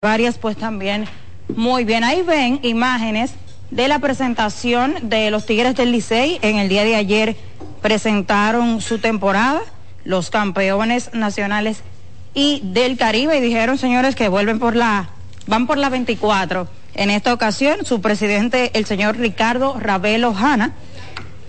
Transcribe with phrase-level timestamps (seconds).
[0.00, 1.06] varias pues también
[1.56, 2.04] muy bien.
[2.04, 3.32] Ahí ven imágenes
[3.72, 6.38] de la presentación de los Tigres del Licey.
[6.40, 7.36] En el día de ayer
[7.82, 9.60] presentaron su temporada,
[10.04, 11.82] los campeones nacionales
[12.32, 15.08] y del Caribe, y dijeron, señores, que vuelven por la,
[15.48, 16.68] van por la 24.
[16.94, 20.74] En esta ocasión, su presidente, el señor Ricardo Ravelo Hanna,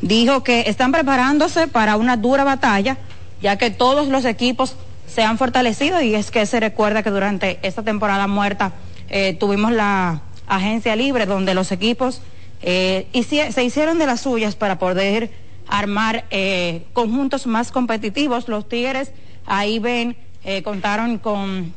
[0.01, 2.97] dijo que están preparándose para una dura batalla,
[3.43, 4.75] ya que todos los equipos
[5.09, 8.73] se han fortalecido y es que se recuerda que durante esta temporada muerta
[9.09, 12.21] eh, tuvimos la agencia libre donde los equipos
[12.61, 13.07] eh,
[13.51, 15.31] se hicieron de las suyas para poder
[15.67, 18.47] armar eh, conjuntos más competitivos.
[18.47, 19.11] Los Tigres
[19.45, 20.15] ahí ven,
[20.63, 21.73] contaron con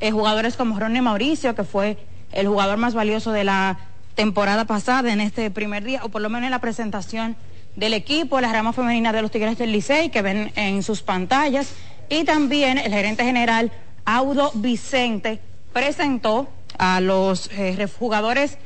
[0.00, 1.98] jugadores como Ronnie Mauricio, que fue
[2.32, 3.78] el jugador más valioso de la
[4.14, 7.36] temporada pasada en este primer día, o por lo menos en la presentación
[7.76, 11.72] del equipo, la rama femenina de los Tigres del Licey, que ven en sus pantallas.
[12.10, 13.70] Y también el gerente general
[14.04, 15.40] Audo Vicente
[15.72, 18.58] presentó a los eh, jugadores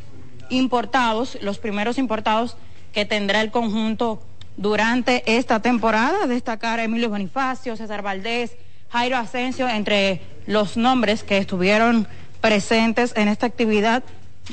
[0.48, 2.56] importados, los primeros importados
[2.92, 4.22] que tendrá el conjunto
[4.56, 6.27] durante esta temporada.
[6.27, 8.56] Destacar a Emilio Bonifacio, César Valdés,
[8.91, 12.09] Jairo Asensio, entre los nombres que estuvieron
[12.41, 14.03] presentes en esta actividad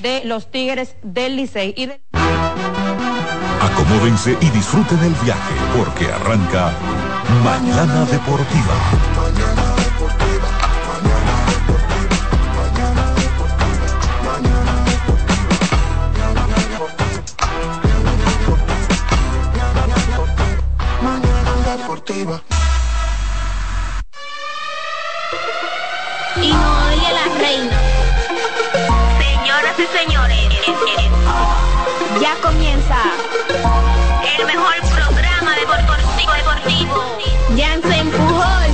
[0.01, 1.73] de los Tigres del Licey.
[3.61, 6.73] Acomódense y disfruten el viaje porque arranca
[7.39, 8.75] Mañana Deportiva.
[9.15, 10.49] Mañana Deportiva.
[21.01, 22.41] Mañana Deportiva.
[26.41, 27.77] Y no oye la reina.
[29.19, 30.49] Señoras y señores,
[32.19, 32.97] ya comienza
[34.37, 34.90] el mejor.
[37.57, 38.71] Jansen Pujol.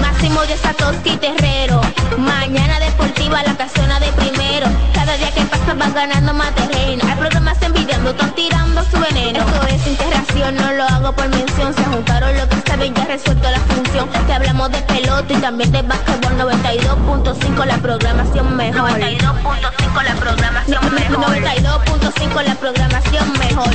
[0.00, 1.80] Máximo de Satoshi Terrero.
[2.18, 4.66] Mañana deportiva, la casona de primero.
[4.92, 7.02] Cada día que pasa van ganando más terreno.
[7.08, 9.40] Hay programas envidiando, están tirando su veneno.
[9.40, 11.72] Esto es interacción, no lo hago por mención.
[11.74, 14.08] Se juntaron lo que saben, ya resuelto la función.
[14.26, 18.90] Te hablamos de pelota y también de básquetbol 92.5 la programación mejor.
[18.90, 21.24] 92.5 la programación mejor.
[21.26, 23.70] 92.5 la programación mejor.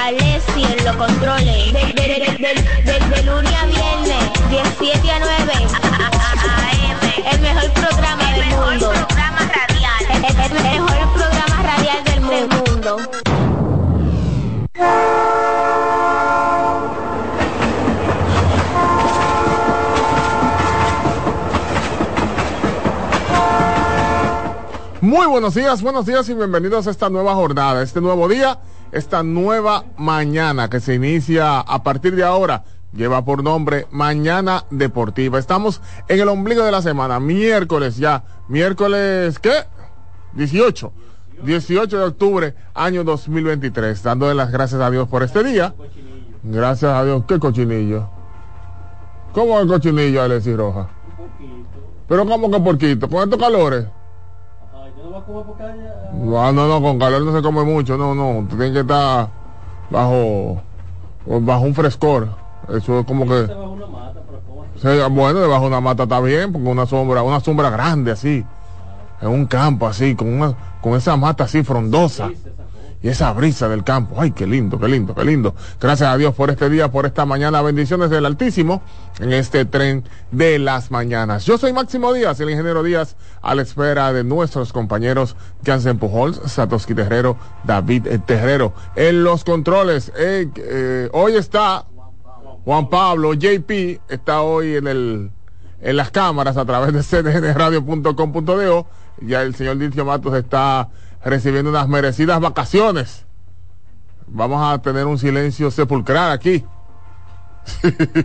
[0.00, 1.72] Alessi en los controles.
[1.72, 2.06] De, de,
[2.84, 5.52] de, de, lunes a viernes, 17 a 9.
[7.32, 8.90] El mejor programa el del mejor mundo.
[8.90, 10.02] Programa radial.
[10.10, 12.96] El, el, el mejor programa radial del mundo.
[25.00, 28.58] Muy buenos días, buenos días y bienvenidos a esta nueva jornada, este nuevo día,
[28.92, 32.64] esta nueva mañana que se inicia a partir de ahora.
[32.92, 35.38] Lleva por nombre Mañana Deportiva.
[35.38, 38.24] Estamos en el ombligo de la semana, miércoles ya.
[38.48, 39.52] Miércoles, ¿qué?
[40.32, 40.92] 18.
[41.42, 44.02] 18 de octubre, año 2023.
[44.02, 45.74] Dándole las gracias a Dios por este día.
[46.42, 47.24] Gracias a Dios.
[47.28, 48.08] ¿Qué cochinillo?
[49.32, 50.88] ¿Cómo el cochinillo, Alexis Roja?
[52.08, 53.08] Pero ¿cómo que porquito?
[53.08, 53.84] ¿Con estos calores?
[56.12, 59.28] No, no, no, con calor no se come mucho, no, no, tiene que estar
[59.90, 60.60] bajo,
[61.26, 62.28] bajo un frescor.
[62.68, 63.46] Eso es como que.
[64.76, 68.44] Sí, bueno, debajo de una mata está bien, porque una sombra, una sombra grande así,
[69.20, 72.30] en un campo así, con una, con esa mata así frondosa.
[73.00, 75.54] Y esa brisa del campo, ay, qué lindo, qué lindo, qué lindo.
[75.80, 77.62] Gracias a Dios por este día, por esta mañana.
[77.62, 78.82] Bendiciones del Altísimo
[79.20, 81.44] en este tren de las mañanas.
[81.44, 86.40] Yo soy Máximo Díaz, el ingeniero Díaz, a la espera de nuestros compañeros Jansen Pujols,
[86.46, 88.74] Satoshi Terrero, David Terrero.
[88.96, 91.84] En los controles, eh, eh, hoy está
[92.64, 95.30] Juan Pablo, JP, está hoy en el
[95.80, 98.86] en las cámaras a través de cdnradio.com.do.
[99.20, 100.88] Ya el señor Dilcio Matos está
[101.24, 103.24] recibiendo unas merecidas vacaciones.
[104.26, 106.64] Vamos a tener un silencio sepulcral aquí.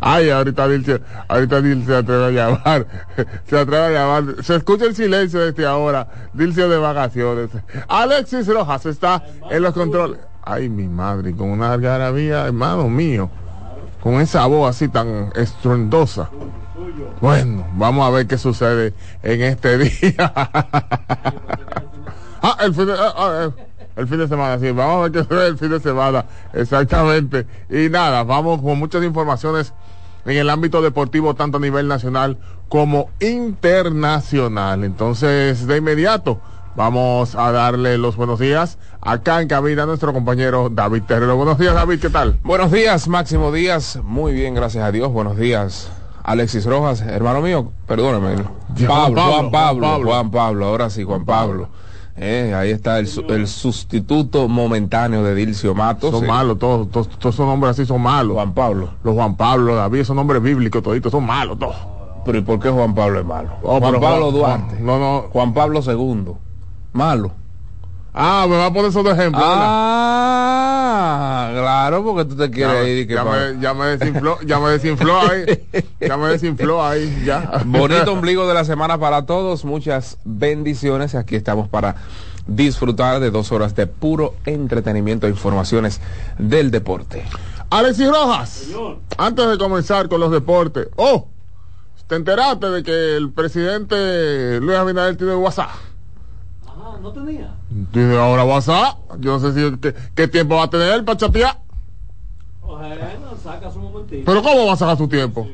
[0.00, 2.86] Ay, ahorita Dilcio, ahorita Dilcio se atreve a llamar,
[3.46, 7.50] se atreve a llamar, se escucha el silencio desde ahora, Dilcio de vacaciones.
[7.88, 10.18] Alexis Rojas está en los controles.
[10.42, 13.30] Ay, mi madre, con una algarabía, hermano mío,
[14.02, 16.28] con esa voz así tan estruendosa.
[17.20, 20.32] Bueno, vamos a ver qué sucede en este día.
[22.42, 23.50] ah, el fin de, ah, ah,
[23.96, 27.46] el fin de semana, sí, vamos a ver qué sucede el fin de semana, exactamente.
[27.70, 29.72] Y nada, vamos con muchas informaciones
[30.24, 32.38] en el ámbito deportivo, tanto a nivel nacional
[32.68, 34.84] como internacional.
[34.84, 36.40] Entonces, de inmediato,
[36.74, 41.36] Vamos a darle los buenos días acá en cabina a nuestro compañero David Terrero.
[41.36, 42.38] Buenos días, David, ¿qué tal?
[42.42, 43.98] Buenos días, Máximo Díaz.
[44.02, 45.12] Muy bien, gracias a Dios.
[45.12, 45.90] Buenos días,
[46.24, 48.36] Alexis Rojas, hermano mío, perdóname.
[48.86, 50.10] Pablo, Juan Pablo, Juan Pablo, Juan Pablo.
[50.10, 51.68] Juan Pablo, ahora sí, Juan Pablo.
[52.16, 56.10] Eh, ahí está el, su- el sustituto momentáneo de Dilcio Matos.
[56.10, 58.34] Son malos, todos, todos, todos esos nombres así son malos.
[58.34, 58.90] Juan Pablo.
[59.02, 61.74] Los Juan Pablo, David, esos nombres bíblicos, toditos, son malos todos.
[62.24, 63.50] Pero ¿y por qué Juan Pablo es malo?
[63.62, 64.74] Oh, Juan Pablo Juan- Duarte.
[64.76, 65.20] Juan- no, no.
[65.32, 66.32] Juan Pablo II.
[66.92, 67.32] Malo.
[68.14, 69.40] Ah, me va a poner esos de ejemplo.
[69.40, 69.54] ¿verdad?
[70.94, 74.38] Ah, claro, porque tú te ya, quieres ir y que ya me, ya me desinfló,
[74.44, 75.44] ya me desinfló ahí.
[76.00, 77.62] Ya me desinfló ahí, ya.
[77.64, 81.14] Bonito ombligo de la semana para todos, muchas bendiciones.
[81.14, 81.94] Aquí estamos para
[82.46, 86.00] disfrutar de dos horas de puro entretenimiento e informaciones
[86.38, 87.24] del deporte.
[87.70, 88.68] Alexis Rojas,
[89.16, 91.28] antes de comenzar con los deportes, oh,
[92.08, 95.70] ¿te enteraste de que el presidente Luis Abinader tiene WhatsApp?
[97.02, 97.52] No tenía.
[97.90, 98.96] Tiene ahora WhatsApp.
[99.18, 101.58] Yo no sé si qué, qué tiempo va a tener para chatear.
[102.60, 104.22] Bueno, saca su momentito.
[104.24, 105.48] Pero ¿cómo va a sacar su tiempo?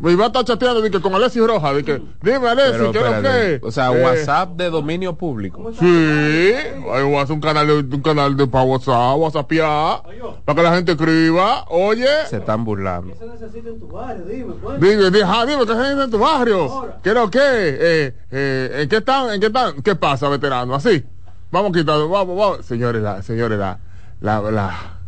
[0.00, 2.98] Y va a estar chateando de que con Alexis Rojas, de que, dime Alexis, ¿qué
[2.98, 3.60] es lo que?
[3.66, 5.72] o sea, Eh, WhatsApp de dominio público.
[5.76, 10.02] Sí, hay WhatsApp, un canal de, un canal de para WhatsApp, WhatsAppiar,
[10.44, 13.14] para que la gente escriba, oye, Se están burlando.
[13.14, 14.24] ¿Qué se necesita en tu barrio?
[14.24, 14.80] Dime, pues.
[14.80, 16.88] dime, dime, ah, dime, ¿qué gente en tu barrio?
[17.02, 17.40] ¿Qué es lo que?
[17.40, 19.30] Eh, eh, ¿En qué están?
[19.30, 19.82] ¿En qué están?
[19.82, 20.76] ¿Qué pasa, veterano?
[20.76, 21.04] Así,
[21.50, 23.80] vamos quitando, vamos, vamos, señores, la, señores, la,
[24.20, 24.98] la, la,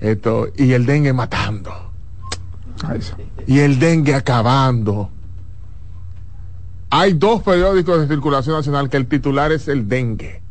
[0.00, 1.91] esto, y el dengue matando.
[3.46, 5.10] Y el dengue acabando.
[6.90, 10.42] Hay dos periódicos de circulación nacional que el titular es el dengue.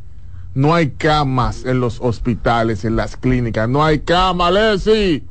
[0.54, 3.68] No hay camas en los hospitales, en las clínicas.
[3.68, 5.24] No hay cama, Alessi.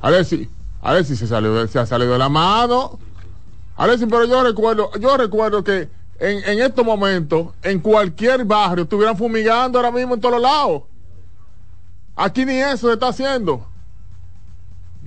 [0.00, 0.48] Alessi,
[0.82, 2.98] Alessi se, salió se ha salido de la mano.
[3.76, 5.88] Alessi, pero yo recuerdo, yo recuerdo que
[6.18, 10.82] en, en estos momentos, en cualquier barrio, estuvieran fumigando ahora mismo en todos lados.
[12.16, 13.69] Aquí ni eso se está haciendo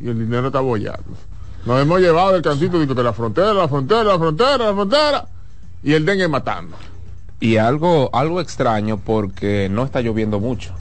[0.01, 1.03] y el dinero está bollando.
[1.65, 5.25] Nos hemos llevado del cantito digo, de la frontera, la frontera, la frontera, la frontera,
[5.83, 6.75] y el dengue matando.
[7.39, 10.73] Y algo, algo extraño porque no está lloviendo mucho.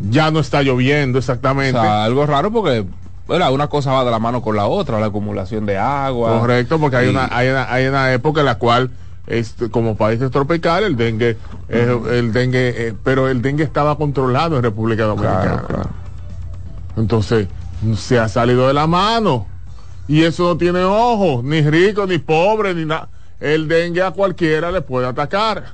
[0.00, 1.78] Ya no está lloviendo O exactamente.
[1.80, 2.84] sea, algo raro porque
[3.26, 6.40] bueno, una cosa va de la mano con la otra, la acumulación de agua.
[6.40, 8.90] Correcto, porque hay Y- una, hay una, hay una época en la cual
[9.28, 11.36] este, como países tropicales el dengue,
[11.68, 15.42] eh, el dengue, eh, pero el dengue estaba controlado en República Dominicana.
[15.42, 15.90] Claro, claro.
[16.96, 17.46] Entonces,
[17.96, 19.46] se ha salido de la mano.
[20.08, 23.08] Y eso no tiene ojos, ni rico, ni pobre, ni nada.
[23.38, 25.72] El dengue a cualquiera le puede atacar.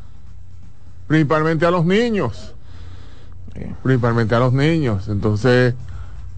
[1.07, 2.53] Principalmente a los niños.
[3.55, 3.63] Sí.
[3.83, 5.09] Principalmente a los niños.
[5.09, 5.75] Entonces,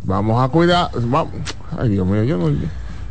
[0.04, 0.90] vamos a cuidar.
[0.94, 1.32] vamos-
[1.76, 2.50] Ay, Dios mío, yo no.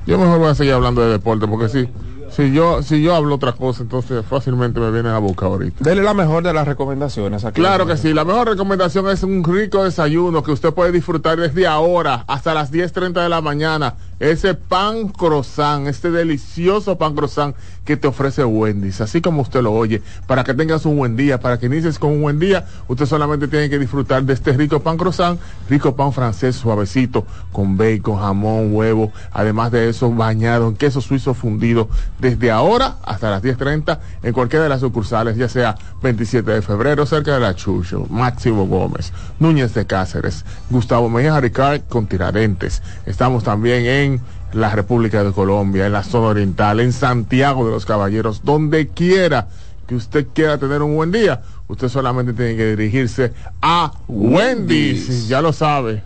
[0.06, 1.90] Yo mejor voy a seguir hablando de deporte, porque si,
[2.38, 5.84] si yo, si yo hablo otra cosa, entonces fácilmente me vienen a buscar ahorita.
[5.84, 7.60] Dele la mejor de las recomendaciones aquí.
[7.60, 11.66] Claro que sí, la mejor recomendación es un rico desayuno que usted puede disfrutar desde
[11.66, 13.96] ahora hasta las 10.30 de la mañana.
[14.20, 17.56] Ese pan croissant, este delicioso pan croissant
[17.86, 21.40] que te ofrece Wendy's, así como usted lo oye, para que tengas un buen día,
[21.40, 24.82] para que inicies con un buen día, usted solamente tiene que disfrutar de este rico
[24.82, 30.76] pan croissant, rico pan francés suavecito, con bacon, jamón, huevo, además de eso bañado en
[30.76, 31.88] queso suizo fundido,
[32.20, 37.06] desde ahora hasta las 10.30 en cualquiera de las sucursales, ya sea 27 de febrero,
[37.06, 42.82] cerca de la Chucho, Máximo Gómez, Núñez de Cáceres, Gustavo Mejía Ricard con Tiradentes.
[43.06, 44.07] Estamos también en
[44.54, 49.48] la República de Colombia, en la zona oriental, en Santiago de los Caballeros, donde quiera
[49.88, 55.28] que usted quiera tener un buen día, usted solamente tiene que dirigirse a Wendy's, Wendy's.
[55.28, 56.04] ya lo sabe.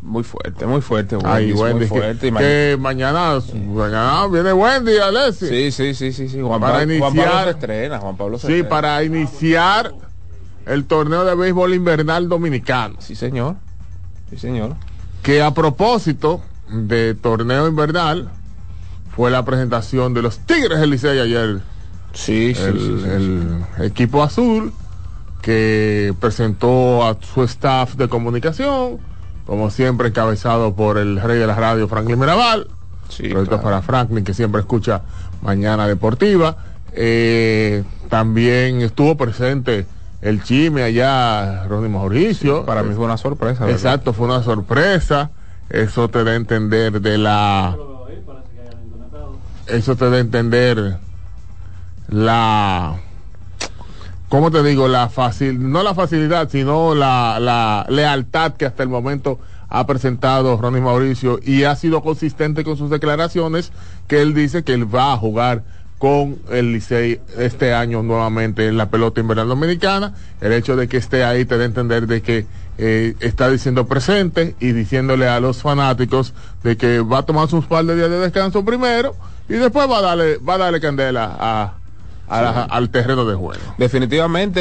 [0.00, 1.16] Muy fuerte, muy fuerte.
[1.24, 1.90] Ay, Wendy's, Wendy's,
[2.32, 5.46] muy que, mañana, mañana viene Wendy, Alessi.
[5.48, 6.40] Sí, sí, sí, sí, sí.
[6.42, 8.68] Juan, Para Pablo, Juan iniciar- Pablo se estrena, Juan Pablo se Sí, estrena.
[8.68, 9.94] para iniciar
[10.66, 12.96] el torneo de béisbol invernal dominicano.
[12.98, 13.56] Sí, señor.
[14.30, 14.76] Sí, señor.
[15.22, 18.30] Que a propósito de torneo invernal,
[19.14, 21.60] fue la presentación de los Tigres del Licey ayer.
[22.12, 23.12] Sí, sí, el, sí, sí, sí.
[23.78, 24.72] el equipo azul
[25.42, 28.98] que presentó a su staff de comunicación,
[29.46, 32.66] como siempre encabezado por el rey de la radio, Franklin Mirabal.
[33.10, 33.62] Sí, Proyecto claro.
[33.62, 35.02] para Franklin, que siempre escucha
[35.42, 36.56] Mañana Deportiva.
[36.92, 39.86] Eh, también estuvo presente
[40.22, 42.64] el Chime allá, Ronnie Mauricio.
[42.64, 43.66] Para mí fue una sorpresa.
[43.66, 43.76] ¿verdad?
[43.76, 45.30] Exacto, fue una sorpresa.
[45.74, 47.76] Eso te da a entender de la.
[49.66, 50.98] Eso te da a entender
[52.08, 53.00] la.
[54.28, 54.86] ¿Cómo te digo?
[54.86, 60.56] La fácil, no la facilidad, sino la, la lealtad que hasta el momento ha presentado
[60.56, 63.72] Ronnie Mauricio y ha sido consistente con sus declaraciones
[64.06, 65.64] que él dice que él va a jugar
[65.98, 70.14] con el Licey este año nuevamente en la pelota invernal dominicana.
[70.40, 72.46] El hecho de que esté ahí te da a entender de que
[72.78, 77.64] eh, está diciendo presente y diciéndole a los fanáticos de que va a tomar sus
[77.66, 79.14] par de días de descanso primero
[79.48, 81.74] y después va a darle, va a darle candela a,
[82.28, 83.62] a la- al terreno de juego.
[83.78, 84.60] Definitivamente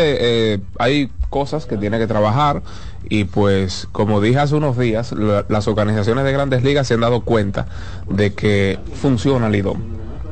[0.54, 2.62] eh, hay cosas que tiene que trabajar
[3.10, 7.00] y pues como dije hace unos días, la- las organizaciones de grandes ligas se han
[7.02, 7.68] dado cuenta
[8.10, 9.80] de que funciona el IDOM,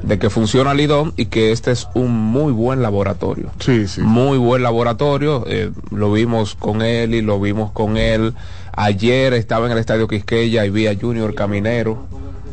[0.04, 3.52] de que funciona el IDOM y que este es un muy buen laboratorio.
[3.60, 4.02] Sí, sí.
[4.02, 8.34] Muy buen laboratorio, eh, lo vimos con él y lo vimos con él.
[8.74, 12.08] Ayer estaba en el Estadio Quisqueya y vi a Junior Caminero.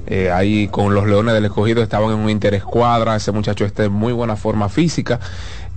[0.07, 3.17] eh, ahí con los Leones del Escogido estaban en un interescuadra.
[3.17, 5.21] Ese muchacho está en muy buena forma física.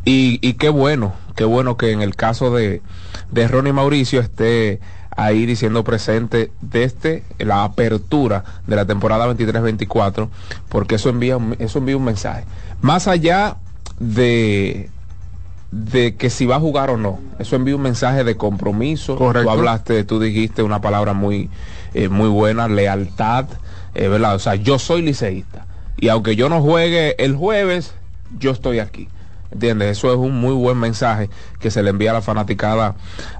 [0.06, 2.82] Y, y qué bueno, qué bueno que en el caso de,
[3.30, 4.80] de Ronnie Mauricio esté
[5.16, 10.30] ahí diciendo presente desde la apertura de la temporada 23-24,
[10.70, 12.46] porque eso envía, un- eso envía un mensaje.
[12.82, 13.58] Más allá
[14.00, 14.90] de,
[15.72, 17.20] de que si va a jugar o no.
[17.40, 19.16] Eso envía un mensaje de compromiso.
[19.18, 19.44] Correcto.
[19.48, 21.50] Tú hablaste, tú dijiste una palabra muy,
[21.94, 23.46] eh, muy buena, lealtad,
[23.94, 24.36] eh, ¿verdad?
[24.36, 25.66] O sea, yo soy liceísta.
[25.98, 27.94] Y aunque yo no juegue el jueves,
[28.40, 29.08] yo estoy aquí.
[29.52, 29.98] ¿Entiendes?
[29.98, 32.96] Eso es un muy buen mensaje que se le envía a la fanaticada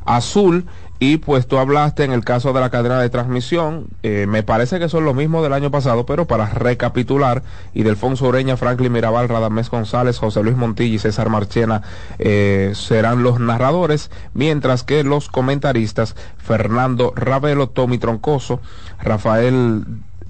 [0.06, 0.66] azul.
[1.04, 4.78] Y pues tú hablaste en el caso de la cadena de transmisión, eh, me parece
[4.78, 7.42] que son lo mismo del año pasado, pero para recapitular,
[7.74, 11.82] y Delfonso Ureña, Franklin Mirabal, Radamés González, José Luis Montilla y César Marchena
[12.20, 18.60] eh, serán los narradores, mientras que los comentaristas, Fernando Ravelo, Tommy Troncoso,
[19.02, 19.86] Rafael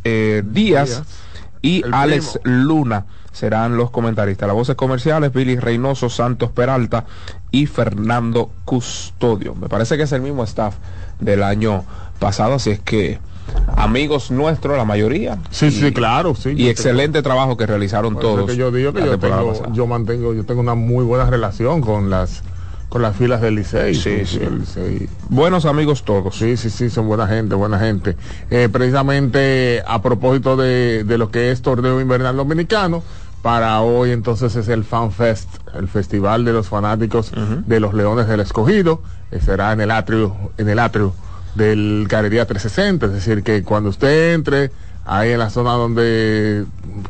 [0.06, 1.04] eh, Díaz, Díaz.
[1.62, 2.58] y El Alex primo.
[2.64, 4.48] Luna serán los comentaristas.
[4.48, 7.06] Las voces comerciales, Billy Reynoso, Santos Peralta
[7.52, 9.56] y Fernando Custodio.
[9.56, 10.76] Me parece que es el mismo staff
[11.20, 11.84] del año
[12.20, 13.20] pasado, así es que
[13.76, 15.38] amigos nuestros, la mayoría.
[15.50, 16.50] Sí, y- sí, claro, sí.
[16.50, 18.50] Y tengo- excelente trabajo que realizaron todos.
[18.50, 22.44] que yo digo que yo tengo, mantengo, yo tengo una muy buena relación con las
[22.90, 23.96] con las filas del Licey.
[23.96, 24.40] Sí, sí.
[24.40, 25.08] del Licey.
[25.30, 26.36] Buenos amigos todos.
[26.36, 28.18] Sí, sí, sí, son buena gente, buena gente.
[28.50, 33.02] Eh, precisamente a propósito de, de lo que es torneo invernal dominicano,
[33.42, 37.32] para hoy entonces es el Fan Fest, el festival de los fanáticos
[37.66, 41.14] de los Leones del Escogido, eh, será en el atrio, en el atrio
[41.56, 44.72] del Galería 360, es decir que cuando usted entre
[45.06, 46.66] ahí en la zona donde,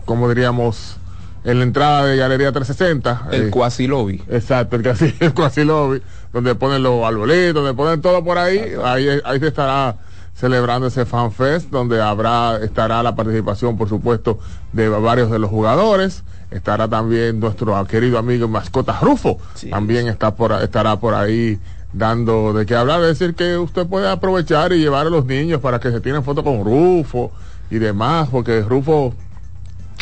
[0.06, 0.98] como diríamos,
[1.44, 4.24] en la entrada de Galería 360, El eh, cuasi lobby.
[4.30, 4.86] Exacto, el
[5.20, 9.48] el cuasi lobby, donde ponen los arbolitos, donde ponen todo por ahí, ahí, ahí se
[9.48, 9.96] estará
[10.34, 14.40] celebrando ese fan fest, donde habrá, estará la participación, por supuesto,
[14.74, 19.70] de varios de los jugadores, estará también nuestro querido amigo mascota Rufo, Sí.
[19.70, 21.60] también está por, estará por ahí
[21.94, 25.62] dando de qué hablar, es decir, que usted puede aprovechar y llevar a los niños
[25.62, 27.32] para que se tienen fotos con Rufo
[27.70, 29.14] y demás, porque Rufo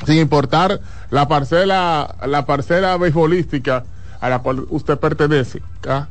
[0.06, 3.84] sin importar la parcela, la parcela beisbolística
[4.22, 5.62] a la cual usted pertenece.
[5.88, 6.08] ¿ah?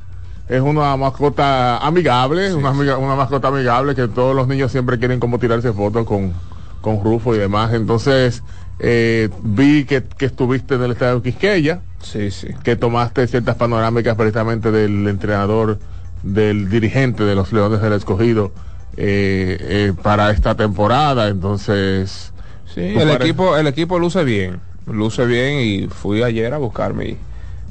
[0.49, 5.21] Es una mascota amigable, una, amiga- una mascota amigable que todos los niños siempre quieren
[5.21, 6.33] como tirarse fotos con,
[6.81, 7.75] con Rufo y demás.
[7.75, 8.43] Entonces,
[8.79, 12.49] eh, vi que, que estuviste en el estadio Quisqueya, Sí, sí.
[12.63, 15.79] que tomaste ciertas panorámicas precisamente del entrenador,
[16.23, 18.53] del dirigente de los Leones del Escogido
[18.97, 21.29] eh, eh, para esta temporada.
[21.29, 22.33] Entonces,
[22.75, 26.95] Sí, ¿tú el equipo, el equipo luce bien, luce bien y fui ayer a buscar
[26.95, 27.17] mi,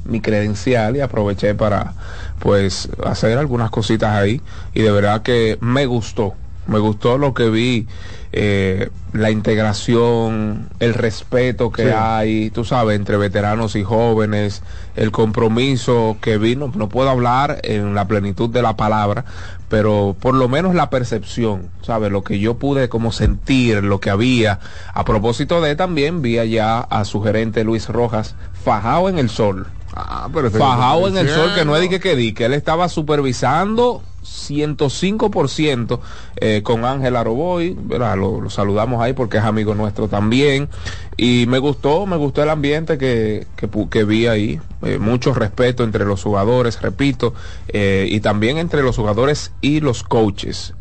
[0.08, 1.94] mi credencial y aproveché para
[2.38, 4.40] pues hacer algunas cositas ahí
[4.74, 6.34] y de verdad que me gustó,
[6.66, 7.86] me gustó lo que vi,
[8.32, 11.90] eh, la integración, el respeto que Sí.
[11.94, 14.62] hay, tú sabes, entre veteranos y jóvenes,
[14.96, 19.24] el compromiso que vino, no puedo hablar en la plenitud de la palabra,
[19.70, 22.12] pero por lo menos la percepción, ¿sabes?
[22.12, 24.60] Lo que yo pude como sentir, lo que había.
[24.92, 28.34] A propósito de también vi allá a su gerente Luis Rojas
[28.64, 29.66] fajado en el sol.
[29.94, 31.80] Ah, pero ese- Fajado en el sol, que no es diciendo.
[31.80, 36.00] di que que di, que él estaba supervisando 105%
[36.36, 37.76] eh, con Ángel Aroboy.
[37.88, 40.68] Lo, lo saludamos ahí porque es amigo nuestro también.
[41.16, 43.46] Y me gustó, me gustó el ambiente que,
[43.90, 44.60] que, vi ahí.
[44.82, 47.34] Eh, mucho respeto entre los jugadores, repito,
[47.68, 50.74] eh, y también entre los jugadores y los coaches.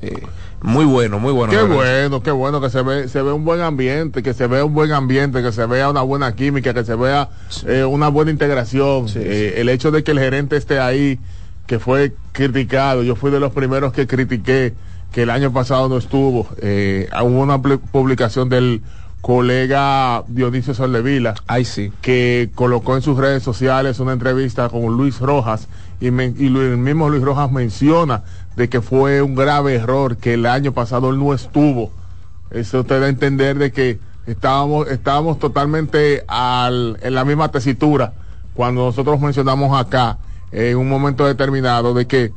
[0.62, 1.54] Muy bueno, muy bueno.
[1.54, 4.66] Qué bueno, qué bueno que se ve, se ve un buen ambiente, que se vea
[4.66, 7.30] un buen ambiente, que se vea una buena química, que se vea
[7.68, 9.08] eh, una buena integración.
[9.08, 11.20] Sí, Eh, El hecho de que el gerente esté ahí,
[11.68, 14.74] que fue criticado, yo fui de los primeros que critiqué
[15.12, 16.48] que el año pasado no estuvo.
[16.62, 18.82] Eh, hubo una publicación del
[19.22, 21.92] colega Dionisio Soldevila Ay, sí.
[22.02, 25.68] que colocó en sus redes sociales una entrevista con Luis Rojas
[26.00, 28.24] y, el mismo Luis Rojas menciona
[28.58, 31.92] de que fue un grave error que el año pasado él no estuvo.
[32.50, 38.14] Eso te da a entender de que estábamos, estábamos totalmente al- en la misma tesitura
[38.56, 40.18] cuando nosotros mencionamos acá
[40.52, 42.34] en un momento determinado de que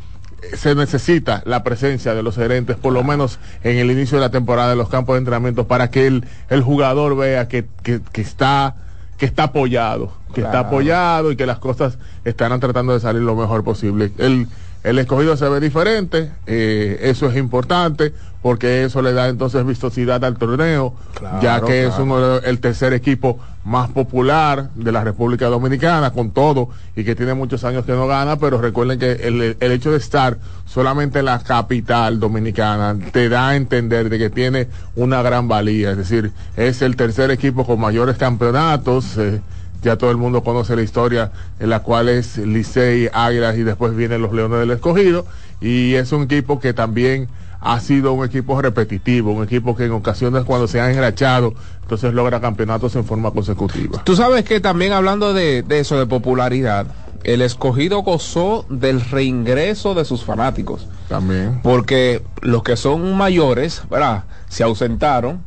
[0.55, 4.31] se necesita la presencia de los gerentes, por lo menos en el inicio de la
[4.31, 8.21] temporada de los campos de entrenamiento, para que el, el jugador vea que, que- que
[8.21, 8.77] está
[9.17, 13.37] que está apoyado, que está apoyado y que las cosas estarán tratando de salir lo
[13.37, 14.13] mejor posible.
[14.17, 14.49] El,
[14.83, 20.25] el escogido se ve diferente, eh, eso es importante, porque eso le da entonces vistosidad
[20.25, 25.47] al torneo, Claro, ya que es uno el tercer equipo más popular de la República
[25.49, 29.57] Dominicana, con todo, y que tiene muchos años que no gana, pero recuerden que el,
[29.61, 34.31] el hecho de estar solamente en la capital dominicana te da a entender de que
[34.31, 39.43] tiene una gran valía, es decir, es el tercer equipo con mayores campeonatos, eh,
[39.83, 43.95] ya todo el mundo conoce la historia en la cual es Licey, Águilas y después
[43.97, 45.27] vienen los Leones del Escogido,
[45.61, 47.29] y es un equipo que también
[47.61, 52.15] ha sido un equipo repetitivo, un equipo que en ocasiones cuando se ha enrachado, entonces
[52.15, 54.03] logra campeonatos en forma consecutiva.
[54.05, 56.87] Tú sabes que también hablando de, de eso, de popularidad,
[57.25, 60.87] el escogido gozó del reingreso de sus fanáticos.
[61.09, 61.61] También.
[61.63, 64.25] Porque los que son mayores, ¿verdad?
[64.49, 65.43] Se ausentaron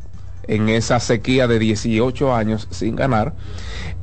[0.48, 3.34] en esa sequía de 18 años sin ganar.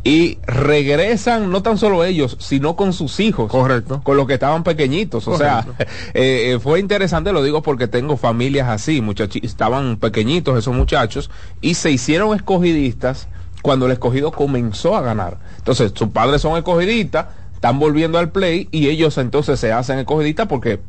[0.02, 3.50] Y regresan no tan solo ellos, sino con sus hijos.
[3.50, 4.00] Correcto.
[4.02, 5.28] Con los que estaban pequeñitos.
[5.28, 5.66] O sea,
[6.14, 11.30] eh, eh, fue interesante, lo digo porque tengo familias así, muchachi- estaban pequeñitos esos muchachos,
[11.60, 13.28] y se hicieron escogidistas
[13.62, 15.36] cuando el escogido comenzó a ganar.
[15.58, 20.46] Entonces, sus padres son escogidistas, están volviendo al play, y ellos entonces se hacen escogidistas
[20.46, 20.80] porque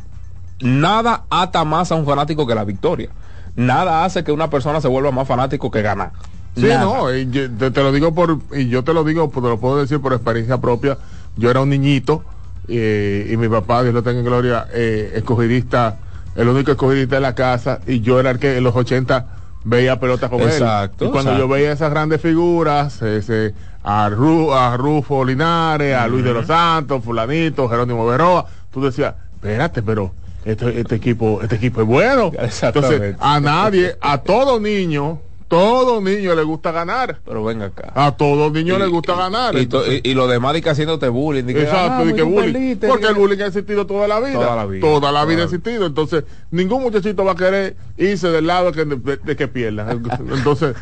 [0.61, 3.09] nada ata más a un fanático que la victoria.
[3.57, 6.13] Nada hace que una persona se vuelva más fanático que ganar.
[6.55, 6.81] Sí, Nada.
[6.81, 9.60] no, y yo- te, te lo digo por, y yo te lo digo, te lo
[9.60, 10.98] puedo decir por experiencia propia.
[11.38, 12.24] Yo era un niñito
[12.67, 15.98] eh, y mi papá, Dios lo tenga en gloria, eh, escogidista,
[16.36, 19.27] el único escogidista de la casa, y yo era el que en los 80
[19.63, 21.10] veía pelota con Exacto, él.
[21.10, 23.53] Y cuando yo veía esas grandes figuras, ese,
[23.84, 29.15] a, Ru- a Rufo Linares, a Luis de los Santos, Fulanito, Jerónimo Beroa, tú decías,
[29.36, 30.12] espérate, pero
[30.46, 32.31] este, este equipo, este equipo es bueno.
[32.62, 35.20] Entonces, a nadie, a todo niño,
[35.51, 37.20] todo niño le gusta ganar.
[37.25, 37.91] Pero venga acá.
[37.93, 39.53] A todo niño le gusta ganar.
[39.58, 39.67] Y,
[40.01, 41.44] y- y lo demás de que haciéndote bullying.
[41.44, 42.77] de que, Exacto, ah, de que tú bullying.
[42.77, 44.35] Porque el que- bullying ha existido toda la vida.
[44.40, 44.79] Toda la vida.
[44.87, 45.85] Toda la vida ha existido.
[45.87, 49.92] Entonces, ningún muchachito va a querer irse del lado que, de, de que pierda.
[49.92, 50.74] Entonces,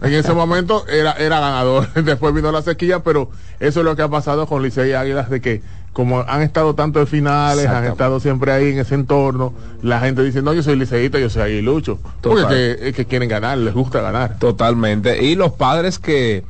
[0.00, 1.92] en ese momento era, era ganador.
[2.04, 5.28] Después vino la sequía, pero eso es lo que ha pasado con Licey y Águilas,
[5.28, 5.60] de que
[5.94, 10.24] como han estado tanto en finales, han estado siempre ahí en ese entorno, la gente
[10.24, 12.00] dice, no, yo soy liceísta, yo soy aguilucho.
[12.20, 14.36] Porque es que, es que quieren ganar, les gusta ganar.
[14.40, 15.22] Totalmente.
[15.22, 16.42] Y los padres que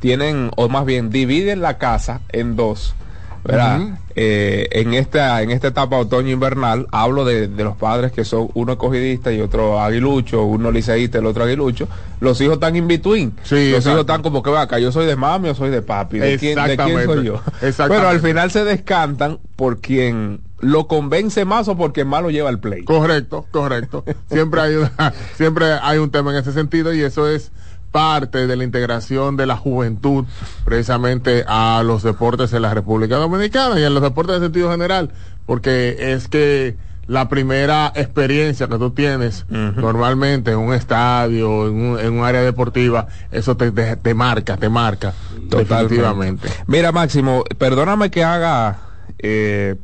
[0.00, 2.96] tienen, o más bien, dividen la casa en dos.
[3.44, 3.80] ¿Verdad?
[4.20, 8.72] Eh, en esta en esta etapa otoño-invernal hablo de, de los padres que son uno
[8.72, 11.88] escogidista y otro aguilucho, uno liceísta y el otro aguilucho.
[12.20, 13.32] Los hijos están in between.
[13.44, 15.82] Sí, los hijos están como que va acá, yo soy de mami o soy de
[15.82, 16.18] papi.
[16.18, 17.34] ¿De quién, de quién soy yo?
[17.62, 17.96] Exactamente.
[17.96, 22.30] Pero al final se descantan por quien lo convence más o por quien más lo
[22.30, 22.82] lleva al play.
[22.82, 24.04] Correcto, correcto.
[24.30, 27.52] Siempre hay una- siempre hay un tema en ese sentido y eso es
[27.90, 30.24] parte de la integración de la juventud
[30.64, 35.10] precisamente a los deportes en la República Dominicana y en los deportes en sentido general,
[35.46, 41.98] porque es que la primera experiencia que tú tienes normalmente en un estadio, en un,
[41.98, 46.48] en un área deportiva, eso te, te, te marca, te marca definitivamente.
[46.66, 48.80] Mira, Máximo, perdóname que haga
[49.18, 49.76] eh,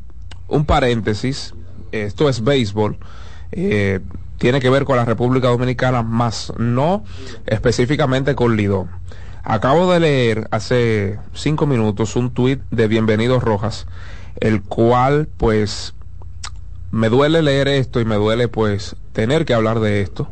[0.49, 1.55] un paréntesis.
[1.93, 2.99] Esto es béisbol.
[3.53, 4.01] Eh,
[4.39, 7.05] tiene que ver con la República Dominicana, más no
[7.47, 8.91] específicamente con Lidón.
[9.43, 13.87] Acabo de leer hace cinco minutos un tuit de Bienvenido Rojas,
[14.41, 15.95] el cual pues
[16.91, 20.29] me duele leer esto y me duele pues tener que hablar de esto.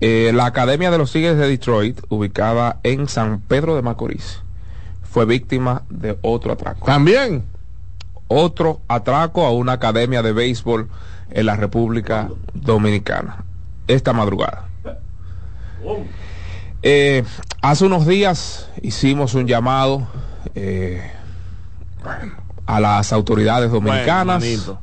[0.00, 4.42] Eh, la Academia de los Tigres de Detroit, ubicada en San Pedro de Macorís,
[5.02, 6.84] fue víctima de otro atraco.
[6.86, 7.44] También,
[8.36, 10.88] Otro atraco a una academia de béisbol
[11.30, 13.44] en la República Dominicana.
[13.86, 14.64] Esta madrugada.
[16.82, 17.22] Eh,
[17.62, 20.08] hace unos días hicimos un llamado
[20.56, 21.12] eh,
[22.66, 24.42] a las autoridades dominicanas.
[24.42, 24.80] Bueno.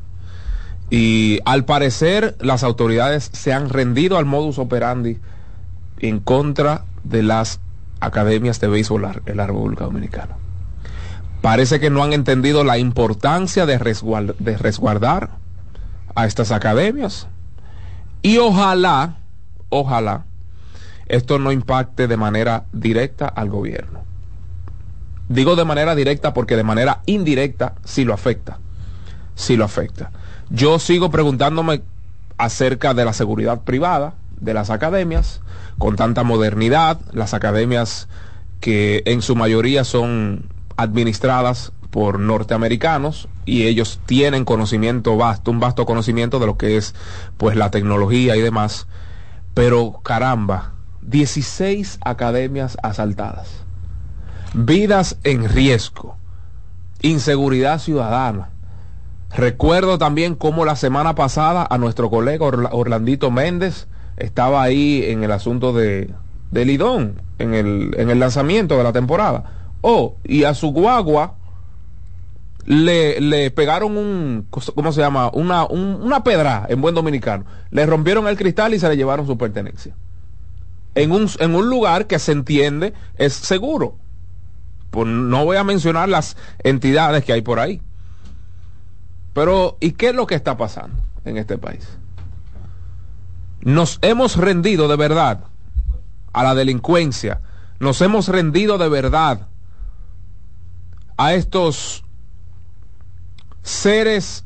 [0.90, 5.20] Y al parecer las autoridades se han rendido al modus operandi
[6.00, 7.60] en contra de las
[8.00, 10.41] academias de béisbol en la República Dominicana.
[11.42, 15.30] Parece que no han entendido la importancia de, resguard- de resguardar
[16.14, 17.28] a estas academias.
[18.22, 19.18] Y ojalá,
[19.70, 20.26] ojalá,
[21.08, 24.02] esto no impacte de manera directa al gobierno.
[25.30, 28.60] Digo de manera directa porque de manera indirecta sí lo afecta.
[29.36, 30.12] Sí lo afecta.
[30.50, 31.82] Yo sigo preguntándome
[32.38, 35.42] acerca de la seguridad privada de las academias,
[35.78, 38.08] con tanta modernidad, las academias
[38.60, 40.51] que en su mayoría son
[40.82, 46.96] administradas por norteamericanos y ellos tienen conocimiento vasto, un vasto conocimiento de lo que es
[47.38, 48.88] pues la tecnología y demás.
[49.54, 53.66] Pero caramba, 16 academias asaltadas,
[54.54, 56.16] vidas en riesgo,
[57.02, 58.50] inseguridad ciudadana.
[59.36, 65.24] Recuerdo también cómo la semana pasada a nuestro colega Orla- Orlandito Méndez estaba ahí en
[65.24, 66.14] el asunto de,
[66.52, 69.61] de Lidón, en el, en el lanzamiento de la temporada.
[69.82, 71.36] Oh, y a su guagua
[72.66, 75.30] le, le pegaron un, ¿cómo se llama?
[75.34, 77.46] Una, un- una pedra en buen dominicano.
[77.72, 79.96] Le rompieron el cristal y se le llevaron su pertenencia.
[80.94, 83.96] En un, en un lugar que se entiende es seguro.
[84.92, 87.82] Pues no voy a mencionar las entidades que hay por ahí.
[89.34, 91.88] Pero, ¿y qué es lo que está pasando en este país?
[93.62, 95.46] Nos hemos rendido de verdad
[96.34, 97.42] a la delincuencia.
[97.80, 99.48] Nos hemos rendido de verdad
[101.22, 102.04] a estos
[103.62, 104.44] seres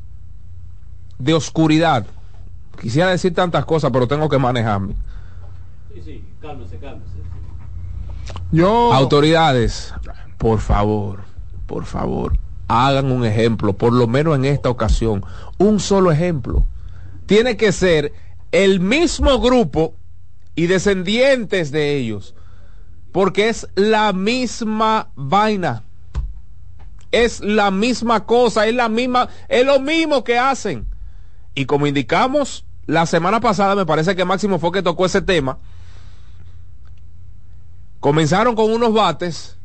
[1.17, 2.05] de oscuridad.
[2.81, 4.93] Quisiera decir tantas cosas, pero tengo que manejarme.
[5.93, 7.13] Sí, sí, cálmese, cálmese.
[8.51, 8.93] Yo.
[8.93, 9.93] Autoridades,
[10.38, 11.21] por favor,
[11.65, 15.23] por favor, hagan un ejemplo, por lo menos en esta ocasión,
[15.57, 16.65] un solo ejemplo.
[17.25, 18.11] Tiene que ser
[18.51, 19.93] el mismo grupo
[20.55, 22.35] y descendientes de ellos,
[23.13, 25.83] porque es la misma vaina.
[27.11, 30.87] Es la misma cosa, es la misma, es lo mismo que hacen.
[31.53, 35.57] Y como indicamos la semana pasada, me parece que Máximo fue que tocó ese tema.
[37.99, 39.57] Comenzaron con unos bates,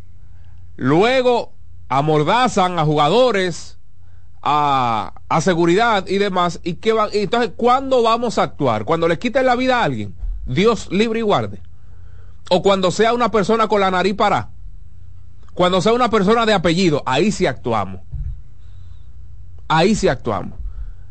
[0.76, 1.52] luego
[1.88, 3.78] amordazan a jugadores,
[4.42, 6.60] a, a seguridad y demás.
[6.62, 8.84] ¿Y qué entonces, ¿cuándo vamos a actuar?
[8.84, 10.14] ¿Cuando le quiten la vida a alguien?
[10.46, 11.60] Dios libre y guarde.
[12.48, 14.50] O cuando sea una persona con la nariz para.
[15.54, 18.00] Cuando sea una persona de apellido, ahí sí actuamos.
[19.68, 20.58] Ahí sí actuamos.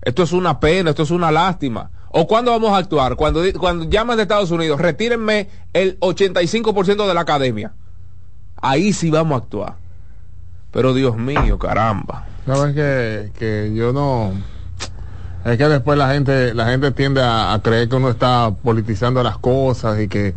[0.02, 1.92] Esto es una pena, esto es una lástima.
[2.12, 3.16] ¿O cuándo vamos a actuar?
[3.16, 7.74] Cuando, cuando llaman de Estados Unidos, retírenme el 85% de la academia.
[8.58, 9.76] Ahí sí vamos a actuar.
[10.72, 12.26] Pero Dios mío, caramba.
[12.46, 14.34] Sabes que, que yo no.
[15.46, 19.22] Es que después la gente, la gente tiende a, a creer que uno está politizando
[19.24, 20.34] las cosas y que,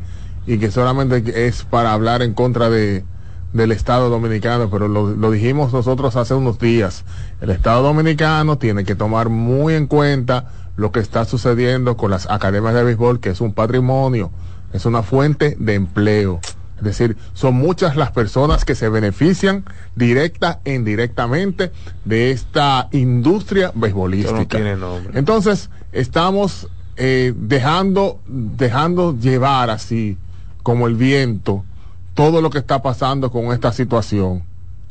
[0.46, 3.04] y que solamente es para hablar en contra de,
[3.52, 7.04] del Estado Dominicano, pero lo, lo dijimos nosotros hace unos días.
[7.40, 12.28] El Estado Dominicano tiene que tomar muy en cuenta lo que está sucediendo con las
[12.30, 14.30] academias de béisbol, que es un patrimonio,
[14.72, 16.40] es una fuente de empleo.
[16.78, 21.70] Es decir, son muchas las personas que se benefician directa e indirectamente
[22.04, 24.38] de esta industria beisbolística.
[24.38, 25.16] No tiene nombre.
[25.16, 30.18] Entonces, estamos eh, dejando, dejando llevar así,
[30.64, 31.64] como el viento,
[32.14, 34.44] todo lo que está pasando con esta situación.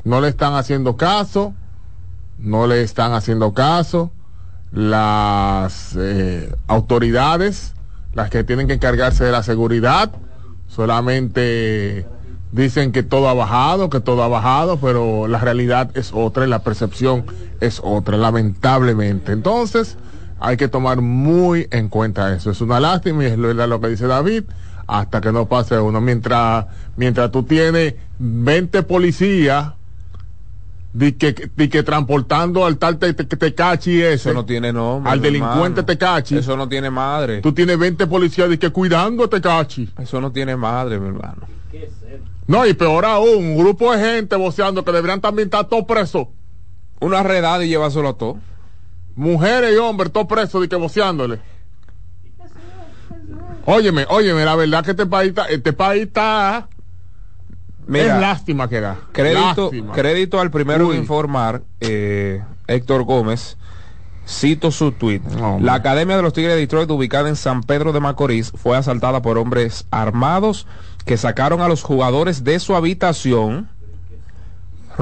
[0.04, 1.54] No le están haciendo caso,
[2.38, 4.10] no le están haciendo caso
[4.72, 7.74] las eh, autoridades,
[8.14, 10.10] las que tienen que encargarse de la seguridad,
[10.66, 12.06] solamente
[12.52, 16.48] dicen que todo ha bajado, que todo ha bajado, pero la realidad es otra y
[16.48, 17.26] la percepción
[17.60, 19.32] es otra, lamentablemente.
[19.32, 19.96] Entonces,
[20.40, 22.50] hay que tomar muy en cuenta eso.
[22.50, 24.44] Es una lástima y es lo que dice David,
[24.86, 26.00] hasta que no pase uno.
[26.00, 26.66] Mientras,
[26.96, 29.72] mientras tú tienes 20 policías,
[30.92, 35.10] di que, di que transportando al tal te, te, ese, Eso no tiene nombre.
[35.10, 35.82] al delincuente.
[35.82, 37.40] Tecachi, Eso no tiene madre.
[37.40, 39.90] tú tienes 20 policías de que cuidando a Tecachi.
[39.98, 41.46] Eso no tiene madre, mi hermano.
[41.70, 42.20] ¿Qué es él?
[42.46, 46.28] No, y peor aún, un grupo de gente voceando que deberían también estar todos presos.
[47.00, 48.36] Una redada y llevárselo a todo.
[49.14, 51.40] Mujeres y hombres, todos presos de que voceándole.
[53.64, 56.68] Óyeme, óyeme, la verdad que este país está, este país está,
[57.86, 58.96] Mira, es lástima que da.
[59.12, 59.92] crédito, Lástima.
[59.92, 60.96] crédito al primero Uy.
[60.96, 63.56] en informar, eh, Héctor Gómez.
[64.26, 65.20] Cito su tweet.
[65.40, 65.66] Hombre.
[65.66, 69.20] La Academia de los Tigres de Detroit, ubicada en San Pedro de Macorís, fue asaltada
[69.20, 70.66] por hombres armados
[71.04, 73.68] que sacaron a los jugadores de su habitación,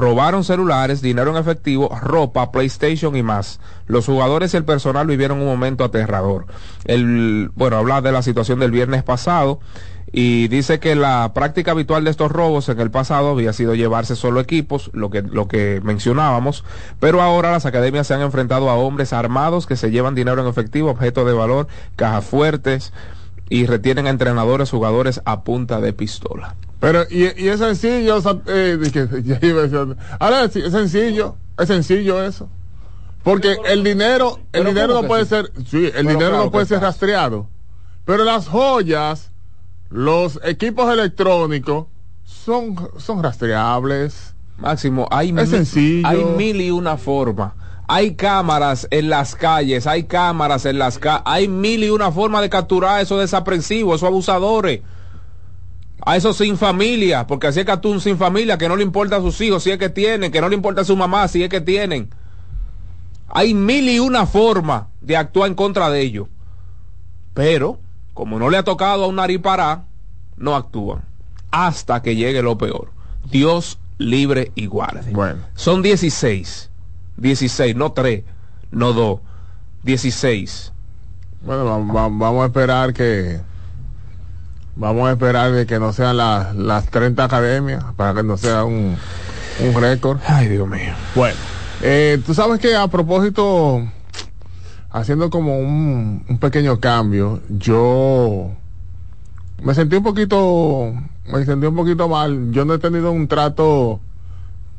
[0.01, 3.59] robaron celulares, dinero en efectivo, ropa, PlayStation y más.
[3.85, 6.47] Los jugadores y el personal vivieron un momento aterrador.
[6.85, 9.59] El, bueno, habla de la situación del viernes pasado
[10.11, 14.15] y dice que la práctica habitual de estos robos en el pasado había sido llevarse
[14.15, 16.65] solo equipos, lo que, lo que mencionábamos,
[16.99, 20.47] pero ahora las academias se han enfrentado a hombres armados que se llevan dinero en
[20.47, 22.91] efectivo, objetos de valor, cajas fuertes
[23.51, 26.55] y retienen a entrenadores, jugadores a punta de pistola.
[26.79, 28.79] Pero, y, y es sencillo, eh,
[30.19, 32.49] ahora sí, es sencillo, es sencillo eso.
[33.23, 35.29] Porque el dinero, el dinero ¿cómo no puede sí?
[35.29, 36.87] ser, sí, el Pero dinero claro no puede ser pasa.
[36.87, 37.49] rastreado.
[38.05, 39.31] Pero las joyas,
[39.89, 41.87] los equipos electrónicos,
[42.23, 44.33] son, son rastreables.
[44.57, 46.07] Máximo, hay, Es mil- sencillo.
[46.07, 47.53] hay mil y una forma.
[47.93, 52.41] Hay cámaras en las calles, hay cámaras en las calles, hay mil y una forma
[52.41, 54.79] de capturar a esos desaprensivos, esos abusadores.
[56.05, 59.17] A esos sin familia, porque así es que un sin familia, que no le importa
[59.17, 61.43] a sus hijos si es que tienen, que no le importa a su mamá si
[61.43, 62.09] es que tienen.
[63.27, 66.27] Hay mil y una forma de actuar en contra de ellos.
[67.33, 67.77] Pero,
[68.13, 69.83] como no le ha tocado a un naripará,
[70.37, 71.01] no actúan.
[71.51, 72.93] Hasta que llegue lo peor.
[73.29, 75.11] Dios libre y guarde.
[75.11, 75.41] Bueno.
[75.55, 76.70] Son 16.
[77.17, 78.23] 16, no 3,
[78.71, 79.19] no 2.
[79.83, 80.71] 16.
[81.43, 83.39] Bueno, va- va- vamos a esperar que
[84.75, 88.63] vamos a esperar de que no sean las, las 30 academias para que no sea
[88.63, 88.95] un,
[89.59, 90.19] un récord.
[90.27, 90.93] Ay, Dios mío.
[91.15, 91.35] Bueno,
[91.81, 93.81] eh, tú sabes que a propósito,
[94.91, 98.51] haciendo como un, un pequeño cambio, yo
[99.63, 100.93] me sentí un poquito,
[101.31, 102.51] me sentí un poquito mal.
[102.51, 103.99] Yo no he tenido un trato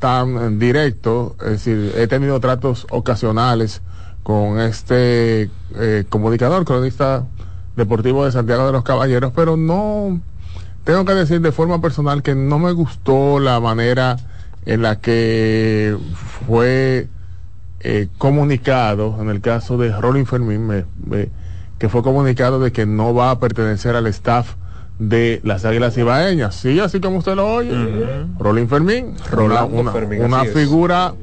[0.02, 3.82] tan directo, es decir, he tenido tratos ocasionales
[4.24, 7.24] con este eh, comunicador, cronista
[7.76, 10.20] deportivo de Santiago de los Caballeros, pero no,
[10.82, 14.16] tengo que decir de forma personal que no me gustó la manera
[14.66, 15.96] en la que
[16.48, 17.06] fue
[17.78, 20.84] eh, comunicado, en el caso de Rolling Fermín, me-
[21.78, 24.56] que fue comunicado de que no va a pertenecer al staff
[24.98, 26.54] de las Águilas Ibaeñas.
[26.54, 27.72] Sí, así como usted lo oye.
[28.38, 30.52] Rolling Fermín, Rolando una, Fermín, una es.
[30.52, 31.14] figura,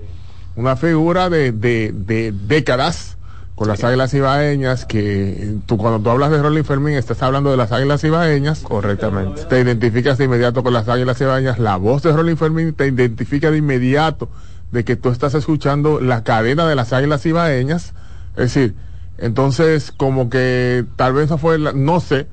[0.55, 3.17] una figura de, de, de décadas
[3.55, 7.57] con las Águilas Ibaeñas, que tú cuando tú hablas de Rolling Fermín estás hablando de
[7.57, 9.43] las Águilas Ibaeñas Correctamente.
[9.45, 11.59] te identificas de inmediato con las águilas ibaeñas.
[11.59, 14.29] La voz de Rolling Fermín te identifica de inmediato
[14.71, 17.93] de que tú estás escuchando la cadena de las águilas ibaeñas.
[18.37, 18.75] Es decir,
[19.17, 22.27] entonces como que tal vez no fue, la- no sé,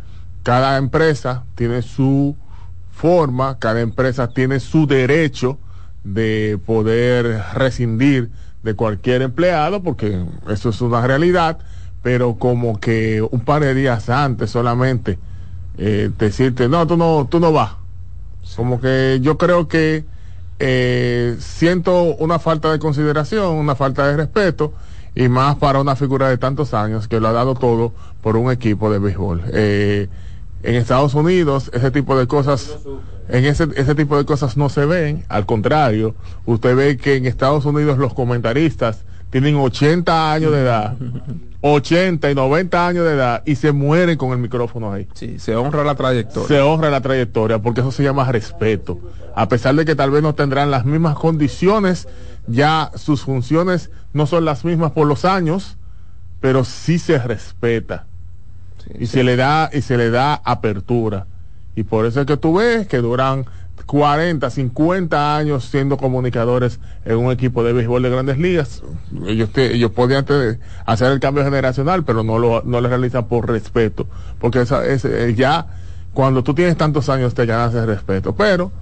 [0.47, 2.37] cada empresa tiene su
[2.93, 5.59] forma, cada empresa tiene su derecho
[6.05, 8.31] de poder rescindir
[8.63, 11.59] de cualquier empleado, porque eso es una realidad,
[12.01, 15.19] pero como que un par de días antes solamente
[15.79, 17.73] eh, decirte, no, tú no, tú no vas.
[18.55, 20.05] Como que yo creo que
[20.61, 24.75] eh, siento una falta de consideración, una falta de respeto,
[25.13, 28.53] y más para una figura de tantos años que lo ha dado todo por un
[28.53, 29.43] equipo de béisbol.
[29.53, 30.09] Eh,
[30.63, 32.79] en Estados Unidos ese tipo de cosas,
[33.29, 36.15] en ese, ese tipo de cosas no se ven, al contrario,
[36.45, 40.97] usted ve que en Estados Unidos los comentaristas tienen 80 años de edad,
[41.61, 45.57] 80 y 90 años de edad y se mueren con el micrófono ahí Sí, se
[45.57, 46.49] honra la trayectoria.
[46.49, 48.99] se honra la trayectoria, porque eso se llama respeto.
[49.35, 52.09] A pesar de que tal vez no tendrán las mismas condiciones,
[52.47, 55.77] ya sus funciones no son las mismas por los años,
[56.41, 58.07] pero sí se respeta
[58.99, 61.27] Y se le da y se le da apertura.
[61.75, 63.47] Y por eso es que tú ves que duran
[63.85, 68.83] 40, 50 años siendo comunicadores en un equipo de béisbol de grandes ligas.
[69.27, 70.25] Ellos, te- ellos podían
[70.87, 74.07] hacer el cambio generacional, pero no lo, no lo realizan por respeto.
[74.41, 75.67] Porque esa, es, eh, ya
[76.15, 78.35] cuando tú tienes tantos años te ganas el respeto.
[78.35, 78.73] Pero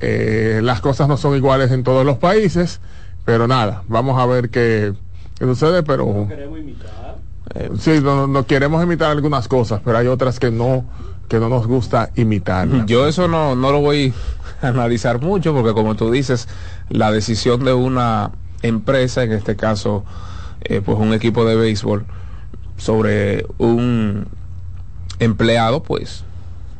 [0.00, 2.80] eh, las cosas no son iguales en todos los países.
[3.24, 4.94] Pero nada, vamos a ver qué,
[5.38, 5.82] qué sucede.
[5.82, 6.28] Pero.
[7.54, 10.84] Eh, Sí, no, no queremos imitar algunas cosas, pero hay otras que no,
[11.28, 12.68] que no nos gusta imitar.
[12.86, 14.12] Yo eso no, no lo voy
[14.62, 16.48] a analizar mucho porque como tú dices,
[16.88, 18.30] la decisión de una
[18.62, 20.04] empresa, en este caso,
[20.62, 22.04] eh, pues un equipo de béisbol,
[22.76, 24.26] sobre un
[25.18, 26.24] empleado, pues,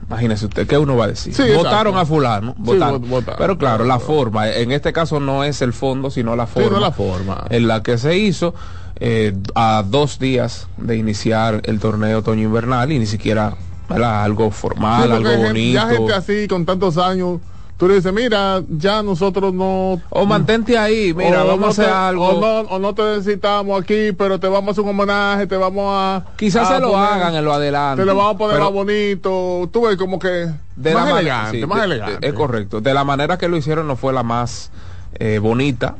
[0.08, 1.34] imagínese usted, ¿qué uno va a decir?
[1.34, 1.98] Sí, votaron exacto.
[1.98, 3.02] a fulano, votaron.
[3.02, 3.38] vot- votaron.
[3.38, 6.70] Pero claro, la forma, en este caso no es el fondo, sino la forma.
[6.70, 7.44] no la forma.
[7.50, 8.54] En la que se hizo
[9.00, 13.54] eh, a dos días de iniciar el torneo otoño invernal y ni siquiera
[13.88, 14.24] ¿verdad?
[14.24, 15.74] algo formal, Sí, algo bonito.
[15.74, 17.40] Ya gente así, con tantos años,
[17.76, 20.00] tú le dices, mira, ya nosotros no...
[20.10, 22.26] O mantente ahí, mira, o vamos no a hacer te- algo.
[22.28, 25.56] O no, o no te necesitamos aquí, pero te vamos a hacer un homenaje, te
[25.56, 26.24] vamos a...
[26.36, 28.02] Quizás a se lo poner- hagan en lo adelante.
[28.02, 29.68] Te lo vamos a poner más bonito.
[29.72, 30.48] Tú ves como que...
[30.74, 32.26] de más la elegante, sí, más de- elegante.
[32.26, 32.80] Es correcto.
[32.80, 34.70] De la manera que lo hicieron no fue la más
[35.18, 35.96] eh, bonita,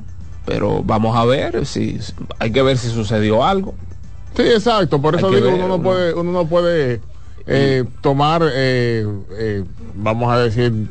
[0.47, 1.99] pero vamos a ver si
[2.39, 3.75] hay que ver si sucedió algo.
[4.35, 5.03] Sí, exacto.
[5.03, 7.01] Por eso digo, ver, uno no puede, uno no puede
[7.47, 10.89] eh, tomar, eh, eh, vamos a decir,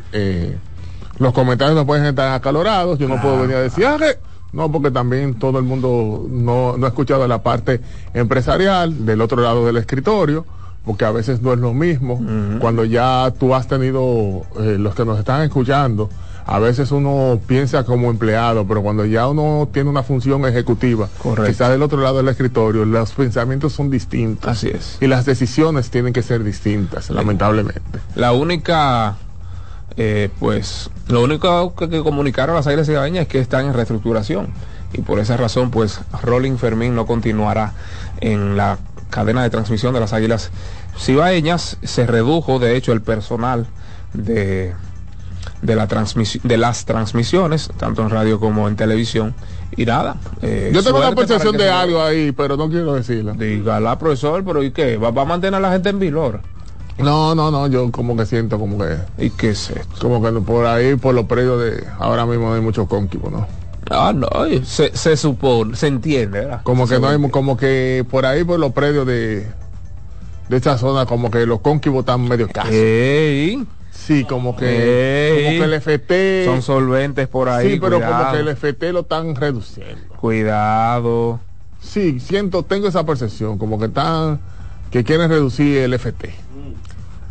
[1.17, 2.99] los comentarios no pueden estar acalorados.
[2.99, 4.19] Yo no puedo venir a decir, ah, que-".
[4.51, 7.81] no, porque también todo el mundo no, no ha escuchado la parte
[8.13, 10.45] empresarial del otro lado del escritorio.
[10.85, 12.21] Porque a veces no es lo mismo
[12.61, 16.11] cuando ya tú has tenido, eh, los que nos están escuchando,
[16.47, 21.43] a veces uno piensa como empleado, pero cuando ya uno tiene una función ejecutiva, Correcto.
[21.43, 24.49] que está del otro lado del escritorio, los pensamientos son distintos.
[24.49, 24.97] Así es.
[25.01, 27.99] Y las decisiones tienen que ser distintas, lamentablemente.
[28.15, 29.15] La única,
[29.97, 33.73] eh, pues, lo único que, que comunicaron a las Águilas Cibaeñas es que están en
[33.73, 34.49] reestructuración.
[34.93, 37.73] Y por esa razón, pues, Rolling Fermín no continuará
[38.21, 38.77] en la
[39.09, 40.51] cadena de transmisión de las Águilas
[40.95, 41.77] Cibaeñas.
[41.81, 43.65] Se redujo, de hecho, el personal
[44.13, 44.73] de,
[45.61, 49.33] de, la transmisi- de las transmisiones, tanto en radio como en televisión.
[49.77, 50.15] Y nada.
[50.41, 53.33] eh, Yo tengo una percepción de algo ahí, pero no quiero decirla.
[53.33, 54.97] Dígala, profesor, pero ¿y qué?
[54.97, 56.41] ¿Va, va a mantener a la gente en Vilor?
[56.97, 59.95] No, no, no, yo como que siento como que, ¿Y qué es esto?
[59.99, 63.45] como que por ahí, por los predios de, ahora mismo hay muchos cónquibos, ¿no?
[63.91, 64.27] Ah, no,
[64.63, 66.61] se, se supone, se entiende, ¿verdad?
[66.63, 69.45] Como que Se no hay, como que por ahí por los predios de,
[70.47, 72.71] de esta zona, como que los cónquibos están medio escasos.
[72.71, 76.45] Ey, Sí, como que, como que el FT.
[76.45, 77.71] son solventes por ahí.
[77.73, 80.13] sí, pero como que el FT lo están reduciendo.
[80.19, 81.39] Cuidado.
[81.81, 84.39] Sí, siento, tengo esa percepción, como que están,
[84.91, 86.33] que quieren reducir el FT.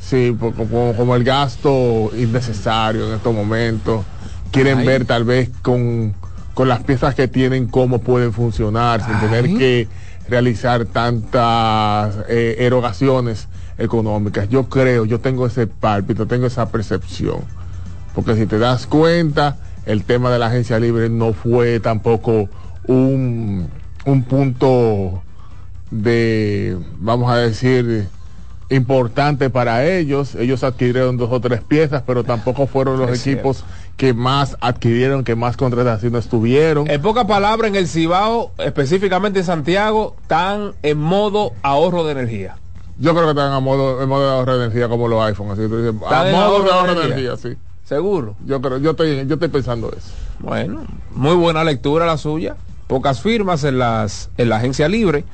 [0.00, 4.04] Sí, por- como, como el gasto innecesario en estos momentos.
[4.50, 4.86] Quieren Ay.
[4.86, 6.14] ver tal vez con,
[6.54, 9.88] con las piezas que tienen cómo pueden funcionar sin tener que
[10.28, 13.48] realizar tantas eh, erogaciones
[13.78, 14.48] económicas.
[14.48, 17.40] Yo creo, yo tengo ese pálpito, tengo esa percepción.
[18.14, 19.56] Porque si te das cuenta,
[19.86, 22.48] el tema de la agencia libre no fue tampoco
[22.86, 23.68] un,
[24.04, 25.22] un punto
[25.90, 28.08] de, vamos a decir,
[28.68, 30.34] importante para ellos.
[30.34, 33.64] Ellos adquirieron dos o tres piezas, pero tampoco fueron los Es equipos
[33.96, 36.90] que más adquirieron, que más contrataciones tuvieron.
[36.90, 42.56] En pocas palabras, en el Cibao, específicamente en Santiago, están en modo ahorro de energía.
[42.98, 45.58] Yo creo que están a modo, en modo de ahorro de energía como los iPhones.
[45.58, 47.30] Así, tú dices, a modo de ahorro de energía.
[47.30, 47.56] energía, sí.
[47.84, 48.36] Seguro.
[48.46, 50.10] Yo creo, yo estoy, yo estoy pensando eso.
[50.38, 52.56] Bueno, muy buena lectura la suya.
[52.86, 55.24] Pocas firmas en las en la agencia libre.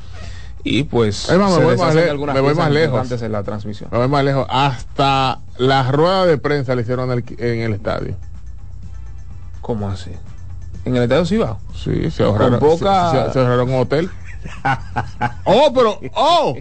[0.63, 3.11] Y pues Es más, me voy más le- me voy más lejos.
[3.23, 3.89] en la transmisión.
[3.93, 7.73] A ver más lejos, hasta la rueda de prensa le hicieron en el, en el
[7.75, 8.15] estadio.
[9.61, 10.11] ¿Cómo así?
[10.85, 11.59] En el estadio Cibao.
[11.75, 14.11] Sí, se ahorraron, Con poca- se, se- se ahorraron un hotel.
[15.45, 16.57] oh, pero, oh,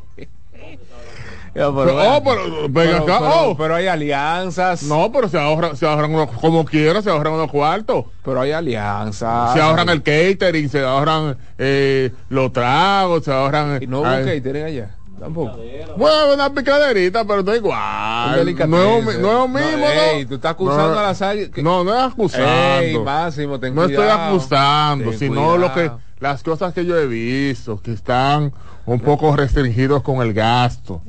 [1.54, 3.58] pero, pero, oh, pero, ven acá, pero- oh.
[3.58, 4.84] pero hay alianzas.
[4.84, 8.06] No, pero se ahorran, se ahorran unos, como quiera, se ahorran unos cuartos.
[8.24, 9.54] Pero hay alianzas.
[9.54, 13.82] Se ahorran el catering, se ahorran eh, los tragos, se ahorran.
[13.82, 14.96] Y no hubo ay, catering allá.
[15.20, 15.58] Tampoco.
[15.98, 18.46] Bueno, una picaderita, pero no igual.
[18.46, 19.86] No es no es mismo, No, ¿no?
[20.14, 22.80] ey, tú estás acusando No, a las águilas que- No, no es acusando.
[22.80, 24.30] Ey, Máximo, ten no estoy cuidado.
[24.30, 26.00] acusando, Ten sino lo que cuidado.
[26.22, 28.54] las cosas que yo he visto que están
[28.86, 31.02] un poco restringidos con el gasto.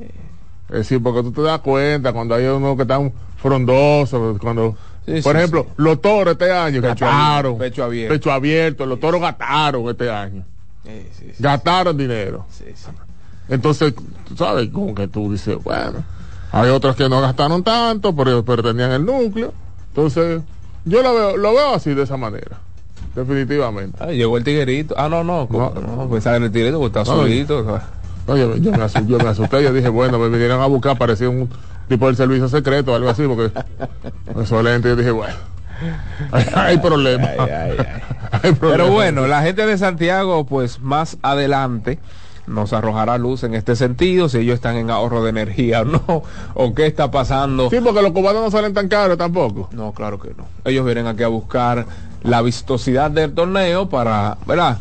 [0.71, 5.19] Es decir, porque tú te das cuenta cuando hay uno que están frondosos, cuando Sí,
[5.23, 5.73] por sí, ejemplo, sí.
[5.77, 8.13] los toros este año Pecho abierto, pecho abierto.
[8.13, 10.43] pecho abierto, los toros gastaron este año,
[11.39, 12.45] gastaron dinero.
[13.49, 13.93] Entonces,
[14.27, 16.03] tú sabes, como que tú dices, bueno,
[16.51, 19.53] hay otros que no gastaron tanto, pero, pero tenían el núcleo.
[19.89, 20.41] Entonces,
[20.85, 22.59] yo lo veo, lo veo así de esa manera,
[23.15, 23.97] definitivamente.
[23.99, 24.93] Ah, llegó el tiguerito.
[24.97, 25.47] Ah, no, no.
[25.49, 25.71] No.
[25.71, 27.81] No, no pensaba en el tiguerito porque está No, solito.
[28.27, 30.97] No, yo, yo me asusté, yo me asusté, yo dije, bueno, me vinieron a buscar,
[30.97, 31.49] parecía un
[31.87, 33.51] tipo del servicio secreto o algo así, porque
[34.41, 35.35] eso lente, yo dije, bueno,
[36.31, 37.27] hay, hay problema.
[37.27, 37.85] Ay, ay, ay.
[38.43, 38.83] Hay problema.
[38.83, 41.99] Pero bueno, la gente de Santiago, pues más adelante
[42.47, 46.23] nos arrojará luz en este sentido, si ellos están en ahorro de energía o no,
[46.53, 47.69] o qué está pasando.
[47.69, 49.69] Sí, porque los cubanos no salen tan caros tampoco.
[49.71, 50.45] No, claro que no.
[50.63, 51.85] Ellos vienen aquí a buscar
[52.23, 54.77] la vistosidad del torneo para, ¿verdad?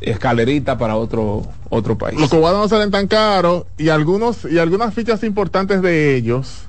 [0.00, 2.18] Escalerita para otro otro país.
[2.20, 6.68] Los cubanos no salen tan caros y algunos y algunas fichas importantes de ellos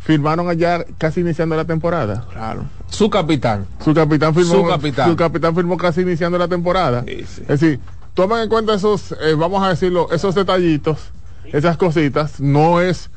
[0.00, 2.26] firmaron allá casi iniciando la temporada.
[2.32, 2.64] Claro.
[2.88, 3.66] Su capitán.
[3.84, 5.08] Su capitán firmó Su capitán.
[5.10, 7.04] su capitán firmó casi iniciando la temporada.
[7.06, 7.42] Sí, sí.
[7.42, 7.80] Es decir,
[8.14, 10.98] tomen en cuenta esos, eh, vamos a decirlo, esos detallitos,
[11.44, 12.40] esas cositas.
[12.40, 13.10] No es,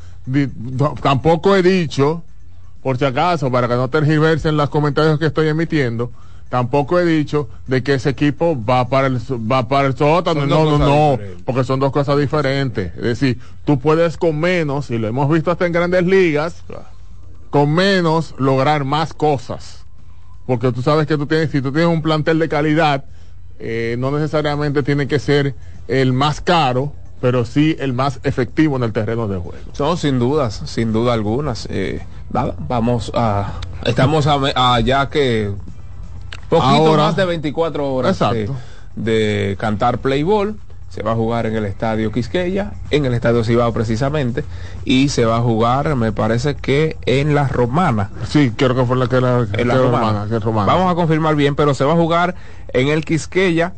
[1.02, 2.24] tampoco he dicho,
[2.84, 6.12] por si acaso, para que no tergiversen los comentarios que estoy emitiendo,
[6.50, 10.46] tampoco he dicho de que ese equipo va para el, va para el sótano.
[10.46, 11.44] No, no, no, diferentes.
[11.44, 12.96] porque son dos cosas diferentes.
[12.96, 16.64] Es decir, tú puedes con menos, y lo hemos visto hasta en grandes ligas,
[17.50, 19.86] con menos lograr más cosas.
[20.46, 23.06] Porque tú sabes que tú tienes, si tú tienes un plantel de calidad,
[23.60, 25.56] eh, no necesariamente tiene que ser
[25.88, 29.72] el más caro, pero sí el más efectivo en el terreno de juego.
[29.80, 31.68] No, sin dudas, sin duda algunas.
[31.72, 33.54] Eh, nada, vamos a.
[33.86, 35.52] Estamos a, a ya que.
[36.60, 38.56] Poquito Ahora- más de 24 horas de, Exacto.
[38.96, 40.58] de cantar Playball.
[40.90, 44.46] se va a jugar en el estadio Quisqueya, en el estadio Cibao precisamente,
[44.86, 48.12] y se va a jugar, me parece que en la Romana.
[48.30, 50.08] Sí, creo que fue la que era, En la era Romana.
[50.08, 50.72] romana, que es romana.
[50.74, 52.36] Vamos a confirmar bien, pero se va a jugar
[52.70, 53.74] en el Quisqueya,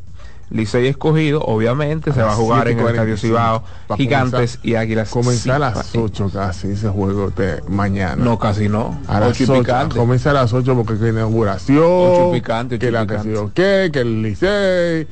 [0.50, 2.89] Licey escogido, obviamente, se A va a jugar en el 7:45.
[2.91, 5.10] Estadio Cibao, a Gigantes y Águilas.
[5.10, 8.24] Comenzar a las Sí, 8 casi ese juego de mañana.
[8.24, 8.98] No, casi no.
[9.08, 9.98] A las Ocho y 8, picante.
[9.98, 11.84] comienza a las 8 porque hay inauguración.
[11.84, 13.54] Ocho picante, ocho que la que ok,
[13.91, 15.08] que el Licey.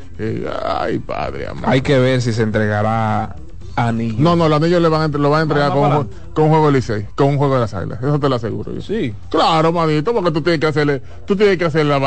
[0.65, 1.69] ay, padre, amor.
[1.69, 3.35] Hay que ver si se entregará
[3.75, 4.15] anillo.
[4.19, 6.67] No, no, los anillos le van a, lo van a entregar con, un con juego
[6.67, 7.99] de Licey, con un juego de las águilas.
[8.01, 8.81] Eso te lo aseguro yo.
[8.81, 9.13] Sí.
[9.29, 11.99] Claro, manito, porque tú tienes que hacerle, tú tienes que hacerle la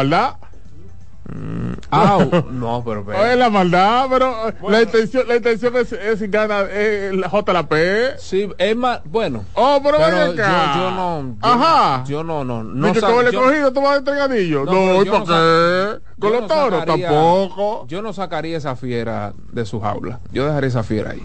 [1.28, 1.78] maldad.
[1.90, 2.18] Ah,
[2.50, 6.68] no, pero, pero- Oye, la maldad, pero eh, la intención, la intención es, es ganar
[6.70, 8.18] eh, la JLP.
[8.18, 9.44] Sí, es más, bueno.
[9.54, 10.74] Oh, pero, Pero ven yo, acá.
[10.76, 11.22] yo no.
[11.22, 12.04] yo- Ajá.
[12.06, 12.62] Yo no, no.
[12.62, 14.64] No sa- con el escogido tú vas anillos.
[14.66, 16.00] No, No, ¿y por no qué?
[16.20, 17.86] Con los no toros sacaría- tampoco.
[17.88, 20.20] Yo no sacaría esa fiera de su jaula.
[20.32, 21.22] Yo dejaría esa fiera ahí.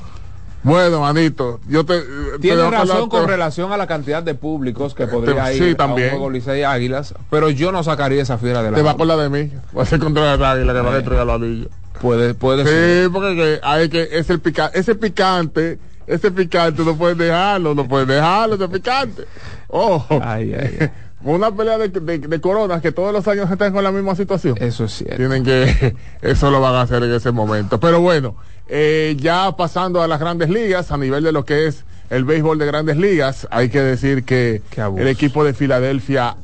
[0.63, 1.99] Bueno, manito, yo te.
[1.99, 5.75] te Tiene que razón con relación a la cantidad de públicos que podría sí, ir
[5.75, 6.09] también.
[6.09, 8.91] a un juego Licey Águilas, pero yo no sacaría esa fiera de la Te va
[8.91, 9.51] a acordar de mí.
[9.73, 11.67] Voy a ser contra la águila que van a entregar los anillos.
[12.01, 13.05] Puede, puede ser.
[13.05, 17.75] Sí, porque que hay que ese el pica, ese picante, ese picante no puedes dejarlo,
[17.75, 19.25] no puedes dejarlo, ese picante.
[19.67, 20.91] Oh, Ay, ay, ay.
[21.23, 24.55] una pelea de, de, de coronas que todos los años están con la misma situación.
[24.59, 25.17] Eso es cierto.
[25.17, 27.79] Tienen que, eso lo van a hacer en ese momento.
[27.79, 28.35] Pero bueno,
[28.67, 32.57] eh, ya pasando a las grandes ligas, a nivel de lo que es el béisbol
[32.59, 34.61] de grandes ligas, hay que decir que
[34.97, 36.35] el equipo de Filadelfia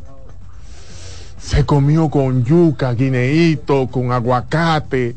[1.39, 5.15] se comió con yuca, guineíto, con aguacate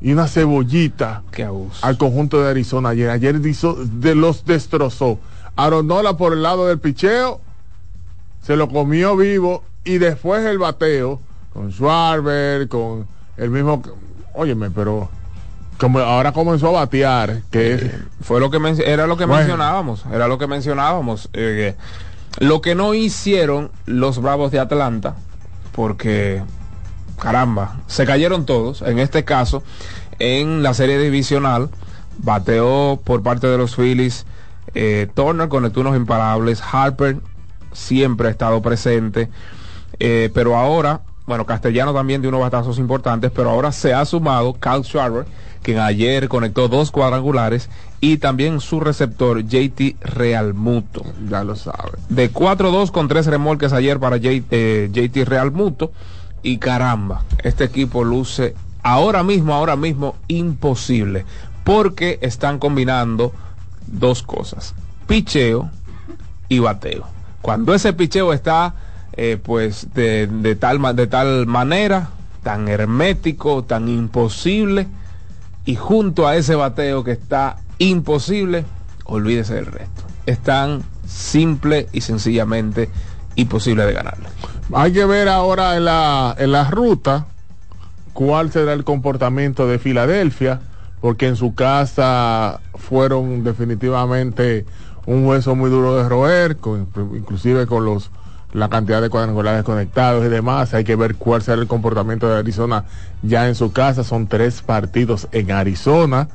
[0.00, 1.84] y una cebollita Qué abuso.
[1.84, 3.10] al conjunto de Arizona ayer.
[3.10, 5.18] Ayer hizo- de los destrozó.
[5.56, 7.40] Aronola por el lado del picheo,
[8.42, 11.20] se lo comió vivo y después el bateo
[11.52, 13.06] con Schwarber, con
[13.36, 13.82] el mismo.
[14.34, 15.10] Óyeme, pero
[15.80, 17.82] como ahora comenzó a batear, que es.
[18.20, 19.40] Fue lo que men- era lo que Bueno.
[19.40, 21.30] mencionábamos, era lo que mencionábamos.
[21.32, 21.74] eh,
[22.38, 25.16] lo que no hicieron los Bravos de Atlanta,
[25.72, 26.42] porque
[27.18, 28.82] caramba, se cayeron todos.
[28.82, 29.62] En este caso,
[30.18, 31.70] en la serie divisional,
[32.18, 34.26] bateó por parte de los Phillies.
[34.74, 36.62] eh, Turner conectó unos imparables.
[36.70, 37.16] Harper
[37.72, 39.28] siempre ha estado presente.
[39.98, 44.54] eh, pero ahora, bueno, Castellano también de unos batazos importantes, pero ahora se ha sumado
[44.54, 45.26] Kyle Schwarber,
[45.62, 47.68] quien ayer conectó dos cuadrangulares,
[48.00, 51.02] y también su receptor JT Realmuto.
[51.28, 51.98] Ya lo sabe.
[52.08, 55.92] De 4-2 con tres remolques ayer para J- eh, JT Realmuto.
[56.42, 61.26] Y caramba, este equipo luce ahora mismo, ahora mismo imposible.
[61.64, 63.32] Porque están combinando
[63.86, 64.74] dos cosas.
[65.06, 65.68] Picheo
[66.48, 67.06] y bateo.
[67.42, 68.74] Cuando ese picheo está
[69.12, 72.08] eh, pues de, de tal, de tal manera,
[72.42, 74.86] tan hermético, tan imposible,
[75.64, 78.64] y junto a ese bateo que está imposible,
[79.04, 80.02] olvídese del resto.
[80.26, 82.90] Es tan simple y sencillamente
[83.36, 84.28] imposible de ganarle.
[84.72, 87.26] Hay que ver ahora en la, en ruta
[88.12, 90.60] cuál será el comportamiento de Filadelfia,
[91.00, 94.66] porque en su casa fueron definitivamente
[95.06, 96.56] un hueso muy duro de roer,
[97.14, 98.10] inclusive con los
[98.52, 100.74] la cantidad de cuadrangulares conectados y demás.
[100.74, 102.84] Hay que ver cuál será el comportamiento de Arizona
[103.22, 104.04] ya en su casa.
[104.04, 106.28] Son tres partidos en Arizona.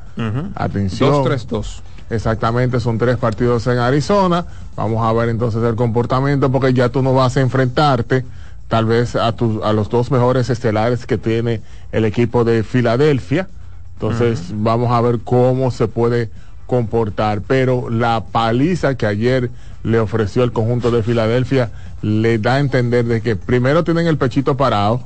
[0.55, 1.25] Atención.
[1.25, 1.81] 2-3-2.
[2.09, 4.45] Exactamente, son tres partidos en Arizona.
[4.75, 8.23] Vamos a ver entonces el comportamiento porque ya tú no vas a enfrentarte
[8.67, 11.61] tal vez a, tus a los dos mejores estelares que tiene
[11.91, 13.47] el equipo de Filadelfia.
[13.93, 16.29] Entonces vamos a ver cómo se puede
[16.65, 17.41] comportar.
[17.41, 19.51] Pero la paliza que ayer
[19.83, 24.17] le ofreció el conjunto de Filadelfia le da a entender de que primero tienen el
[24.17, 25.01] pechito parado.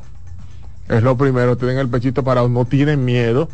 [0.88, 3.50] Es lo primero, tienen el pechito parado, no tienen miedo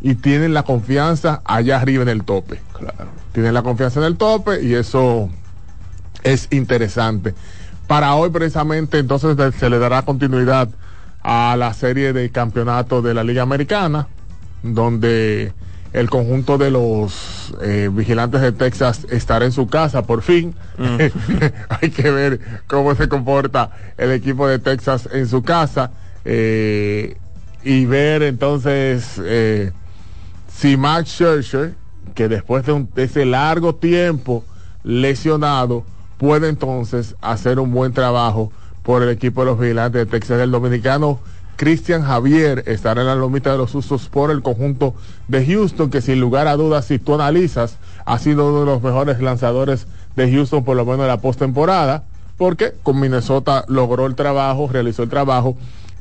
[0.00, 2.60] y tienen la confianza allá arriba en el tope.
[2.72, 3.10] Claro.
[3.32, 5.30] Tienen la confianza en el tope y eso
[6.22, 7.34] es interesante.
[7.86, 10.68] Para hoy precisamente entonces se le dará continuidad
[11.22, 14.08] a la serie de campeonato de la Liga Americana,
[14.62, 15.52] donde
[15.94, 20.54] el conjunto de los eh, vigilantes de Texas estará en su casa por fin.
[21.80, 25.92] Hay que ver cómo se comporta el equipo de Texas en su casa
[26.24, 27.16] eh,
[27.62, 29.72] y ver entonces eh,
[30.54, 31.74] si Max Scherzer,
[32.14, 34.44] que después de, un- de ese largo tiempo
[34.82, 35.84] lesionado,
[36.18, 40.40] puede entonces hacer un buen trabajo por el equipo de los vigilantes de Texas.
[40.40, 41.20] El dominicano
[41.56, 44.94] Cristian Javier estará en la lomita de los usos por el conjunto
[45.28, 48.82] de Houston, que sin lugar a dudas, si tú analizas, ha sido uno de los
[48.82, 49.86] mejores lanzadores
[50.16, 52.04] de Houston, por lo menos en la postemporada,
[52.36, 55.56] porque con Minnesota logró el trabajo, realizó el trabajo.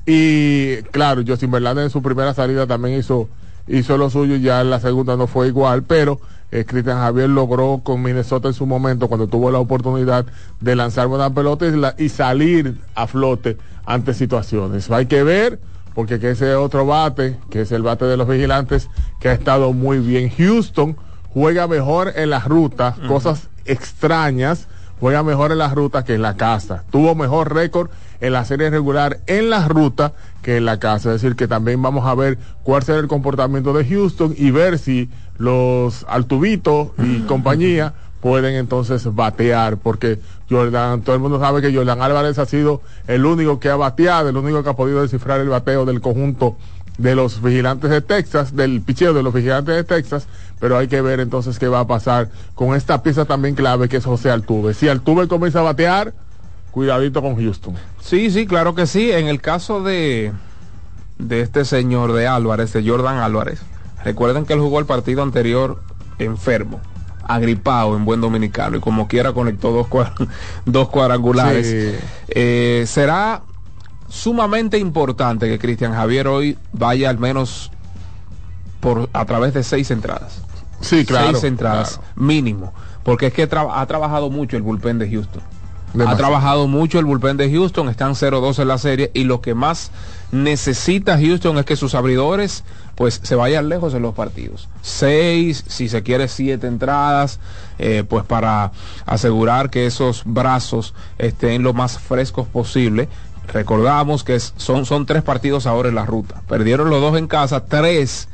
[0.06, 3.30] Y claro, Justin Verlander en su primera salida también hizo
[3.68, 6.20] hizo lo suyo, ya en la segunda no fue igual, pero
[6.56, 10.26] eh, Cristian Javier logró con Minnesota en su momento, cuando tuvo la oportunidad
[10.60, 14.90] de lanzar buena pelota y, la- y salir a flote ante situaciones.
[14.92, 15.60] Hay que ver,
[15.96, 18.90] porque que ese otro bate, que es el bate de los vigilantes,
[19.20, 20.30] que ha estado muy bien.
[20.30, 20.96] Houston
[21.34, 24.68] juega mejor en las rutas, cosas extrañas,
[25.00, 26.84] juega mejor en las rutas que en la casa.
[26.92, 27.90] Tuvo mejor récord
[28.22, 31.16] en la serie regular en la ruta que en la casa.
[31.16, 34.78] Es decir, que también vamos a ver cuál será el comportamiento de Houston y ver
[34.78, 40.20] si los Altubitos y compañía pueden entonces batear, porque
[40.50, 44.30] Jordan, todo el mundo sabe que Jordan Álvarez ha sido el único que ha bateado,
[44.30, 46.56] el único que ha podido descifrar el bateo del conjunto
[46.98, 50.28] de los vigilantes de Texas, del picheo de los vigilantes de Texas,
[50.60, 53.98] pero hay que ver entonces qué va a pasar con esta pieza también clave que
[53.98, 54.74] es José Altuve.
[54.74, 56.14] Si Altuve comienza a batear,
[56.74, 57.76] cuidadito con Houston.
[58.02, 59.12] Sí, sí, claro que sí.
[59.12, 60.34] En el caso de,
[61.20, 63.62] de este señor de Álvarez, de Jordan Álvarez,
[64.04, 65.82] recuerden que él jugó el partido anterior
[66.20, 66.80] enfermo,
[67.28, 70.14] agripado en buen dominicano y como quiera conectó dos, cua-
[70.66, 71.68] dos cuadrangulares.
[71.68, 72.06] Sí.
[72.30, 73.44] Eh, será
[74.10, 77.72] sumamente importante que Cristian Javier hoy vaya al menos
[78.80, 80.42] por a través de seis entradas.
[80.82, 81.32] Sí, claro.
[81.32, 82.12] seis entradas claro.
[82.16, 85.42] mínimo, porque es que tra- ha trabajado mucho el bullpen de Houston.
[86.00, 89.54] Ha trabajado mucho el bullpen de Houston, están 0-2 en la serie y lo que
[89.54, 89.92] más
[90.32, 92.64] necesita Houston es que sus abridores
[92.96, 94.70] pues se vayan lejos en los partidos.
[94.82, 97.40] Seis, si se quiere siete entradas,
[97.78, 98.72] eh, pues para
[99.06, 103.08] asegurar que esos brazos estén lo más frescos posible.
[103.48, 106.42] Recordamos que son, son tres partidos ahora en la ruta.
[106.48, 108.30] Perdieron los dos en casa, tres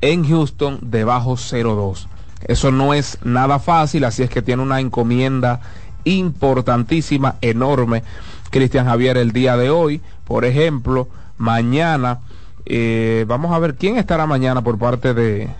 [0.00, 2.06] en Houston debajo 0-2.
[2.46, 5.60] Eso no es nada fácil, así es que tiene una encomienda
[6.06, 8.02] importantísima, enorme,
[8.50, 10.00] Cristian Javier el día de hoy.
[10.24, 12.20] Por ejemplo, mañana,
[12.64, 15.50] eh, vamos a ver quién estará mañana por parte de,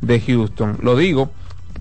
[0.00, 0.78] de Houston.
[0.82, 1.30] Lo digo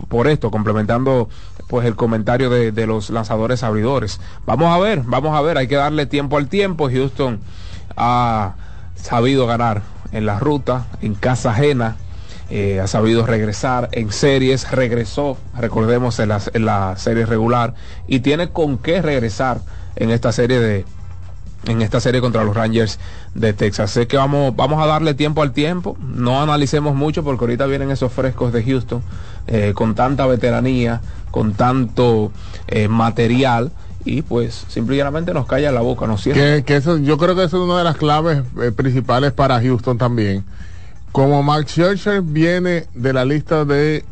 [0.08, 1.30] por esto, complementando
[1.68, 4.20] pues el comentario de, de los lanzadores abridores.
[4.46, 6.90] Vamos a ver, vamos a ver, hay que darle tiempo al tiempo.
[6.90, 7.40] Houston
[7.96, 8.56] ha
[8.96, 9.82] sabido ganar
[10.12, 11.96] en la ruta, en casa ajena,
[12.54, 17.76] eh, ha sabido regresar en series, regresó, recordemos, en la, serie regular,
[18.10, 19.62] y tiene con qué regresar
[19.96, 20.86] en esta serie de,
[21.68, 23.00] en esta serie contra los Rangers
[23.36, 23.92] de Texas.
[23.92, 27.90] Sé que vamos, vamos a darle tiempo al tiempo, no analicemos mucho porque ahorita vienen
[27.90, 29.02] esos frescos de Houston
[29.48, 31.00] eh, con tanta veteranía,
[31.32, 32.34] con tanto
[32.68, 33.72] eh, material
[34.04, 36.58] y pues simplemente nos calla la boca, nos cierra.
[36.58, 38.44] Que, que eso, yo creo que eso es una de las claves
[38.76, 40.44] principales para Houston también.
[41.12, 44.06] Como Max Scherzer viene de la lista de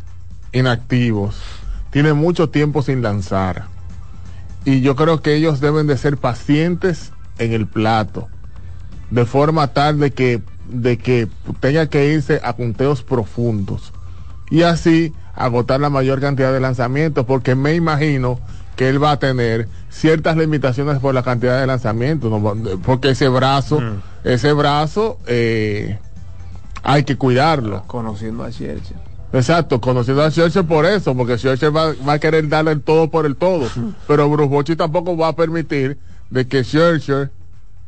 [0.52, 1.38] inactivos,
[1.92, 3.66] tiene mucho tiempo sin lanzar.
[4.66, 8.28] Y yo creo que ellos deben de ser pacientes en el plato,
[9.12, 11.30] de forma tal de que, de que
[11.62, 13.94] tenga que irse a punteos profundos.
[14.52, 18.40] Y así agotar la mayor cantidad de lanzamientos, porque me imagino
[18.76, 22.78] que él va a tener ciertas limitaciones por la cantidad de lanzamientos, ¿no?
[22.84, 23.82] porque ese brazo,
[24.24, 25.98] ese brazo eh,
[26.84, 27.84] hay que cuidarlo.
[27.88, 28.98] Conociendo a Scherzer.
[29.32, 33.10] Exacto, conociendo a Scherzer por eso, porque Scherzer va, va a querer darle el todo
[33.10, 33.68] por el todo,
[34.08, 35.98] pero Bruce Bochy tampoco va a permitir
[36.30, 37.32] de que Scherzer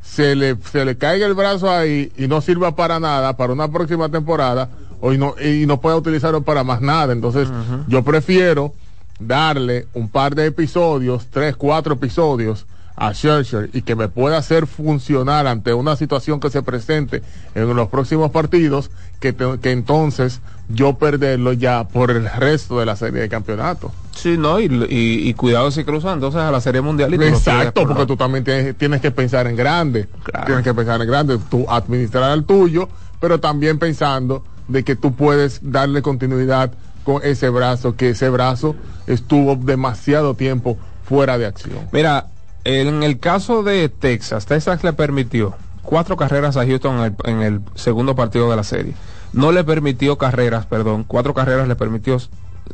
[0.01, 3.67] se le, se le caiga el brazo ahí y no sirva para nada para una
[3.71, 4.69] próxima temporada
[4.99, 7.13] o y no, y no pueda utilizarlo para más nada.
[7.13, 7.49] Entonces,
[7.87, 8.73] yo prefiero
[9.19, 12.65] darle un par de episodios, tres, cuatro episodios
[13.01, 17.23] a Scherzer y que me pueda hacer funcionar ante una situación que se presente
[17.55, 20.39] en los próximos partidos, que, te- que entonces
[20.69, 23.91] yo perderlo ya por el resto de la serie de campeonato.
[24.15, 27.11] Sí, no, y, y- y cuidado si cruzan entonces a la Serie Mundial.
[27.11, 30.07] y Exacto, por porque tú también tienes, tienes que pensar en grande.
[30.23, 30.45] Claro.
[30.45, 32.87] Tienes que pensar en grande, tú administrar el tuyo,
[33.19, 36.71] pero también pensando de que tú puedes darle continuidad
[37.03, 38.75] con ese brazo, que ese brazo
[39.07, 41.79] estuvo demasiado tiempo fuera de acción.
[41.91, 42.27] Mira,
[42.63, 48.15] en el caso de Texas, Texas le permitió cuatro carreras a Houston en el, segundo
[48.15, 48.93] partido de la serie.
[49.33, 52.17] No le permitió carreras, perdón, cuatro carreras le permitió,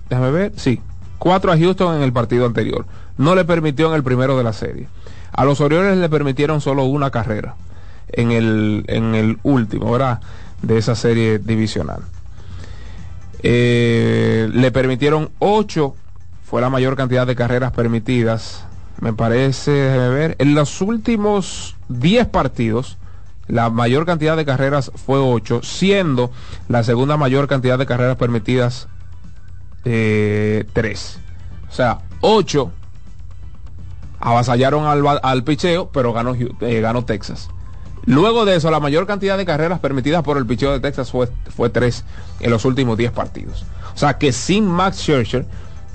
[0.09, 0.81] déjame ver, sí,
[1.17, 2.85] cuatro a Houston en el partido anterior.
[3.17, 4.87] No le permitió en el primero de la serie.
[5.31, 7.55] A los Orioles le permitieron solo una carrera
[8.09, 10.19] en el, en el último, ¿verdad?
[10.61, 12.01] De esa serie divisional.
[13.43, 15.95] Eh, le permitieron 8,
[16.43, 18.65] fue la mayor cantidad de carreras permitidas.
[18.99, 22.97] Me parece, déjeme ver, en los últimos 10 partidos,
[23.47, 26.31] la mayor cantidad de carreras fue 8, siendo
[26.67, 28.87] la segunda mayor cantidad de carreras permitidas
[29.83, 31.19] 3.
[31.69, 32.71] o sea, 8
[34.19, 37.49] avasallaron al, al picheo, pero ganó, eh, ganó Texas.
[38.05, 41.29] Luego de eso, la mayor cantidad de carreras permitidas por el picheo de Texas fue,
[41.55, 42.03] fue tres
[42.39, 43.65] en los últimos 10 partidos.
[43.93, 45.45] O sea que sin Max Scherzer,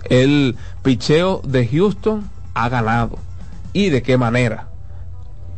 [0.05, 3.19] el picheo de Houston ha ganado.
[3.73, 4.69] ¿Y de qué manera?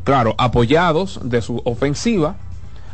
[0.05, 2.37] Claro, apoyados de su ofensiva,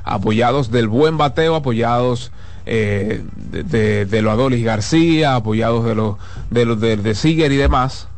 [0.05, 2.32] apoyados del buen bateo, apoyados
[2.66, 6.16] eh, de, de, los Adolis García, apoyados de los
[6.51, 8.09] de los de, de Seager y demás,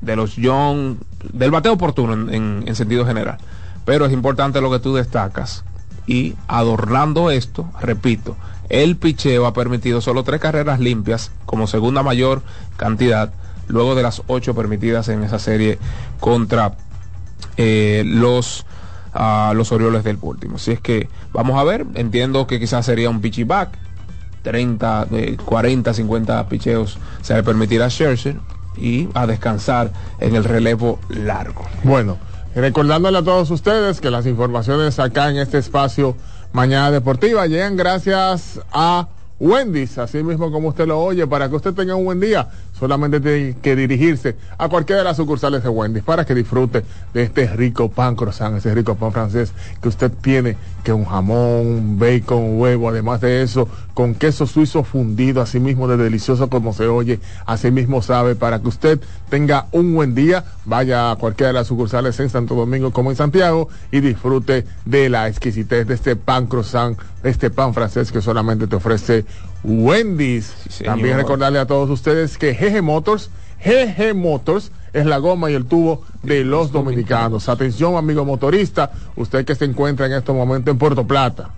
[0.00, 0.98] de los John,
[1.32, 3.38] del bateo oportuno en, en, en sentido general.
[3.84, 5.64] Pero es importante lo que tú destacas.
[6.06, 8.36] Y adornando esto, repito,
[8.68, 12.42] el picheo ha permitido solo tres carreras limpias como segunda mayor
[12.76, 13.32] cantidad,
[13.68, 15.78] luego de las ocho permitidas en esa serie
[16.20, 16.74] contra
[17.56, 18.66] eh, los,
[19.14, 20.56] uh, los Orioles del último.
[20.56, 23.78] Así es que vamos a ver, entiendo que quizás sería un pitchy back,
[24.42, 28.36] 30, eh, 40, 50 picheos se le permitirá a Scherzer
[28.76, 31.64] y a descansar en el relevo largo.
[31.82, 32.16] Bueno,
[32.54, 36.16] recordándole a todos ustedes que las informaciones acá en este espacio
[36.52, 39.06] Mañana Deportiva llegan gracias a
[39.38, 42.48] Wendy's, así mismo como usted lo oye, para que usted tenga un buen día.
[42.78, 47.22] Solamente tiene que dirigirse a cualquiera de las sucursales de Wendy's para que disfrute de
[47.22, 49.52] este rico pan croissant, ese rico pan francés
[49.82, 54.46] que usted tiene, que un jamón, un bacon, un huevo, además de eso, con queso
[54.46, 59.00] suizo fundido, así mismo de delicioso como se oye, así mismo sabe, para que usted
[59.28, 63.16] tenga un buen día, vaya a cualquiera de las sucursales en Santo Domingo como en
[63.16, 68.66] Santiago y disfrute de la exquisitez de este pan croissant, este pan francés que solamente
[68.66, 69.24] te ofrece
[69.64, 70.52] Wendy's.
[70.68, 73.30] Sí, También recordarle a todos ustedes que GG Motors,
[73.64, 77.48] GG Motors es la goma y el tubo de los dominicanos.
[77.48, 81.50] Atención, amigo motorista, usted que se encuentra en estos momentos en Puerto Plata,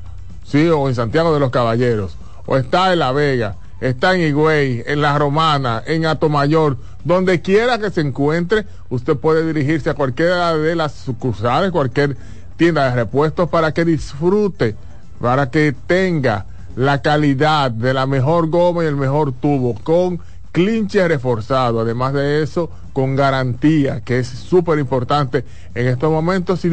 [0.45, 4.83] sí, o en Santiago de los Caballeros, o está en La Vega, está en Higüey,
[4.87, 10.57] en La Romana, en Atomayor, donde quiera que se encuentre, usted puede dirigirse a cualquiera
[10.57, 12.17] de las sucursales, cualquier
[12.57, 14.75] tienda de repuestos para que disfrute,
[15.21, 16.47] para que tenga
[16.77, 20.21] la calidad de la mejor goma y el mejor tubo con
[20.53, 21.81] clinche reforzado.
[21.81, 25.45] Además de eso, con garantía, que es súper importante
[25.75, 26.71] en estos momentos y,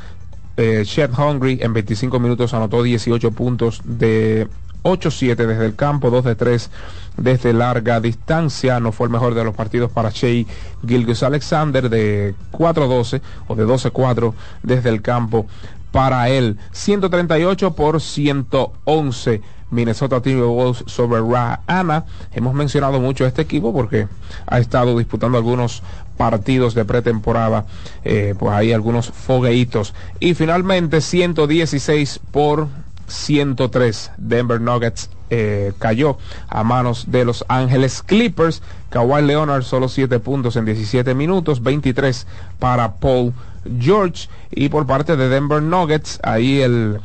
[0.56, 0.84] eh,
[1.16, 4.48] Hungry en 25 minutos anotó 18 puntos de
[4.82, 6.70] 8-7 desde el campo, 2 de 3
[7.16, 8.80] desde larga distancia.
[8.80, 10.44] No fue el mejor de los partidos para Shea
[10.86, 15.46] Gilgus Alexander de 4-12 o de 12-4 desde el campo
[15.90, 16.58] para él.
[16.72, 19.42] 138 por 111.
[19.72, 21.22] Minnesota Timberwolves sobre
[21.66, 22.04] Ana.
[22.32, 24.06] Hemos mencionado mucho a este equipo porque
[24.46, 25.82] ha estado disputando algunos
[26.18, 27.64] partidos de pretemporada,
[28.04, 29.94] eh, pues hay algunos fogueitos.
[30.20, 32.68] Y finalmente 116 por
[33.06, 34.12] 103.
[34.16, 38.62] Denver Nuggets eh, cayó a manos de Los Ángeles Clippers.
[38.90, 42.26] Kawhi Leonard solo 7 puntos en 17 minutos, 23
[42.58, 43.32] para Paul
[43.78, 44.28] George.
[44.50, 47.00] Y por parte de Denver Nuggets, ahí el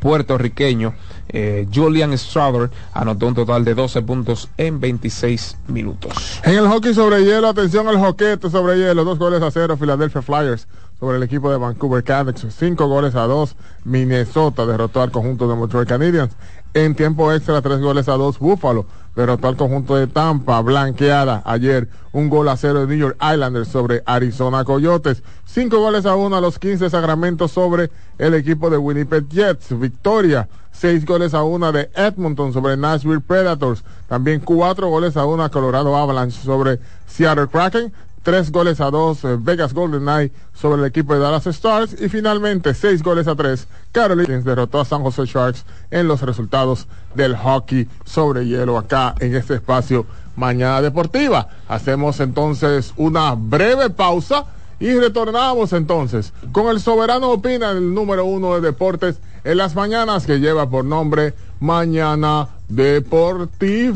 [0.00, 0.94] puertorriqueño
[1.28, 6.40] eh, Julian Strother anotó un total de 12 puntos en 26 minutos.
[6.42, 10.22] En el hockey sobre hielo, atención al hoquete sobre hielo, dos goles a cero Philadelphia
[10.22, 10.66] Flyers
[10.98, 13.56] sobre el equipo de Vancouver Canucks, cinco goles a dos.
[13.84, 16.36] Minnesota derrotó al conjunto de Montreal Canadiens.
[16.74, 18.86] En tiempo extra, tres goles a dos Buffalo
[19.18, 21.88] derrotó al conjunto de Tampa, blanqueada ayer.
[22.12, 26.36] Un gol a cero de New York Islanders sobre Arizona Coyotes, cinco goles a uno
[26.36, 31.72] a los 15 Sacramentos sobre el equipo de Winnipeg Jets, victoria, seis goles a una
[31.72, 37.92] de Edmonton sobre Nashville Predators, también cuatro goles a una Colorado Avalanche sobre Seattle Kraken,
[38.22, 42.08] tres goles a dos eh, Vegas Golden Knight sobre el equipo de Dallas Stars y
[42.08, 47.36] finalmente seis goles a tres Carolina derrotó a San Jose Sharks en los resultados del
[47.36, 50.06] hockey sobre hielo acá en este espacio
[50.36, 51.48] Mañana Deportiva.
[51.68, 54.46] Hacemos entonces una breve pausa
[54.80, 60.26] y retornamos entonces con el soberano opina el número uno de deportes en las mañanas
[60.26, 63.90] que lleva por nombre Mañana Deportiva.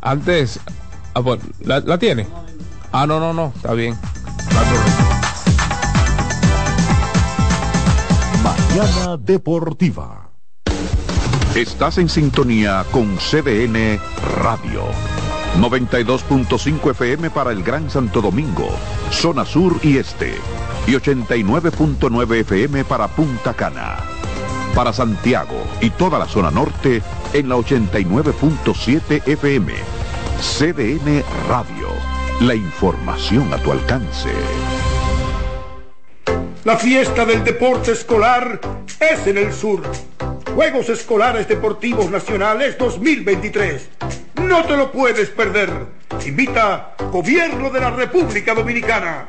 [0.00, 0.60] Antes,
[1.14, 2.26] ah, bueno, ¿la, la tiene?
[2.92, 3.96] Ah, no, no, no, está bien.
[8.42, 10.30] Mañana Deportiva.
[11.54, 14.00] Estás en sintonía con CDN
[14.42, 14.82] Radio.
[15.58, 18.68] 92.5 FM para el Gran Santo Domingo,
[19.10, 20.34] zona sur y este.
[20.86, 23.98] Y 89.9 FM para Punta Cana.
[24.74, 29.74] Para Santiago y toda la zona norte en la 89.7 FM.
[30.40, 32.19] CDN Radio.
[32.40, 34.30] La información a tu alcance.
[36.64, 38.58] La fiesta del deporte escolar
[38.98, 39.82] es en el sur.
[40.54, 43.90] Juegos Escolares Deportivos Nacionales 2023.
[44.36, 45.68] No te lo puedes perder.
[46.24, 49.28] Invita Gobierno de la República Dominicana.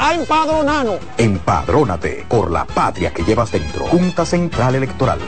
[0.00, 0.98] a empadronarnos.
[1.18, 3.86] Empadrónate por la patria que llevas dentro.
[3.86, 5.18] Junta Central Electoral.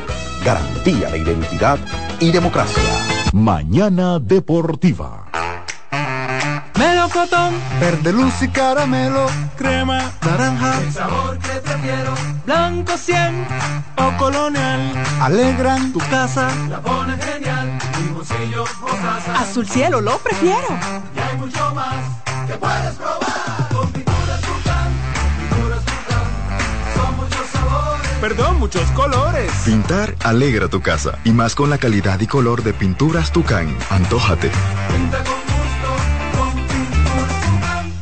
[0.44, 1.78] Garantía de identidad
[2.18, 2.82] y democracia.
[3.32, 5.26] Mañana Deportiva.
[6.78, 12.14] Melocotón, verde luz y caramelo, crema, naranja, el sabor que prefiero,
[12.44, 13.46] blanco 100
[13.98, 14.80] o colonial,
[15.20, 20.66] alegran tu casa, la ponen genial, mi bolsillo o Azul cielo lo prefiero.
[21.14, 21.94] Y hay mucho más
[22.48, 23.41] que puedes probar.
[28.22, 29.50] Perdón, muchos colores.
[29.64, 33.76] Pintar alegra tu casa y más con la calidad y color de pinturas Tucán.
[33.90, 34.48] Antójate.
[34.88, 37.92] Pinta con gusto, con pinturas Tucán.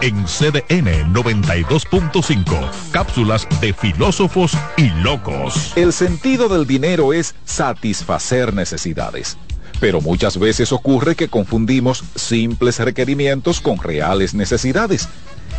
[0.00, 2.70] En CDN 92.5.
[2.90, 5.74] Cápsulas de filósofos y locos.
[5.76, 9.38] El sentido del dinero es satisfacer necesidades.
[9.78, 15.08] Pero muchas veces ocurre que confundimos simples requerimientos con reales necesidades.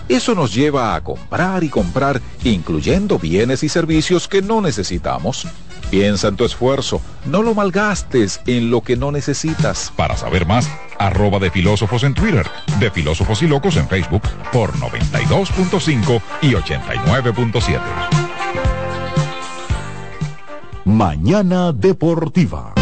[0.09, 5.47] Eso nos lleva a comprar y comprar, incluyendo bienes y servicios que no necesitamos.
[5.89, 9.93] Piensa en tu esfuerzo, no lo malgastes en lo que no necesitas.
[9.95, 12.47] Para saber más, arroba de filósofos en Twitter,
[12.79, 17.79] de filósofos y locos en Facebook por 92.5 y 89.7.
[20.85, 22.73] Mañana Deportiva.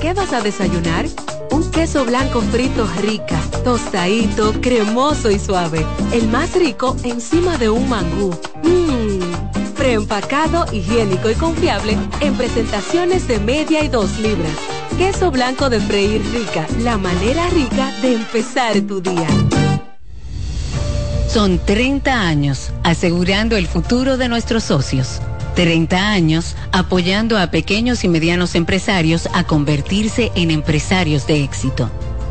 [0.00, 1.06] ¿Qué vas a desayunar?
[1.50, 5.84] Un queso blanco frito rica, tostadito, cremoso y suave.
[6.12, 8.30] El más rico encima de un mangú.
[8.62, 14.52] Mmm, preempacado, higiénico y confiable en presentaciones de media y dos libras.
[14.98, 19.28] Queso blanco de freír rica, la manera rica de empezar tu día.
[21.28, 25.20] Son 30 años asegurando el futuro de nuestros socios.
[25.54, 31.90] 30 años apoyando a pequeños y medianos empresarios a convertirse en empresarios de éxito.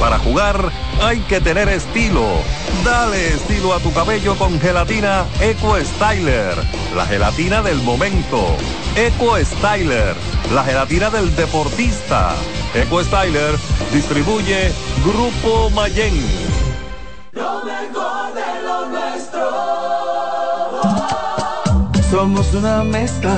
[0.00, 0.70] Para jugar
[1.02, 2.24] hay que tener estilo.
[2.84, 6.54] Dale estilo a tu cabello con gelatina Eco Styler,
[6.94, 8.56] la gelatina del momento.
[8.94, 10.14] Eco Styler,
[10.54, 12.36] la gelatina del deportista.
[12.74, 13.56] Eco Styler
[13.92, 14.70] distribuye
[15.04, 16.14] Grupo Mayen.
[17.32, 19.50] Lo mejor de lo nuestro.
[22.08, 23.36] Somos una mezcla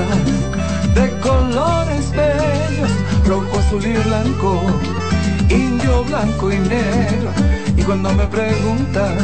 [0.93, 2.91] de colores bellos,
[3.25, 4.61] rojo, azul y blanco
[5.51, 7.31] indio, blanco y negro.
[7.75, 9.17] Y cuando me preguntan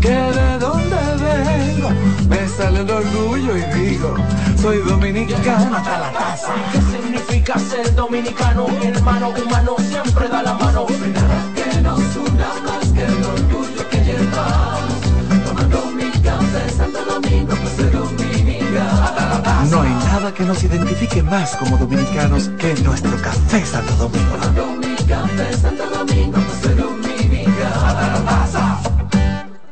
[0.00, 1.90] que de dónde vengo,
[2.28, 4.14] me sale el orgullo y digo,
[4.60, 6.52] soy dominicano hasta la casa.
[6.72, 8.68] ¿Qué significa ser dominicano?
[8.68, 10.86] Mi hermano humano siempre da la mano.
[10.86, 15.00] que nos una más que el orgullo que llevamos.
[15.46, 19.68] Tomando mi café Santo Domingo, pues soy dominicano.
[19.70, 24.97] No hay nada que nos identifique más como dominicanos que nuestro café Santo Domingo.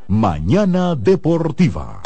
[0.09, 2.06] Mañana Deportiva.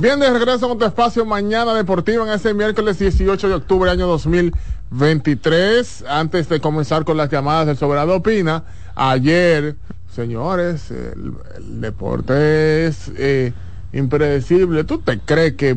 [0.00, 4.06] Bien, de regreso con tu espacio Mañana Deportiva en ese miércoles 18 de octubre año
[4.06, 6.04] 2023.
[6.08, 8.62] Antes de comenzar con las llamadas del Soberano Opina,
[8.94, 9.74] ayer,
[10.14, 13.52] señores, el, el deporte es eh,
[13.92, 14.84] impredecible.
[14.84, 15.76] ¿Tú te crees que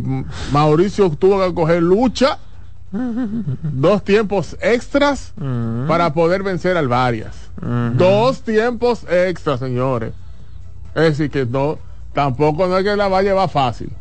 [0.51, 2.38] Mauricio tuvo que coger lucha?
[2.91, 5.34] Dos tiempos extras
[5.88, 7.49] para poder vencer al Varias.
[7.95, 10.13] Dos tiempos extras, señores.
[10.93, 11.80] Es decir, que no,
[12.13, 13.91] tampoco no es que la va a llevar fácil.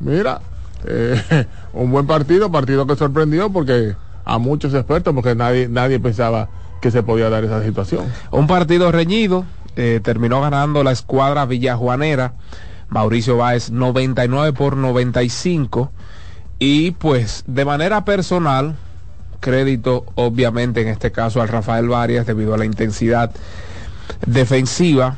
[0.00, 0.40] Mira,
[0.86, 3.94] eh, un buen partido, partido que sorprendió porque
[4.24, 6.48] a muchos expertos, porque nadie, nadie pensaba
[6.80, 8.06] que se podía dar esa situación.
[8.30, 9.44] Un partido reñido,
[9.76, 12.34] eh, terminó ganando la escuadra villajuanera,
[12.88, 15.92] Mauricio Báez 99 por 95
[16.58, 18.74] y pues de manera personal,
[19.38, 23.30] crédito obviamente en este caso al Rafael Varias debido a la intensidad
[24.26, 25.16] defensiva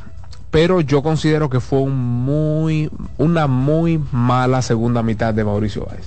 [0.52, 6.06] pero yo considero que fue muy, una muy mala segunda mitad de Mauricio Báez.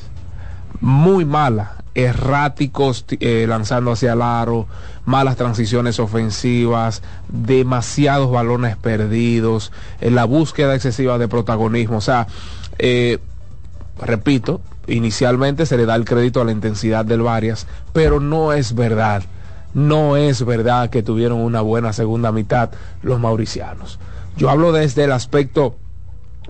[0.79, 4.67] muy mala, erráticos eh, lanzando hacia el aro,
[5.05, 11.97] malas transiciones ofensivas, demasiados balones perdidos, en la búsqueda excesiva de protagonismo.
[11.97, 12.27] O sea,
[12.77, 13.17] eh,
[13.99, 18.75] repito, inicialmente se le da el crédito a la intensidad del Varias, pero no es
[18.75, 19.23] verdad.
[19.73, 22.69] No es verdad que tuvieron una buena segunda mitad
[23.01, 23.97] los mauricianos.
[24.37, 25.77] Yo hablo desde el aspecto,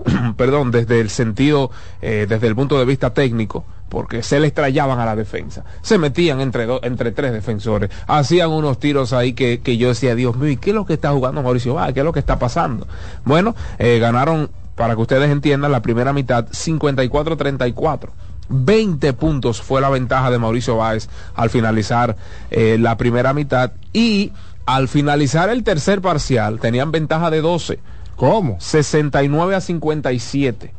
[0.36, 1.70] perdón, desde el sentido,
[2.02, 5.64] eh, desde el punto de vista técnico, porque se le estrellaban a la defensa.
[5.82, 10.14] Se metían entre, dos, entre tres defensores, hacían unos tiros ahí que, que yo decía,
[10.14, 11.94] Dios mío, ¿y qué es lo que está jugando Mauricio Báez?
[11.94, 12.86] ¿Qué es lo que está pasando?
[13.24, 18.10] Bueno, eh, ganaron, para que ustedes entiendan, la primera mitad 54-34.
[18.48, 22.16] 20 puntos fue la ventaja de Mauricio Báez al finalizar
[22.50, 24.32] eh, la primera mitad y
[24.66, 27.78] al finalizar el tercer parcial tenían ventaja de 12.
[28.16, 28.56] ¿Cómo?
[28.60, 30.74] 69 a 57.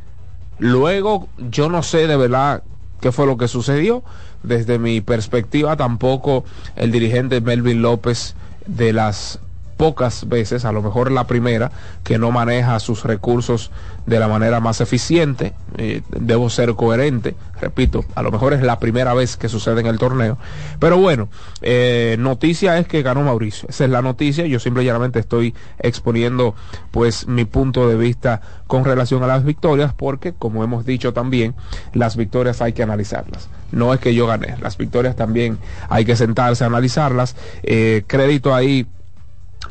[0.60, 2.64] Luego, yo no sé de verdad
[3.00, 4.04] qué fue lo que sucedió.
[4.44, 6.44] Desde mi perspectiva, tampoco
[6.76, 8.36] el dirigente Melvin López
[8.66, 9.40] de las
[9.78, 11.72] pocas veces, a lo mejor la primera,
[12.04, 13.72] que no maneja sus recursos
[14.06, 15.54] de la manera más eficiente.
[15.78, 19.88] Eh, debo ser coherente, repito, a lo mejor es la primera vez que sucede en
[19.88, 20.38] el torneo.
[20.80, 21.30] Pero bueno,
[21.62, 23.70] eh, noticia es que ganó Mauricio.
[23.70, 24.46] Esa es la noticia.
[24.48, 26.56] Yo simplemente estoy exponiendo
[26.92, 31.54] pues mi punto de vista con relación a las victorias, porque como hemos dicho también,
[31.94, 33.50] las victorias hay que analizarlas.
[33.72, 35.58] No es que yo gané, las victorias también
[35.90, 37.36] hay que sentarse a analizarlas.
[37.64, 38.88] Eh, crédito ahí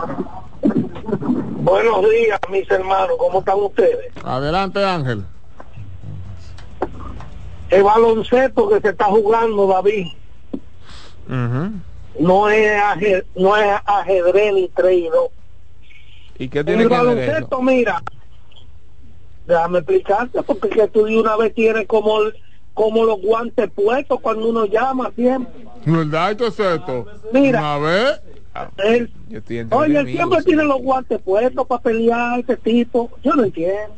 [1.66, 4.12] Buenos días, mis hermanos, ¿cómo están ustedes?
[4.22, 5.24] Adelante, Ángel.
[7.70, 10.06] El baloncesto que se está jugando, David,
[12.20, 15.30] no, es ajedrez, no es ajedrez ni treino.
[16.38, 17.16] ¿Y qué En tiene el que ver eso?
[17.16, 18.00] baloncesto, mira,
[19.48, 22.16] déjame explicarte, porque que tú de una vez tienes como,
[22.74, 25.52] como los guantes puestos cuando uno llama siempre.
[25.84, 26.30] ¿Verdad?
[26.30, 27.06] Esto es esto.
[27.32, 27.58] Mira.
[27.58, 28.20] Una vez.
[29.28, 33.10] Yo estoy oye, él siempre tiene los guantes puestos para pelear ese tipo.
[33.22, 33.94] Yo no entiendo.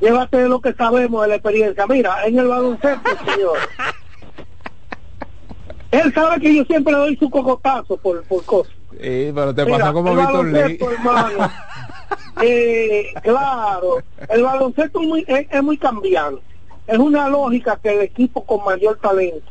[0.00, 1.86] Llévate lo que sabemos de la experiencia.
[1.86, 3.58] Mira, en el baloncesto, señor.
[5.90, 8.74] Él sabe que yo siempre le doy su cocotazo por, por cosas.
[8.98, 11.50] Pero te Mira, pasa como el Víctor hermano,
[12.42, 13.98] eh, claro,
[14.28, 16.42] el baloncesto es muy, es, es muy cambiante.
[16.86, 19.50] Es una lógica que el equipo con mayor talento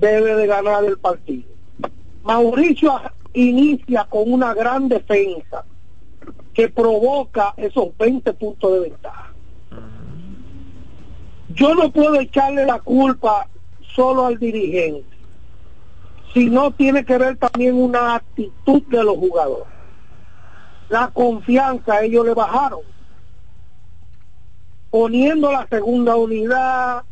[0.00, 1.55] debe de ganar el partido.
[2.26, 3.00] Mauricio
[3.34, 5.64] inicia con una gran defensa
[6.52, 9.32] que provoca esos 20 puntos de ventaja.
[11.50, 13.46] Yo no puedo echarle la culpa
[13.94, 15.16] solo al dirigente,
[16.34, 19.72] sino tiene que ver también una actitud de los jugadores.
[20.88, 22.80] La confianza ellos le bajaron,
[24.90, 27.04] poniendo la segunda unidad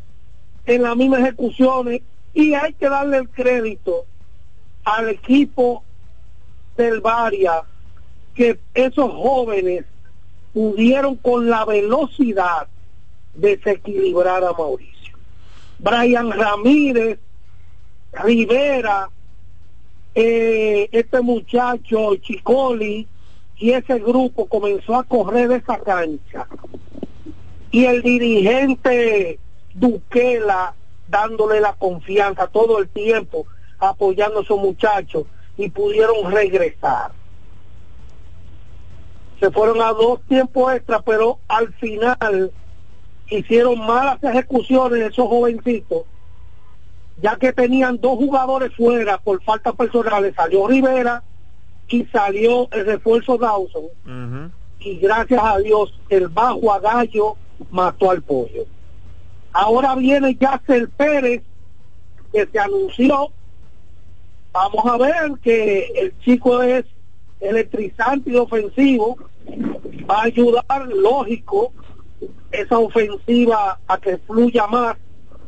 [0.66, 2.02] en las mismas ejecuciones
[2.32, 4.06] y hay que darle el crédito
[4.84, 5.82] al equipo
[6.76, 7.62] del Varia
[8.34, 9.84] que esos jóvenes
[10.52, 12.68] pudieron con la velocidad
[13.34, 15.16] desequilibrar a Mauricio.
[15.78, 17.18] Brian Ramírez,
[18.12, 19.08] Rivera,
[20.14, 23.08] eh, este muchacho Chicoli
[23.56, 26.46] y ese grupo comenzó a correr de esa cancha
[27.70, 29.40] y el dirigente
[29.74, 30.74] Duquela
[31.08, 33.46] dándole la confianza todo el tiempo
[33.78, 35.24] apoyando a esos muchachos
[35.56, 37.12] y pudieron regresar
[39.40, 42.52] se fueron a dos tiempos extra pero al final
[43.28, 46.04] hicieron malas ejecuciones esos jovencitos
[47.20, 51.22] ya que tenían dos jugadores fuera por faltas personales, salió Rivera
[51.88, 54.52] y salió el refuerzo Dawson.
[54.80, 57.36] Y gracias a Dios, el bajo a gallo
[57.70, 58.64] mató al pollo.
[59.52, 61.42] Ahora viene Yacel Pérez,
[62.32, 63.30] que se anunció.
[64.54, 66.84] Vamos a ver que el chico es
[67.40, 69.18] electrizante y ofensivo.
[70.08, 71.72] Va a ayudar, lógico,
[72.52, 74.96] esa ofensiva a que fluya más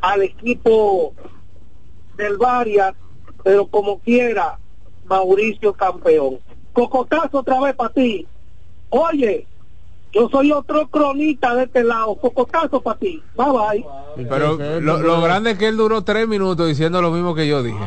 [0.01, 1.15] al equipo
[2.17, 2.97] del Varias,
[3.45, 4.59] pero como quiera,
[5.05, 6.41] Mauricio campeón.
[6.73, 8.27] Cocotazo otra vez para ti.
[8.91, 9.47] Oye,
[10.17, 12.15] yo soy otro cronista de este lado.
[12.17, 13.23] Cocotazo para ti.
[13.37, 14.27] Bye bye.
[14.29, 17.63] Pero lo, lo grande es que él duró tres minutos diciendo lo mismo que yo
[17.63, 17.79] dije.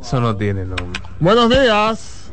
[0.00, 1.00] Eso no tiene nombre.
[1.20, 2.32] Buenos días.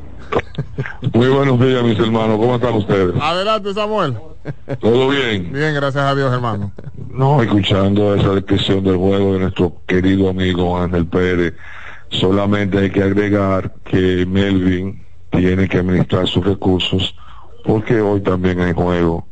[1.14, 2.38] Muy buenos días, mis hermanos.
[2.38, 3.14] ¿Cómo están ustedes?
[3.22, 4.18] Adelante, Samuel.
[4.80, 5.52] ¿Todo bien?
[5.52, 6.72] Bien, gracias a Dios, hermano.
[7.12, 11.54] No, escuchando esa descripción del juego de nuestro querido amigo Ángel Pérez,
[12.10, 17.16] solamente hay que agregar que Melvin tiene que administrar sus recursos
[17.64, 19.26] porque hoy también hay juego.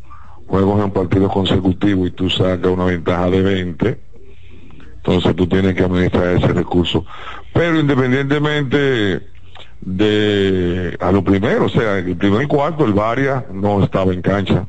[0.47, 3.99] Juegos en partidos consecutivos y tú sacas una ventaja de 20,
[4.95, 7.05] entonces tú tienes que administrar ese recurso.
[7.53, 9.27] Pero independientemente
[9.81, 14.65] de a lo primero, o sea, el primer cuarto el Varia no estaba en cancha.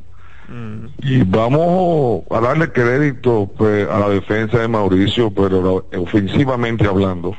[1.03, 7.35] Y vamos a darle crédito pues, a la defensa de Mauricio, pero ofensivamente hablando,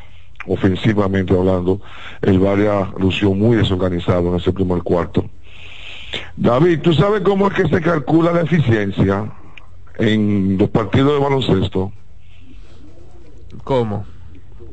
[0.47, 1.81] ofensivamente hablando,
[2.23, 5.25] el Varia lució muy desorganizado en ese primer cuarto.
[6.37, 9.31] David, ¿tú sabes cómo es que se calcula la eficiencia
[9.99, 11.93] en los partidos de baloncesto?
[13.65, 14.07] ¿Cómo?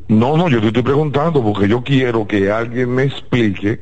[0.08, 3.82] No, no, yo te estoy preguntando porque yo quiero que alguien me explique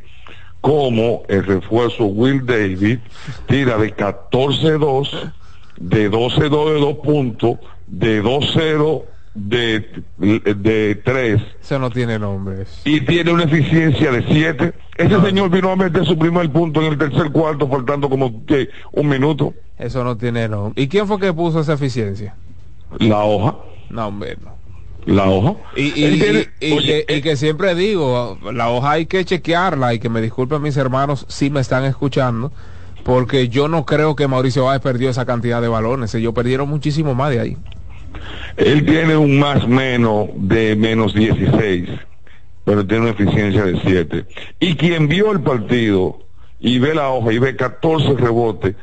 [0.61, 2.99] cómo el refuerzo Will David
[3.45, 5.31] tira de 14-2,
[5.77, 9.03] de 12-2 de 2 puntos, de 2-0
[9.35, 9.85] de,
[10.17, 11.41] de 3.
[11.61, 12.63] Eso no tiene nombre.
[12.85, 14.73] Y tiene una eficiencia de 7.
[14.97, 18.69] Ese señor vino a meter su primer punto en el tercer cuarto, faltando como ¿qué?
[18.93, 19.53] un minuto.
[19.77, 20.81] Eso no tiene nombre.
[20.81, 22.35] ¿Y quién fue que puso esa eficiencia?
[22.99, 23.57] La hoja.
[23.89, 24.55] No, hombre, no.
[25.05, 25.55] La hoja.
[25.75, 29.93] Y, y, y- y oye, que, y que siempre digo, la hoja hay que chequearla
[29.93, 32.51] y que me disculpen mis hermanos si me están escuchando,
[33.03, 37.13] porque yo no creo que Mauricio Báez perdió esa cantidad de balones, ellos perdieron muchísimo
[37.13, 37.57] más de ahí.
[38.57, 41.89] Él tiene un más menos de menos 16,
[42.63, 44.25] pero tiene una eficiencia de 7.
[44.59, 46.19] Y quien vio el partido
[46.59, 48.75] y ve la hoja y ve 14 rebotes,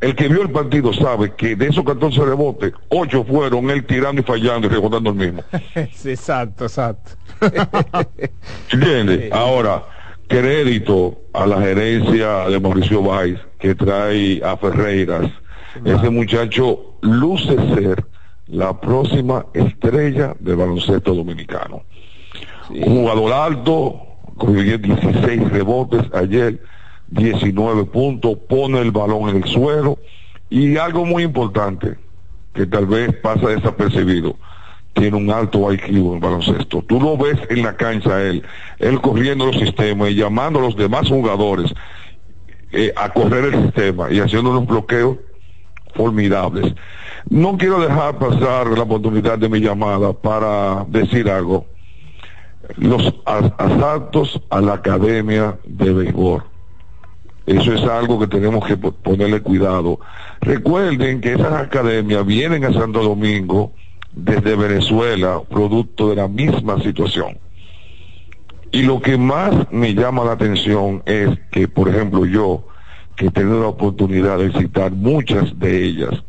[0.00, 4.20] el que vio el partido sabe que de esos 14 rebotes, 8 fueron él tirando
[4.20, 5.42] y fallando y rebotando el mismo.
[5.74, 7.12] exacto, exacto.
[8.70, 9.32] ¿Entiendes?
[9.32, 9.82] Ahora,
[10.28, 15.30] crédito a la gerencia de Mauricio Valls que trae a Ferreiras.
[15.84, 18.04] Ese muchacho luce ser
[18.52, 21.84] la próxima estrella del baloncesto dominicano.
[22.68, 24.00] Un jugador alto,
[24.36, 26.62] consiguió 16 rebotes ayer,
[27.08, 29.98] 19 puntos, pone el balón en el suelo
[30.50, 31.96] y algo muy importante
[32.52, 34.36] que tal vez pasa desapercibido
[34.92, 36.82] tiene un alto IQ en baloncesto.
[36.82, 38.42] Tú lo ves en la cancha él,
[38.78, 41.72] él corriendo los sistemas y llamando a los demás jugadores
[42.70, 45.16] eh, a correr el sistema y haciendo unos bloqueos
[45.94, 46.74] formidables.
[47.28, 51.66] No quiero dejar pasar la oportunidad de mi llamada para decir algo.
[52.76, 56.42] Los as- asaltos a la academia de béisbol.
[57.46, 59.98] Eso es algo que tenemos que po- ponerle cuidado.
[60.40, 63.72] Recuerden que esas academias vienen a Santo Domingo
[64.12, 67.38] desde Venezuela, producto de la misma situación.
[68.70, 72.66] Y lo que más me llama la atención es que, por ejemplo, yo,
[73.16, 76.22] que he tenido la oportunidad de visitar muchas de ellas,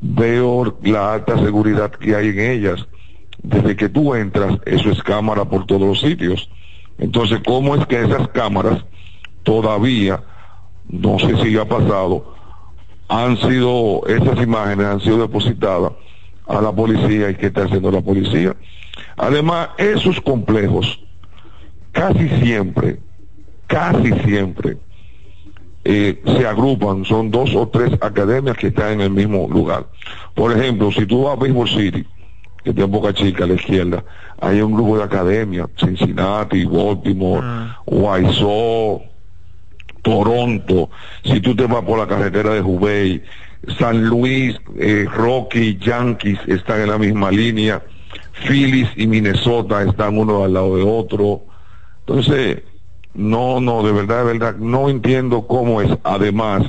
[0.00, 2.86] veo la alta seguridad que hay en ellas.
[3.42, 6.48] Desde que tú entras, eso es cámara por todos los sitios.
[6.98, 8.84] Entonces, ¿cómo es que esas cámaras
[9.42, 10.22] todavía,
[10.88, 12.34] no sé si ha pasado,
[13.08, 15.92] han sido, esas imágenes han sido depositadas
[16.48, 18.56] a la policía y qué está haciendo la policía?
[19.16, 21.00] Además, esos complejos,
[21.92, 22.98] casi siempre,
[23.66, 24.78] casi siempre,
[25.88, 29.86] eh, se agrupan, son dos o tres academias que están en el mismo lugar.
[30.34, 32.04] Por ejemplo, si tú vas a Baseball City,
[32.64, 34.04] que está en Boca Chica a la izquierda,
[34.40, 37.46] hay un grupo de academias, Cincinnati, Baltimore,
[37.86, 39.00] Wiseau,
[40.02, 40.90] Toronto,
[41.24, 43.22] si tú te vas por la carretera de Hubei,
[43.78, 47.80] San Luis, eh, Rocky, Yankees están en la misma línea,
[48.44, 51.42] Phillies y Minnesota están uno al lado de otro.
[52.00, 52.62] Entonces,
[53.16, 55.90] no, no, de verdad, de verdad, no entiendo cómo es.
[56.04, 56.64] Además,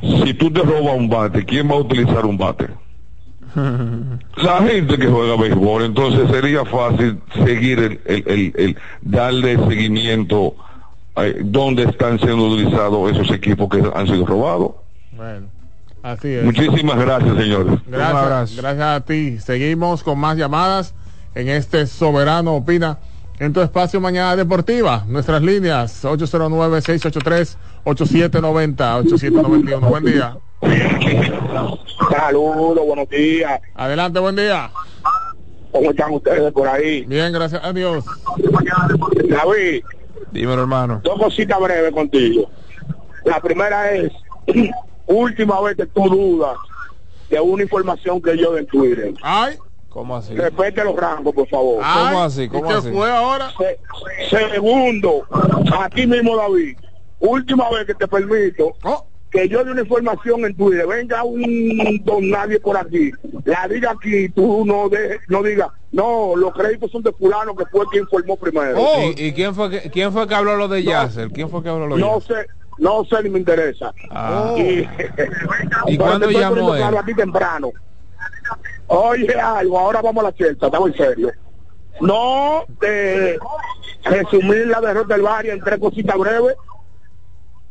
[0.00, 2.68] si tú te robas un bate, ¿quién va a utilizar un bate?
[4.36, 10.54] la gente que juega béisbol, entonces sería fácil seguir el, el, el, el darle seguimiento
[11.14, 14.72] a dónde están siendo utilizados esos equipos que han sido robados.
[15.12, 15.46] Bueno,
[16.02, 16.44] así es.
[16.44, 17.78] Muchísimas gracias, señores.
[17.86, 19.38] Gracias, gracias a ti.
[19.40, 20.94] Seguimos con más llamadas
[21.34, 22.98] en este Soberano Opina
[23.38, 25.04] en tu espacio Mañana Deportiva.
[25.06, 29.88] Nuestras líneas 809-683-8790, 8791.
[29.88, 30.36] Buen día.
[32.10, 33.60] Saludos, buenos días.
[33.74, 34.70] Adelante, buen día.
[35.72, 37.04] ¿Cómo están ustedes por ahí?
[37.04, 38.04] Bien, gracias a Dios.
[39.28, 39.82] David,
[40.32, 41.00] Dímelo, hermano.
[41.04, 42.48] dos cositas breves contigo.
[43.24, 44.10] La primera es,
[45.06, 46.56] última vez que tú dudas
[47.28, 49.12] de una información que yo en Twitter.
[49.22, 49.56] Ay.
[49.96, 50.34] ¿Cómo así?
[50.34, 51.76] Respete los rangos, por favor.
[51.82, 52.48] ¿Cómo así?
[52.50, 52.90] ¿Cómo ¿Y qué así?
[52.92, 53.50] fue ahora?
[54.28, 55.24] Se- segundo,
[55.80, 56.76] aquí mismo David,
[57.18, 59.06] última vez que te permito Oh.
[59.30, 63.10] que yo de una información en Twitter, venga un don nadie por aquí,
[63.46, 67.64] la diga aquí, tú no de, no digas, no, los créditos son de fulano que
[67.64, 68.76] fue quien informó primero.
[69.16, 71.30] ¿Y, y quién fue que, quién fue que habló lo de Yasser?
[71.30, 72.44] ¿Quién fue que habló lo de No Yasser?
[72.44, 73.94] sé, no sé ni me interesa.
[74.10, 74.54] Ah.
[74.58, 74.86] Y, ¿Y
[75.16, 76.80] pero cuándo llamó él?
[76.82, 77.70] claro a ti temprano.
[78.88, 81.32] Oye, algo, ahora vamos a la cierta, estamos en serio.
[82.00, 83.38] No de
[84.04, 86.54] resumir la derrota del Varia en tres cositas breves.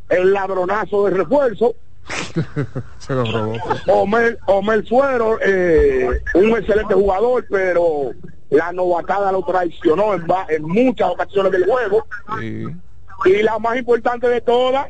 [0.10, 1.76] El ladronazo de refuerzo.
[3.00, 3.54] Se lo robó.
[3.88, 8.12] Omer, Omer Suero, eh, un excelente jugador, pero
[8.50, 12.06] la novatada lo traicionó en, en muchas ocasiones del juego.
[12.42, 14.88] Y la más importante de todas,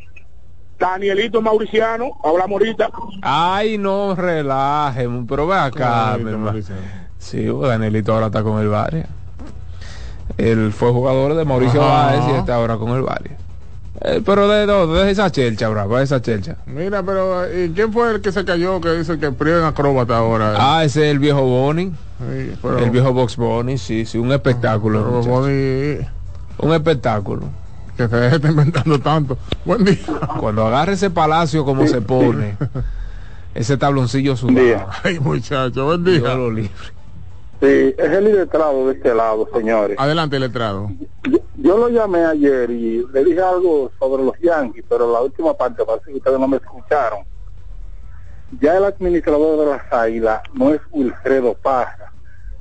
[0.80, 2.90] Danielito Mauriciano, hablamos ahorita.
[3.22, 6.18] Ay, no relaje, pero ve acá.
[6.22, 6.60] mi hermano.
[7.18, 9.08] Sí, pues, Danielito ahora está con el Varia.
[10.38, 11.80] Él fue jugador de Mauricio.
[11.80, 13.38] Báez y está ahora con el Varia.
[14.02, 16.58] Eh, pero de, de, de esa chelcha, bravo, de esa chelcha.
[16.66, 20.18] Mira, pero ¿y quién fue el que se cayó que dice que Priego en acróbata
[20.18, 20.54] ahora?
[20.58, 21.92] Ah, ese es el viejo Bonnie.
[22.20, 25.00] Sí, pero- el viejo Box Bonnie, sí, sí, un espectáculo.
[25.00, 25.32] Pero muchacho.
[25.32, 26.08] Bonnie-
[26.60, 27.44] Un espectáculo.
[27.98, 29.38] Que se está inventando tanto.
[29.64, 29.98] Buen día.
[30.40, 32.58] Cuando agarre ese palacio como se pone,
[33.54, 34.90] ese tabloncillo sudado.
[35.04, 36.36] Ay, muchacho, buen día.
[36.36, 36.72] Lo libre.
[37.62, 39.98] Sí, es el letrado de este lado, señores.
[39.98, 40.92] Adelante, letrado.
[41.56, 45.86] Yo lo llamé ayer y le dije algo sobre los Yankees, pero la última parte
[45.86, 47.20] parece que ustedes no me escucharon.
[48.60, 52.12] Ya el administrador de las Águilas no es Wilfredo Parra.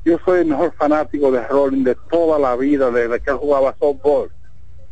[0.05, 3.75] Yo soy el mejor fanático de Rolling de toda la vida desde que él jugaba
[3.81, 4.31] softball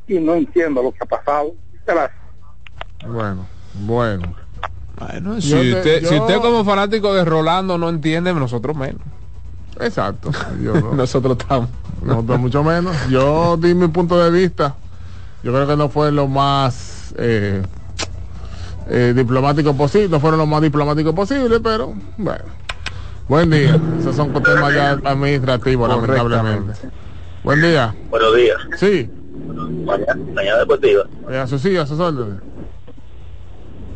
[0.07, 1.53] y no entiendo lo que ha pasado.
[1.87, 2.13] Gracias.
[3.07, 4.35] Bueno, bueno.
[4.99, 9.01] Bueno, si, te- usted, si yo- usted como fanático de Rolando no entiende, nosotros menos.
[9.81, 10.31] Exacto.
[10.63, 10.93] Yo no.
[10.93, 11.69] nosotros estamos.
[12.03, 12.95] Nosotros mucho menos.
[13.09, 14.75] Yo di mi punto de vista.
[15.43, 17.63] Yo creo que no fue lo más eh,
[18.89, 20.09] eh, diplomático posible.
[20.09, 22.45] No fueron lo más diplomático posible, pero bueno.
[23.29, 23.81] Buen día.
[23.99, 26.75] Esos son temas ya administrativos, lamentablemente.
[27.43, 27.95] Buen día.
[28.11, 28.57] Buenos días.
[28.77, 29.11] Sí.
[29.85, 31.05] Mañana, mañana deportiva.
[31.31, 32.41] Eh, a sus sí, a sus órdenes.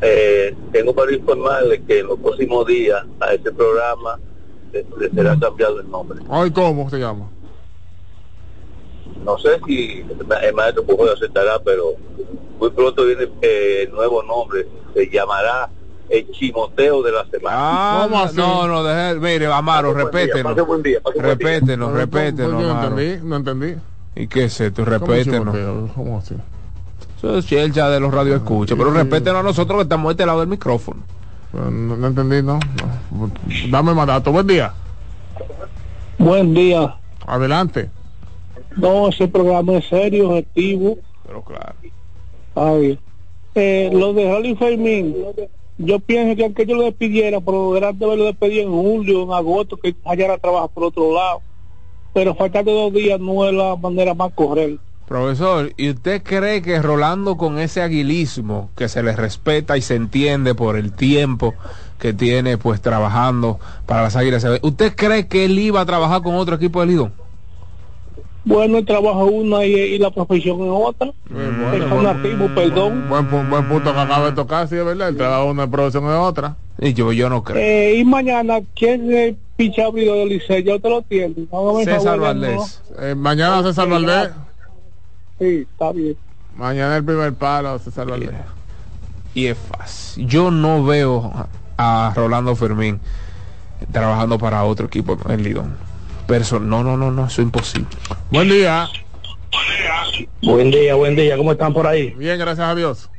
[0.02, 4.18] Eh, tengo para informarle que en los próximos días a este programa
[4.72, 6.20] le, le será cambiado el nombre.
[6.28, 7.30] Hoy, ¿cómo se llama?
[9.24, 10.04] No sé si
[10.42, 11.94] el maestro Pujol aceptará, pero
[12.60, 14.66] muy pronto viene eh, el nuevo nombre.
[14.94, 15.68] Se llamará
[16.08, 17.56] el chimoteo de la semana.
[17.58, 20.56] Ah, no, no, deje, mire, Amaro, repétenos.
[21.16, 22.62] Repétenos, repétenos, ¿cómo?
[22.62, 23.76] No entendí, no entendí.
[24.16, 24.84] ¿Y qué es esto?
[24.84, 25.54] ¿Cómo Repétenos.
[25.54, 25.90] chimoteo?
[25.94, 26.34] ¿Cómo así?
[27.18, 30.48] Eso es chelcha de los radioescuchas, pero respétenos a nosotros que estamos este lado del
[30.48, 31.02] micrófono.
[31.52, 32.58] No, entendí, no,
[33.12, 33.30] no.
[33.70, 34.32] Dame más datos.
[34.32, 34.72] Buen día.
[36.18, 36.96] Buen día.
[37.26, 37.90] Adelante.
[38.76, 40.98] No, ese programa es serio, objetivo.
[41.26, 41.74] Pero claro.
[42.54, 42.98] Ay,
[43.54, 45.16] eh, lo de Rolly Fermín,
[45.78, 49.76] yo pienso que aunque yo lo despidiera, pero grande haberlo despedido en julio, en agosto,
[49.76, 51.40] que hallara trabajo por otro lado.
[52.16, 54.82] Pero faltando dos días no es la manera más correcta.
[55.06, 59.96] Profesor, ¿y usted cree que Rolando con ese aguilismo que se le respeta y se
[59.96, 61.52] entiende por el tiempo
[61.98, 66.36] que tiene pues trabajando para las Águilas, ¿usted cree que él iba a trabajar con
[66.36, 67.12] otro equipo de Lidón?
[68.44, 71.08] Bueno, el trabajo es una y, y la profesión es otra.
[71.08, 73.06] es un nativo, perdón.
[73.10, 75.10] Buen, pu- buen punto que acaba de tocar, sí, es verdad.
[75.10, 76.56] El trabajo de una producción es otra.
[76.78, 77.62] Y yo, yo no creo.
[77.62, 80.58] Eh, y mañana, ¿quién abridor del Liceo?
[80.58, 81.04] Ya usted lo.
[81.52, 82.82] No me César Valdés.
[82.98, 84.30] Eh, mañana César Valdés.
[85.38, 86.16] Sí, está bien.
[86.56, 88.30] Mañana el primer palo, César Valdés.
[89.34, 90.26] Y es fácil.
[90.26, 91.30] Yo no veo
[91.76, 93.00] a Rolando Fermín
[93.92, 95.76] trabajando para otro equipo en Lidón.
[96.26, 97.88] Perso no, no, no, no, eso es imposible.
[98.30, 98.88] Buen día.
[100.42, 101.36] Buen día, buen día.
[101.36, 102.10] ¿Cómo están por ahí?
[102.10, 103.10] Bien, gracias a Dios.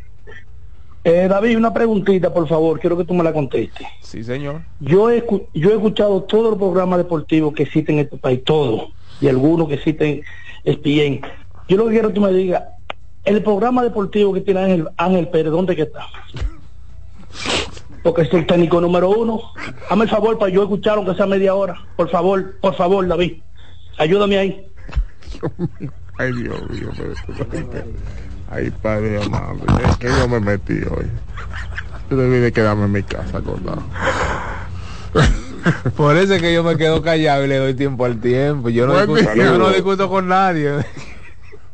[1.04, 3.88] Eh, David, una preguntita, por favor, quiero que tú me la contestes.
[4.02, 4.62] Sí, señor.
[4.80, 8.90] Yo he, yo he escuchado todos los programas deportivos que existen en este país, todos,
[9.22, 10.22] y algunos que existen
[10.66, 11.22] ESPN.
[11.70, 12.64] Yo lo que quiero que tú me digas,
[13.24, 16.02] el programa deportivo que tiene Ángel, Ángel Pérez, ¿dónde que está?
[18.04, 19.42] Porque es el técnico número uno.
[19.90, 21.76] Hazme el favor para yo escuchar aunque sea media hora.
[21.96, 23.42] Por favor, por favor, David.
[23.98, 24.68] Ayúdame ahí.
[26.18, 27.20] Ay, Dios mío, pero es-
[28.50, 29.58] Ay, padre amado,
[29.90, 31.06] es que yo me metí hoy.
[32.10, 33.84] Yo debí de quedarme en mi casa acordado.
[35.98, 38.70] Por eso es que yo me quedo callado y le doy tiempo al tiempo.
[38.70, 39.46] Yo no, Buen discuto, día.
[39.46, 40.72] yo no discuto con nadie.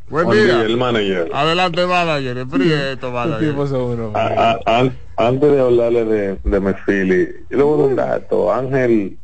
[0.08, 0.56] Buen Buen día.
[0.56, 1.30] día, el manager.
[1.32, 2.46] Adelante, manager.
[2.48, 4.10] Prieto, Los manager.
[4.14, 7.96] A- a- an- antes de hablarle de, de Mesfili, yo le voy a dar un
[7.96, 8.52] dato.
[8.52, 9.18] Ángel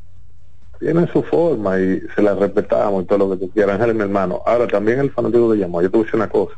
[0.78, 3.74] tiene su forma y se la respetamos y todo lo que tú quieras.
[3.74, 4.40] Ángel es mi hermano.
[4.46, 5.82] Ahora, también el fanático de llamó.
[5.82, 6.54] Yo te voy a decir una cosa.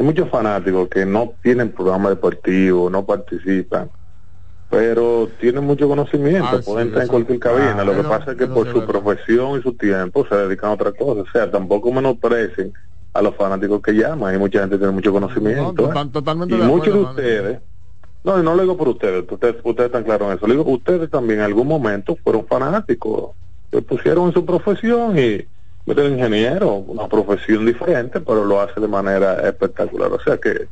[0.00, 3.90] Hay muchos fanáticos que no tienen programa deportivo, no participan,
[4.70, 6.48] pero tienen mucho conocimiento.
[6.52, 7.76] Ah, pueden sí, entrar en cualquier cabina.
[7.80, 10.72] ah, lo que pasa es que por su profesión y su tiempo se dedican a
[10.72, 11.20] otra cosa.
[11.20, 12.72] O sea, tampoco menosprecien
[13.12, 14.32] a los fanáticos que llaman.
[14.32, 15.92] Hay mucha gente que tiene mucho conocimiento.
[15.92, 16.08] No, ¿eh?
[16.10, 17.60] totalmente y de muchos de acuerdo, ustedes,
[18.24, 21.10] no, no lo digo por ustedes, ustedes, ustedes están claros en eso, lo digo, ustedes
[21.10, 23.32] también en algún momento fueron fanáticos,
[23.70, 25.46] se pusieron en su profesión y
[25.94, 30.68] meten ingeniero, una profesión diferente, pero lo hace de manera espectacular, o sea que,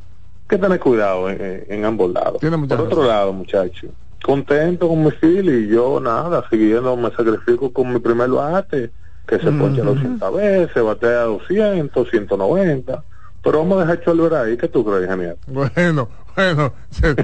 [0.47, 2.41] que tener cuidado en, en- ambos lados.
[2.77, 3.91] Por otro lado, muchachos,
[4.23, 8.91] contento con mi feel y yo nada, siguiendo, me sacrifico con mi primer bate,
[9.27, 13.03] que se poncha 200 veces, batea 200, 190,
[13.43, 15.37] pero vamos a dejar Cholver ahí, ¿qué tú crees, ingeniero?
[15.47, 16.09] Bueno,
[16.39, 17.15] bueno, se-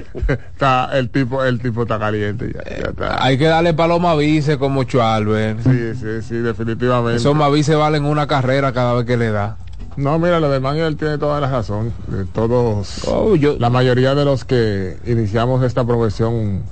[0.52, 3.24] está, el tipo, el tipo está caliente ya, ya está.
[3.24, 5.56] Hay que darle paloma vice como Chualber.
[5.62, 7.16] Sí, sí, sí, definitivamente.
[7.16, 9.56] Esos mavices valen una carrera cada vez que le da.
[9.96, 11.92] No, mira, lo de Manuel tiene toda la razón.
[12.08, 16.62] De todos, Oh, yo- la mayoría de los que iniciamos esta profesión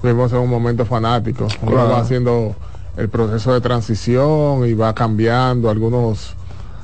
[0.00, 1.46] fuimos en un momento fanático.
[1.60, 1.90] Uno Claro.
[1.90, 2.56] va haciendo
[2.96, 6.34] el proceso de transición y va cambiando algunos,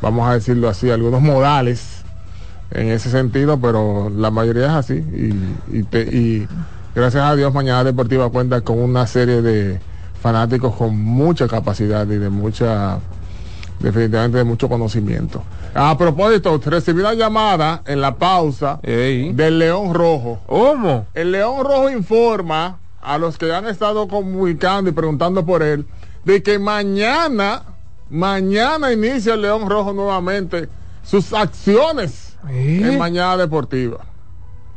[0.03, 1.96] vamos a decirlo así, algunos modales
[2.71, 4.95] en ese sentido, pero la mayoría es así.
[4.95, 6.49] Y, y, te- y
[6.95, 9.81] gracias a Dios, Mañana Deportiva cuenta con una serie de
[10.21, 12.99] fanáticos con mucha capacidad y de mucha
[13.81, 15.43] definitivamente de mucho conocimiento.
[15.75, 19.33] A propósito, recibí una llamada en la pausa Ey.
[19.35, 20.41] del León Rojo.
[20.47, 21.07] ¿Cómo?
[21.13, 25.87] El León Rojo informa a los que han estado comunicando y preguntando por él
[26.25, 27.63] de que mañana,
[28.09, 30.69] mañana inicia el León Rojo nuevamente
[31.05, 32.81] sus acciones ¿Eh?
[32.85, 33.99] en Mañana Deportiva.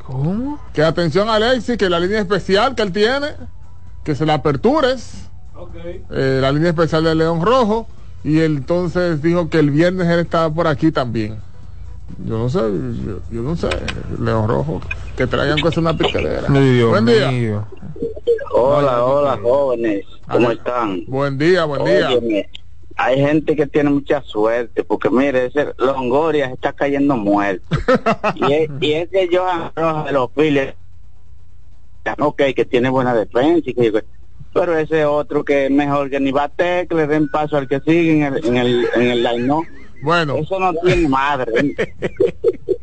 [0.06, 0.60] ¿Cómo?
[0.73, 3.27] Que atención Alexis, que la línea especial que él tiene,
[4.03, 5.30] que se la apertures.
[6.10, 7.88] Eh, la línea especial del León Rojo.
[8.23, 11.38] Y él entonces dijo que el viernes él estaba por aquí también.
[12.26, 13.69] Yo no sé, yo, yo no sé,
[14.19, 14.81] León Rojo,
[15.15, 15.94] que traigan cosas una
[16.73, 17.31] Dios Buen día.
[17.31, 17.68] mío.
[18.52, 20.06] Hola, hola, jóvenes.
[20.27, 21.03] ¿Cómo están?
[21.07, 22.10] Buen día, buen día.
[22.10, 22.49] Óyeme,
[23.02, 27.64] hay gente que tiene mucha suerte, porque mire, ese Longoria se está cayendo muerto.
[28.36, 30.74] y, es, y ese Johan Rojas de los Phillies,
[32.20, 34.04] ok, que tiene buena defensa, y que-
[34.54, 37.80] pero ese otro que es mejor que ni bate, que le den paso al que
[37.80, 39.54] sigue en el, en el, en el line,
[40.02, 41.76] Bueno, Eso no tiene madre.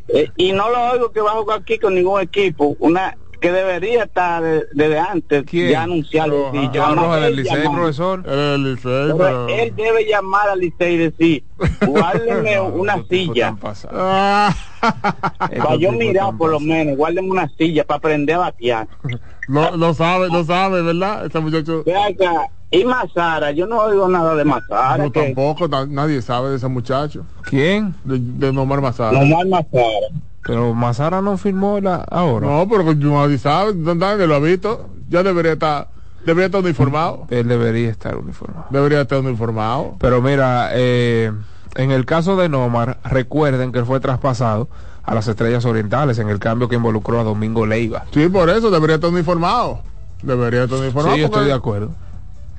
[0.09, 2.77] Eh, y no lo oigo que va a jugar aquí con ningún equipo.
[2.79, 5.69] Una que debería estar de- desde antes ¿Quién?
[5.71, 6.51] ya anunciarlo.
[6.51, 6.55] Roja.
[6.57, 7.77] y Johan llamar- Rojas del él Licey, llamar.
[7.77, 8.23] profesor.
[8.27, 11.43] el Licey, Pero pero- él debe llamar al Licey y decir,
[11.87, 13.55] guárdeme una Estos tipos silla.
[13.91, 14.55] Ah,
[15.39, 18.87] Para yo mirar por lo menos, guárdeme una silla para aprender a batear.
[19.47, 21.25] lo, lo sabe, lo sabe, ¿verdad?
[21.25, 21.83] Ese muchacho.
[22.09, 24.97] Acá, y Mazara, yo no oigo nada de Mazara.
[25.05, 27.25] No, que tampoco, na- nadie sabe de ese muchacho.
[27.43, 27.95] ¿Quién?
[28.03, 29.19] De, de Nomar Mazara.
[29.19, 30.07] no más Mazara.
[30.47, 32.47] Pero Mazara no firmó la ahora.
[32.47, 34.87] No, pero nadie sabe, nadie lo ha visto.
[35.09, 35.89] Ya debería estar,
[36.25, 37.27] debería estar uniformado.
[37.29, 38.65] Él debería estar uniformado.
[38.69, 39.95] Debería estar uniformado.
[39.99, 41.31] Pero mira, eh,
[41.75, 44.69] en el caso de Nomar, recuerden que él fue traspasado
[45.03, 48.05] a las Estrellas Orientales en el cambio que involucró a Domingo Leiva.
[48.13, 49.81] Sí, por eso debería estar uniformado.
[50.23, 51.15] Debería estar uniformado.
[51.15, 51.91] Sí, yo estoy de acuerdo.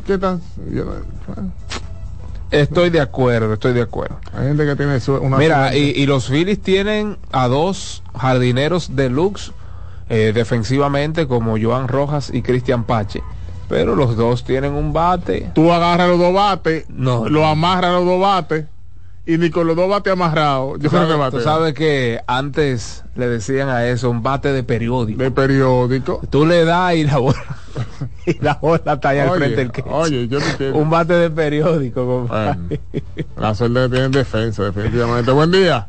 [0.07, 0.41] ¿Qué tal?
[0.71, 0.93] Yo no-
[1.27, 1.53] bueno,
[2.51, 4.19] Estoy de acuerdo, estoy de acuerdo.
[4.33, 9.53] hay gente que tiene una Mira, y, y los Phillies tienen a dos jardineros deluxe
[10.09, 13.23] eh, defensivamente como Joan Rojas y Cristian Pache.
[13.69, 15.51] Pero los dos tienen un bate.
[15.55, 18.65] tú agarras los dos bates, No, lo amarras los dos bates
[19.29, 20.79] y ni con los dos bates amarrados.
[20.79, 21.37] Yo Tú creo que sabes, bate.
[21.37, 25.23] tú sabes que antes le decían a eso un bate de periódico.
[25.23, 26.23] de periódico.
[26.31, 27.39] Tú le das y la bola,
[28.25, 30.79] y la bola está ahí al frente del que oye, yo no entiendo.
[30.79, 32.59] Un bate de periódico, compadre.
[32.91, 35.31] Bueno, la suerte que tiene en defensa, definitivamente.
[35.31, 35.87] Buen día.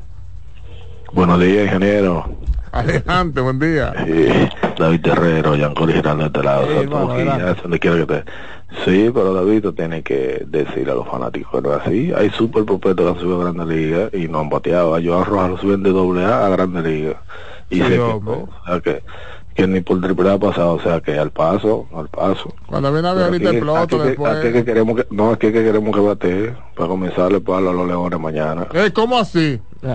[1.13, 2.29] Buenos días, ingeniero.
[2.73, 3.93] Adelante, buen día.
[4.05, 4.27] Sí,
[4.77, 6.67] David Terrero, Gianco Girando de este lado.
[6.67, 8.23] Sí, Santo hermano, donde quiera que te...
[8.85, 12.13] Sí, pero David tú tienes que decirle a los fanáticos que no es así.
[12.15, 14.95] Hay super prospectos que han subido a Grandes Ligas y no han bateado.
[14.95, 17.15] A Joan Rojas lo suben de doble A a Grandes Ligas.
[17.71, 18.15] Y Sí, se quedó.
[18.17, 18.33] hombre.
[18.35, 19.03] O sea que,
[19.55, 20.73] que ni por triple A ha pasado.
[20.73, 22.53] O sea que al paso, al paso.
[22.67, 23.59] Cuando viene a ver ahorita aquí
[23.97, 24.35] que- después.
[24.37, 27.87] aquí que queremos que, no, aquí que queremos que bate para comenzarle palo a los
[27.87, 28.67] leones mañana.
[28.73, 29.59] Eh, ¿Cómo así?
[29.81, 29.89] este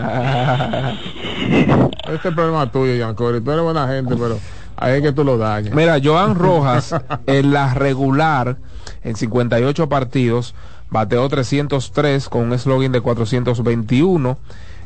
[2.15, 3.41] es el problema tuyo, Yancori.
[3.41, 4.39] Tú eres buena gente, pero
[4.77, 5.75] ahí es que tú lo dañas.
[5.75, 6.95] Mira, Joan Rojas
[7.27, 8.57] en la regular,
[9.03, 10.55] en 58 partidos,
[10.91, 14.39] bateó 303 con un slogan de 421,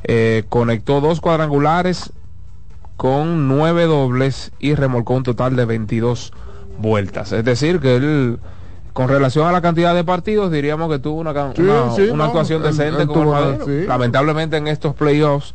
[0.04, 2.12] eh, conectó dos cuadrangulares
[2.96, 6.32] con nueve dobles y remolcó un total de 22
[6.78, 7.32] vueltas.
[7.32, 8.38] Es decir, que él,
[8.98, 12.16] con relación a la cantidad de partidos, diríamos que tuvo una, Sí, una, sí, una
[12.16, 13.64] no, actuación decente el Madero.
[13.64, 13.84] sí.
[13.86, 15.54] Lamentablemente en estos playoffs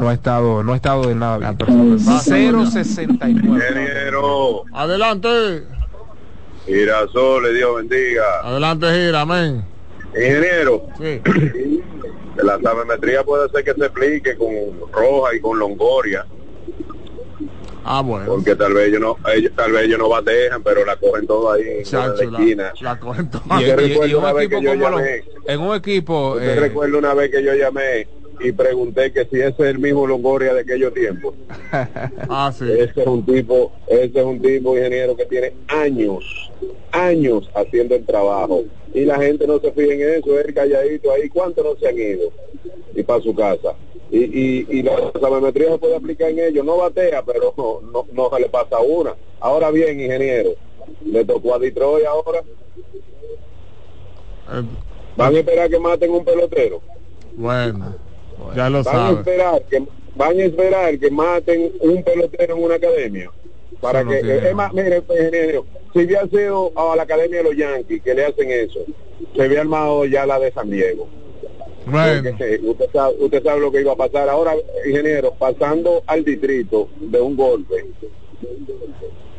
[0.00, 1.58] no ha estado, no ha estado de nada bien.
[2.00, 2.54] fácil.
[2.54, 3.44] 0.69.
[3.44, 5.64] Ingeniero, Adelante.
[6.66, 8.22] Girasol, le Dios bendiga.
[8.42, 9.64] Adelante, gira, amén.
[10.16, 11.20] Ingeniero, Sí.
[12.36, 14.48] la sabemetría puede ser que se explique con
[14.92, 16.24] Roja y con Longoria,
[17.84, 18.26] Ah, bueno.
[18.26, 21.52] porque tal vez ellos no, ellos, tal vez ellos no batejan, pero la cogen todo
[21.52, 22.72] ahí en Chacho, la la- esquina.
[22.80, 23.60] la cogen toda.
[23.60, 25.24] Y, y- y recuerdo un una vez equipo que yo como los- llamé.
[25.46, 28.08] en un equipo Yo eh, recuerdo una vez que yo llamé
[28.40, 31.34] y pregunté que si ese es el mismo Longoria de aquellos tiempos.
[32.28, 32.64] Ah, sí.
[32.70, 36.50] Ese es un tipo, ese es un tipo ingeniero que tiene años,
[36.92, 38.64] años haciendo el trabajo.
[38.92, 41.98] Y la gente no se fija en eso, él calladito ahí, ¿cuántos no se han
[41.98, 42.30] ido?
[42.94, 43.74] Y para su casa.
[44.10, 48.06] Y, y, y la sabemetría se puede aplicar en ellos, no batea, pero no, no,
[48.12, 49.14] no se le pasa una.
[49.40, 50.50] Ahora bien, ingeniero,
[51.04, 52.40] le tocó a Detroit ahora.
[54.52, 54.62] Eh,
[55.16, 56.80] ¿Van a esperar que maten un pelotero?
[57.36, 57.96] bueno,
[58.56, 59.82] ya lo van a esperar que
[60.16, 63.30] van a esperar que maten un pelotero en una academia
[63.80, 67.38] para Eso no que tiene- es más mire ingeniero si hubiera sido a la academia
[67.38, 68.80] de los Yankees que le hacen eso
[69.34, 71.08] se había armado ya la de San Diego.
[71.86, 74.28] Bueno, Porque, usted sabe usted sabe lo que iba a pasar.
[74.28, 74.54] Ahora
[74.86, 77.84] ingeniero pasando al distrito de un golpe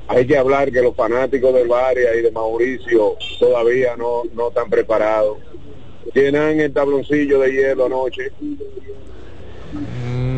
[0.07, 4.69] hay que hablar que los fanáticos del Varia y de Mauricio todavía no no están
[4.69, 5.37] preparados
[6.13, 8.31] llenan el tabloncillo de hielo anoche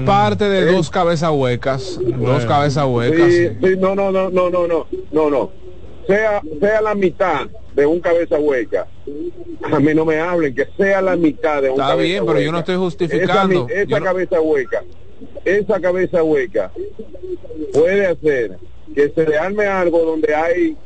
[0.06, 3.32] parte de dos cabezas huecas, dos cabezas huecas.
[3.32, 5.52] Sí, sí, no, no, no, no, no, no, no, no.
[6.08, 8.88] Sea, sea la mitad de un cabeza hueca.
[9.64, 12.40] A mí no me hablen, que sea la mitad de un Está cabeza bien, pero
[12.40, 13.68] yo no estoy justificando.
[13.70, 14.84] Esa, no- cabeza hueca,
[15.44, 16.72] esa cabeza hueca
[17.74, 18.58] puede hacer
[18.96, 20.78] que se le arme algo donde hay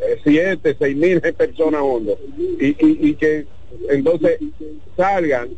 [0.00, 2.16] eh, siete, seis mil personas juntos
[2.60, 3.46] y, y, y que
[3.90, 4.38] entonces
[4.96, 5.48] salgan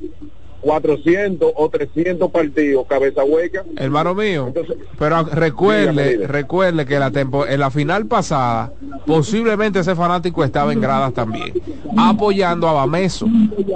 [0.62, 7.46] 400 o 300 partidos cabeza hueca Hermano mío, Entonces, pero recuerde, recuerde que la tempo,
[7.46, 8.72] en la final pasada,
[9.06, 11.52] posiblemente ese fanático estaba en gradas también,
[11.96, 13.26] apoyando a Bameso,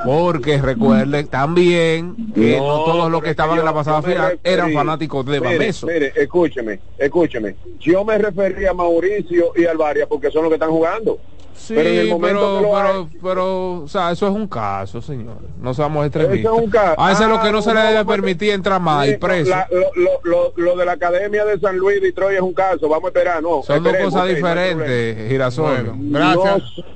[0.04, 3.74] porque recuerde también que no, No, todos los que es que estaban yo- en la
[3.74, 5.86] pasada final eran fanáticos de mire, Bameso.
[5.86, 7.54] Mire, escúcheme, escúcheme.
[7.78, 11.18] Yo me refería a Mauricio y Alvaria porque son los que están jugando.
[11.60, 14.48] Sí, pero pero, en el momento que lo pero, pero, o sea, eso es un
[14.48, 15.36] caso, señor.
[15.60, 16.40] No seamos extremistas.
[16.40, 16.94] Eso es un caso.
[17.00, 19.50] A ese es lo Ah, que no se le debe permitir entrar más y preso.
[19.50, 22.88] la- lo, lo, lo, lo de la Academia de San Luis Detroit es un caso,
[22.88, 23.62] vamos a esperar, no.
[23.62, 25.92] Son dos cosas ok, no diferentes, Girasol.
[26.10, 26.42] No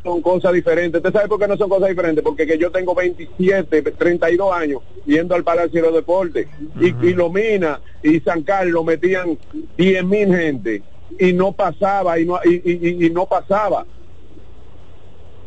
[0.03, 0.99] son cosas diferentes.
[0.99, 2.25] ¿Usted sabe por qué no son cosas diferentes?
[2.25, 6.49] Porque que yo tengo 27, 32 años yendo al Palacio de los Deportes
[6.81, 9.39] y, y Lomina y San Carlos metían
[9.77, 10.83] 10 mil gente
[11.19, 13.85] y no pasaba y no, y, y- y no pasaba.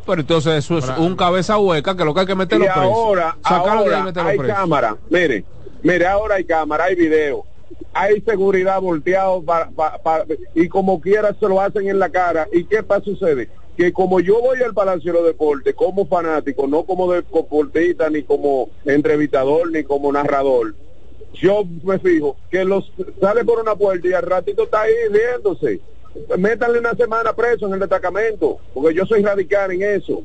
[0.08, 2.80] Pero entonces eso es un cabeza hueca que lo que hay que meterlo y preso.
[2.80, 4.54] ahora, y ahora hay preso.
[4.54, 4.96] cámara.
[5.10, 5.44] Mire,
[5.82, 7.44] mire, ahora hay cámara, hay video,
[7.92, 10.24] hay seguridad volteado para, pa- pa-
[10.54, 12.48] y como quiera se lo hacen en la cara.
[12.52, 13.50] ¿Y qué pasa sucede?
[13.76, 18.22] Que como yo voy al Palacio de los Deportes como fanático, no como deportista, ni
[18.22, 20.74] como entrevistador, ni como narrador,
[21.34, 22.90] yo me fijo que los
[23.20, 25.80] sale por una puerta y al ratito está ahí riéndose.
[26.36, 30.22] Métanle una semana preso en el destacamento, porque yo soy radical en eso.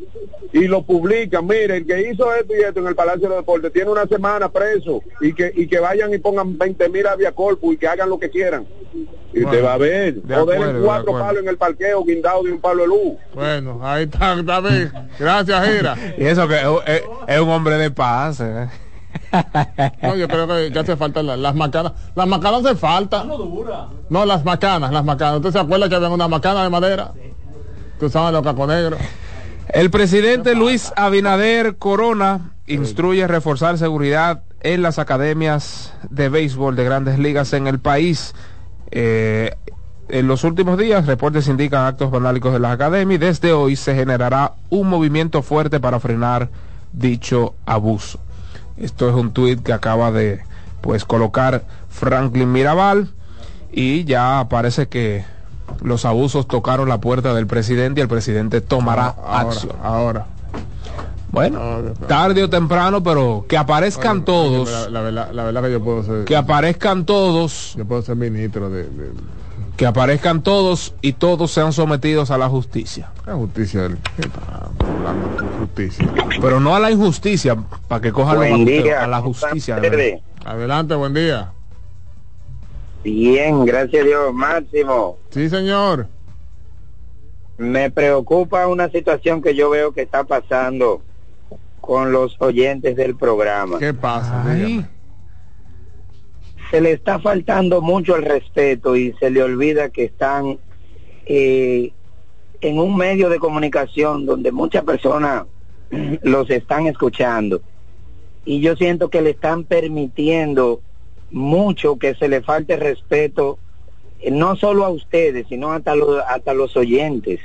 [0.52, 3.38] Y lo publican, mire, el que hizo esto y esto en el Palacio de los
[3.38, 7.06] Deportes tiene una semana preso y que y que vayan y pongan 20 mil
[7.36, 8.66] corpus y que hagan lo que quieran.
[9.34, 12.44] Y usted Bueno, va a ver, de o denle cuatro palos en el parqueo guindado
[12.44, 13.14] de un palo de luz.
[13.34, 14.88] Bueno, ahí está, David.
[15.20, 15.96] Gracias, Gira.
[16.18, 16.62] Y eso que es,
[16.98, 18.40] es- es un hombre de paz.
[18.42, 18.68] eh.
[20.02, 21.94] No, yo creo que ya hace falta la- las macanas.
[22.16, 23.24] Las macanas hace falta.
[24.10, 25.38] No, las macanas, las macanas.
[25.38, 27.12] ¿Usted se acuerda que había una macana de madera?
[28.00, 29.00] Que usaban los cacos negros.
[29.70, 37.18] El presidente Luis Abinader Corona instruye reforzar seguridad en las academias de béisbol de grandes
[37.20, 38.34] ligas en el país.
[38.92, 39.56] Eh,
[40.10, 43.96] en los últimos días, reportes indican actos vandálicos de las academias y desde hoy se
[43.96, 46.50] generará un movimiento fuerte para frenar
[46.92, 48.20] dicho abuso.
[48.78, 50.42] Esto es un tuit que acaba de
[50.82, 53.10] pues colocar Franklin Mirabal
[53.72, 55.26] y ya parece que
[55.82, 59.76] los abusos tocaron la puerta del presidente y el presidente tomará ahora, acción.
[59.82, 60.26] Ahora.
[61.32, 61.60] Bueno,
[62.08, 66.04] tarde o temprano, pero que aparezcan todos, La, la verdad, la verdad que yo puedo
[66.04, 66.26] ser.
[66.26, 69.10] que aparezcan todos, Yo puedo ser ministro de, de,
[69.78, 73.12] que aparezcan todos y todos sean sometidos a la justicia.
[73.26, 73.82] la justicia.
[73.84, 76.08] del- ¿qué está hablando de justicia?
[76.42, 77.56] Pero no a la injusticia,
[77.88, 79.76] para que cojan los Buen abusteros, día, a la ¿cómo están justicia.
[79.80, 80.22] de.
[80.46, 81.52] Adelante, buen día.
[83.04, 85.18] Bien, gracias a Dios, Máximo.
[85.32, 86.08] Sí, señor.
[87.58, 91.02] Me preocupa una situación que yo veo que está pasando
[91.82, 93.78] con los oyentes del programa.
[93.80, 94.44] ¿Qué pasa?
[94.46, 94.86] Ay.
[96.74, 100.58] Se le está faltando mucho el respeto y se le olvida que están
[101.28, 101.92] eh,
[102.62, 105.44] en un medio de comunicación donde muchas personas
[106.24, 107.62] los están escuchando.
[108.44, 110.82] Y yo siento que le están permitiendo
[111.30, 113.60] mucho que se le falte respeto,
[114.20, 117.40] eh, no solo a ustedes, sino hasta los, hasta los oyentes.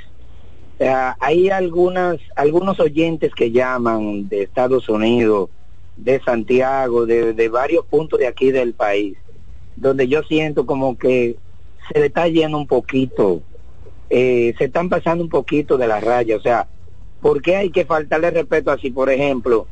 [0.79, 5.51] Sea, hay algunas, algunos oyentes que llaman de Estados Unidos,
[5.99, 9.17] de Santiago, de, de varios puntos de aquí del país,
[9.75, 11.37] donde yo siento como que
[11.91, 13.41] se le está yendo un poquito,
[14.09, 16.35] eh, se están pasando un poquito de la raya.
[16.35, 16.67] O sea,
[17.21, 19.67] ¿por qué hay que faltarle respeto así, por ejemplo?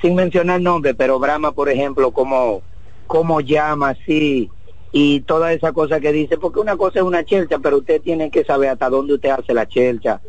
[0.00, 2.62] sin mencionar nombre, pero Brahma, por ejemplo, como,
[3.06, 4.50] como llama así
[4.92, 8.30] y toda esa cosa que dice, porque una cosa es una chelcha, pero usted tiene
[8.30, 10.20] que saber hasta dónde usted hace la chelcha.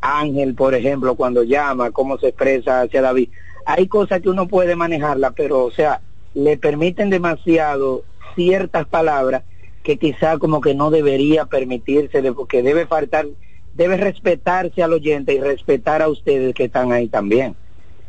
[0.00, 3.30] Ángel, por ejemplo, cuando llama, cómo se expresa hacia David.
[3.66, 6.00] Hay cosas que uno puede manejarla, pero, o sea,
[6.34, 8.04] le permiten demasiado
[8.34, 9.42] ciertas palabras
[9.82, 13.26] que quizá como que no debería permitirse, porque debe faltar,
[13.74, 17.54] debe respetarse al oyente y respetar a ustedes que están ahí también.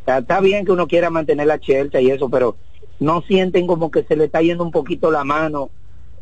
[0.06, 2.56] Está bien que uno quiera mantener la chelcha y eso, pero
[2.98, 5.70] no sienten como que se le está yendo un poquito la mano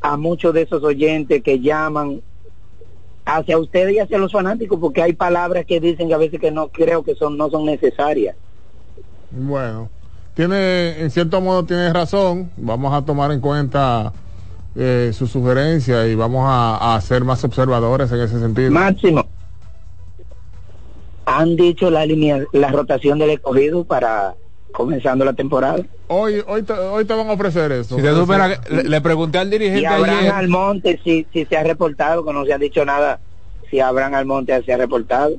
[0.01, 2.23] a muchos de esos oyentes que llaman
[3.25, 6.51] hacia ustedes y hacia los fanáticos, porque hay palabras que dicen que a veces que
[6.51, 8.37] no creo que son no son necesarias.
[9.37, 9.91] Bueno,
[10.35, 12.51] tiene, en cierto modo tiene razón.
[12.57, 14.13] Vamos a tomar en cuenta
[14.77, 18.71] eh, su sugerencia y vamos a, a ser más observadores en ese sentido.
[18.71, 19.27] Máximo.
[21.27, 24.35] Han dicho la línea, la rotación del escogido para
[24.73, 25.83] comenzando la temporada.
[26.09, 27.97] Hoy, hoy, te, hoy te van a ofrecer eso.
[27.97, 31.47] Si te supera que- le, le pregunté al Y dirigente Abraham ayer, Almonte, si, si
[31.47, 33.21] se ha reportado, que no se ha dicho nada,
[33.71, 35.37] si Abraham Almonte se ha reportado.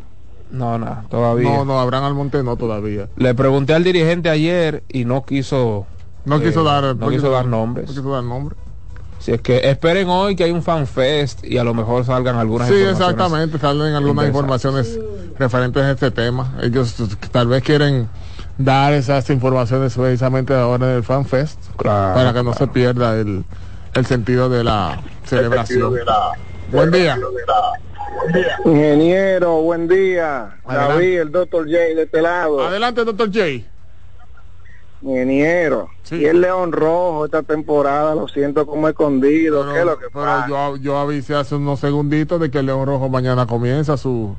[0.51, 1.49] No, no, todavía.
[1.49, 3.07] No, no, Abraham Almonte no todavía.
[3.17, 5.85] Le pregunté al dirigente ayer y no quiso
[6.25, 7.87] No quiso eh, dar, no quiso dar nombres.
[7.89, 8.55] No quiso dar nombre.
[9.19, 12.35] Si es que esperen hoy que hay un fan fest y a lo mejor salgan
[12.35, 13.11] algunas Sí, informaciones.
[13.15, 14.99] exactamente, salen algunas informaciones
[15.39, 16.53] referentes a este tema.
[16.61, 16.95] Ellos
[17.31, 18.07] tal vez quieren
[18.57, 22.57] dar esas informaciones precisamente ahora en el FanFest Claro, para que no claro.
[22.59, 23.43] se pierda el,
[23.95, 25.91] el sentido de la celebración.
[26.71, 27.17] Buen día.
[28.65, 30.57] Ingeniero, buen día.
[30.65, 30.93] Adelante.
[30.93, 32.65] David, el doctor J de este lado.
[32.65, 33.63] Adelante, doctor J.
[35.01, 35.89] Ingeniero.
[36.03, 36.15] Sí.
[36.15, 39.71] Y el León Rojo esta temporada lo siento como escondido.
[39.71, 40.47] ¿Qué es lo que Pero pasa?
[40.47, 44.35] yo, yo avisé hace unos segunditos de que el León Rojo mañana comienza su,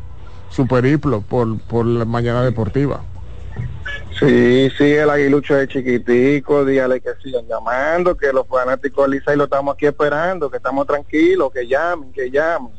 [0.51, 3.03] su periplo por, por la mañana deportiva.
[4.19, 9.37] Sí, sí, el aguilucho es chiquitico, dígale que sigan llamando, que los fanáticos de Licey
[9.37, 12.73] lo estamos aquí esperando, que estamos tranquilos, que llamen, que llamen.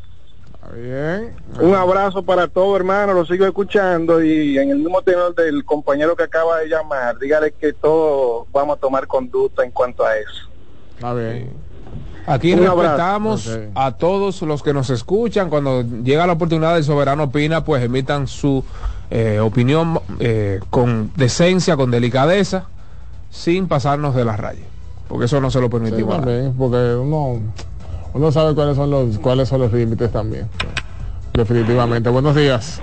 [0.75, 1.33] Bien.
[1.61, 6.15] Un abrazo para todos, hermano, lo sigo escuchando y en el mismo tenor del compañero
[6.15, 10.49] que acaba de llamar, dígale que todos vamos a tomar conducta en cuanto a eso.
[10.95, 11.49] Está bien.
[12.25, 15.49] Aquí Un respetamos a todos los que nos escuchan.
[15.49, 18.65] Cuando llega la oportunidad del soberano opina, pues emitan su
[19.09, 22.65] eh, opinión eh, con decencia, con delicadeza,
[23.29, 24.65] sin pasarnos de la raya.
[25.07, 26.17] Porque eso no se lo Sí, permitimos.
[26.17, 27.39] también, porque uno,
[28.13, 30.47] uno sabe cuáles son los cuáles son los límites también.
[31.33, 32.09] Definitivamente.
[32.09, 32.81] Buenos días.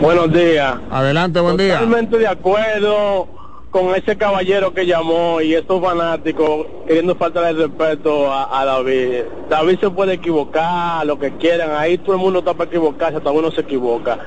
[0.00, 0.76] Buenos días.
[0.90, 1.74] Adelante, buen día.
[1.74, 3.26] Totalmente de acuerdo
[3.70, 9.22] con ese caballero que llamó y estos fanáticos queriendo faltar el respeto a, a David.
[9.48, 13.30] David se puede equivocar, lo que quieran, ahí todo el mundo está para equivocarse, hasta
[13.30, 14.18] uno se equivoca.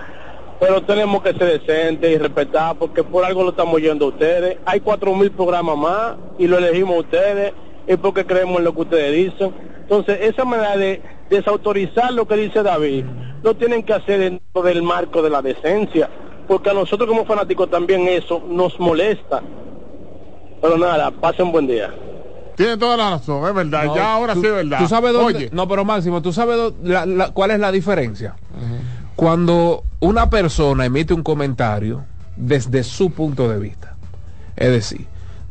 [0.59, 4.57] Pero tenemos que ser decentes y respetar porque por algo lo estamos yendo a ustedes.
[4.65, 7.53] Hay cuatro mil programas más y lo elegimos a ustedes
[7.87, 9.53] y porque creemos en lo que ustedes dicen.
[9.81, 13.05] Entonces, esa manera de desautorizar lo que dice David,
[13.43, 16.09] lo tienen que hacer dentro del marco de la decencia,
[16.47, 19.41] porque a nosotros como fanáticos también eso nos molesta.
[20.61, 21.93] Pero nada, pasen un buen día.
[22.55, 23.85] Tiene toda la razón, es verdad.
[23.85, 24.79] No, ya ahora tú- sí es verdad.
[24.79, 25.37] ¿Tú sabes dónde?
[25.37, 28.35] Oye, No, pero Máximo, ¿tú sabes dó- la- la- cuál es la diferencia?
[29.15, 32.05] Cuando una persona emite un comentario
[32.35, 33.95] desde su punto de vista.
[34.55, 35.07] Es decir,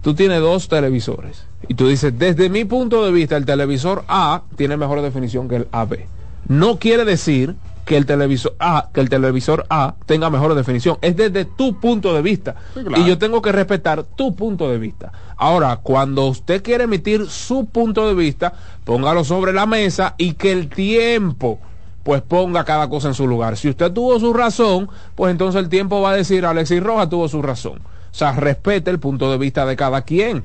[0.07, 4.43] tú tienes dos televisores y tú dices, desde mi punto de vista, el televisor A
[4.55, 5.99] tiene mejor definición que el AB.
[6.47, 10.97] No quiere decir que el televisor A, que el televisor A tenga mejor definición.
[11.01, 12.55] Es desde tu punto de vista.
[12.75, 13.03] Sí, claro.
[13.03, 15.11] Y yo tengo que respetar tu punto de vista.
[15.37, 18.53] Ahora, cuando usted quiere emitir su punto de vista,
[18.85, 21.59] póngalo sobre la mesa y que el tiempo
[22.05, 23.57] pues ponga cada cosa en su lugar.
[23.57, 27.27] Si usted tuvo su razón, pues entonces el tiempo va a decir Alexis Rojas tuvo
[27.27, 27.81] su razón.
[28.17, 30.43] Sea, respete el punto de vista de cada quien.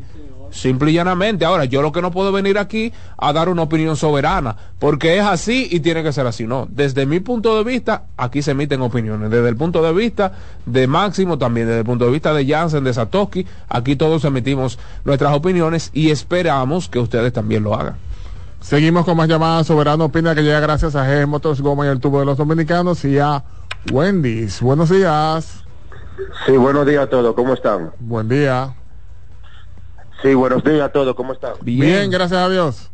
[0.51, 1.45] Simple y llanamente.
[1.45, 5.23] Ahora, yo lo que no puedo venir aquí a dar una opinión soberana, porque es
[5.23, 6.45] así y tiene que ser así.
[6.45, 9.31] No, desde mi punto de vista, aquí se emiten opiniones.
[9.31, 10.33] Desde el punto de vista
[10.65, 14.77] de Máximo, también desde el punto de vista de Jansen, de Satoshi, aquí todos emitimos
[15.05, 17.95] nuestras opiniones y esperamos que ustedes también lo hagan.
[18.59, 19.67] seguimos con más llamadas.
[19.67, 23.05] Soberano opina que llega gracias a G Motors Goma y el tubo de los dominicanos
[23.05, 23.45] y a
[23.93, 24.59] Wendy's.
[24.59, 25.60] Buenos días.
[26.45, 27.93] Sí, buenos días a todos, ¿cómo están?
[27.99, 28.75] Buen día.
[30.21, 31.53] Sí, buenos días a todos, ¿cómo están?
[31.61, 32.91] Bien, gracias a Dios.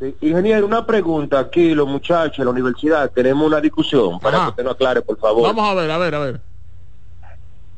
[0.00, 4.46] Sí, ingeniero, una pregunta aquí, los muchachos en la universidad, tenemos una discusión para Ajá.
[4.46, 5.42] que usted nos aclare, por favor.
[5.54, 6.40] Vamos a ver, a ver, a ver.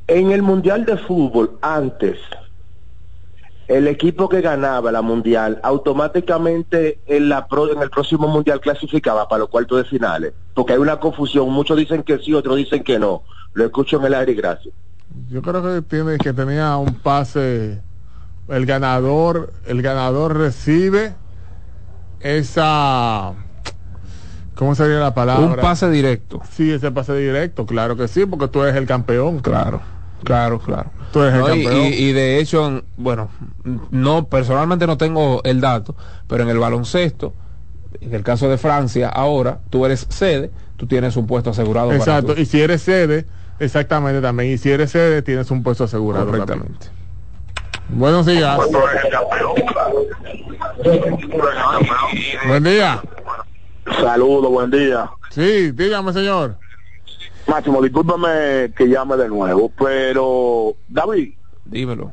[0.06, 2.18] En el Mundial de Fútbol, antes,
[3.68, 9.26] el equipo que ganaba la Mundial, automáticamente en, la pro- en el próximo Mundial clasificaba
[9.28, 12.84] para los cuartos de finales, porque hay una confusión, muchos dicen que sí, otros dicen
[12.84, 13.22] que no.
[13.54, 14.74] Lo escucho en el aire y gracias.
[15.30, 17.80] Yo creo que tiene que tenía un pase.
[18.48, 21.14] El ganador, el ganador recibe
[22.20, 23.32] esa.
[24.54, 25.46] ¿Cómo sería la palabra?
[25.46, 26.40] Un pase directo.
[26.50, 29.40] Sí, ese pase directo, claro que sí, porque tú eres el campeón.
[29.40, 29.80] Claro,
[30.22, 30.90] claro, claro.
[31.12, 31.86] Tú eres No, el y, campeón.
[31.86, 33.30] y- y de hecho, en- bueno,
[33.90, 35.96] no personalmente no tengo el dato,
[36.28, 37.34] pero en el baloncesto,
[38.00, 41.88] en el caso de Francia, ahora tú eres sede, tú tienes un puesto asegurado.
[41.88, 43.26] para Exacto, tu- y si eres sede,
[43.58, 44.52] exactamente también.
[44.52, 46.26] Y si eres sede, tienes un puesto asegurado.
[46.26, 46.88] Correctamente.
[47.88, 48.58] Buenos días.
[52.46, 53.02] Buen día.
[54.00, 55.10] Saludos, buen día.
[55.30, 56.56] Sí, dígame, señor.
[57.46, 61.34] Máximo, discúlpame que llame de nuevo, pero David,
[61.66, 62.12] dímelo.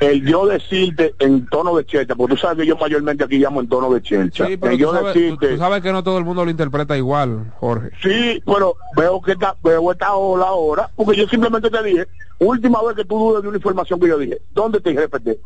[0.00, 3.60] El yo decirte en tono de chelcha, porque tú sabes que yo mayormente aquí llamo
[3.60, 4.46] en tono de chelcha.
[4.46, 6.50] Sí, pero el tú yo sabes, decirte, tú sabes que no todo el mundo lo
[6.52, 7.90] interpreta igual, Jorge.
[8.00, 12.06] sí, pero veo que está, veo esta ola ahora, porque yo simplemente te dije,
[12.38, 15.40] última vez que tú dudes de una información que yo dije, ¿dónde te repeté?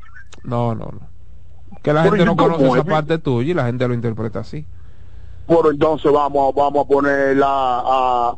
[0.45, 1.01] No, no, no.
[1.83, 2.85] Que la Pero gente ¿y no conoce esa es?
[2.85, 4.67] parte tuya y la gente lo interpreta así.
[5.47, 8.35] Por entonces vamos, vamos a ponerla a,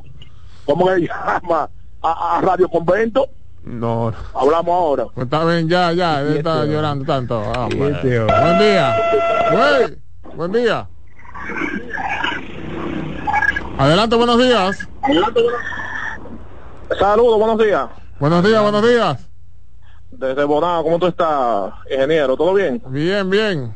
[0.65, 1.69] ¿cómo que se llama?
[2.03, 3.29] A, a Radio Convento,
[3.65, 5.07] No, hablamos ahora.
[5.15, 7.43] Pues está bien, ya, ya, él está llorando tanto.
[7.43, 7.67] Ah.
[7.71, 8.97] Buen día.
[10.37, 10.89] Buen día.
[13.79, 14.89] Adelante, buenos días.
[16.99, 17.89] Saludos, buenos días.
[18.21, 19.29] Buenos días, buenos días.
[20.11, 22.37] Desde Bonao, ¿cómo tú estás, ingeniero?
[22.37, 22.83] ¿Todo bien?
[22.87, 23.75] Bien, bien.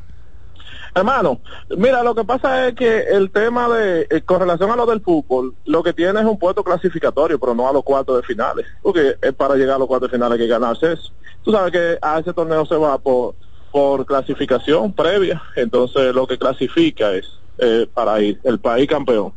[0.98, 1.40] Hermano,
[1.76, 5.00] mira, lo que pasa es que el tema de, eh, con relación a lo del
[5.00, 8.66] fútbol, lo que tiene es un puesto clasificatorio, pero no a los cuartos de finales,
[8.82, 11.12] porque es para llegar a los cuartos de finales que ganarse eso.
[11.44, 13.36] Tú sabes que a ese torneo se va por,
[13.70, 17.26] por clasificación previa, entonces lo que clasifica es
[17.58, 19.32] eh, para ir, el país campeón.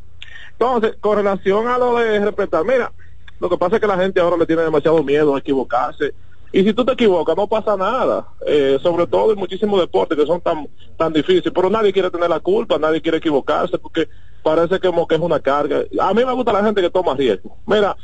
[0.53, 2.91] Entonces, con relación a lo de respetar, mira,
[3.39, 6.15] lo que pasa es que la gente ahora le tiene demasiado miedo a equivocarse.
[6.53, 8.27] Y si tú te equivocas, no pasa nada.
[8.45, 10.67] Eh, sobre todo en muchísimos deportes que son tan
[10.97, 11.51] tan difíciles.
[11.53, 14.09] Pero nadie quiere tener la culpa, nadie quiere equivocarse porque
[14.43, 15.83] parece que que es una carga.
[15.99, 17.57] A mí me gusta la gente que toma riesgo.
[17.65, 17.95] Mira,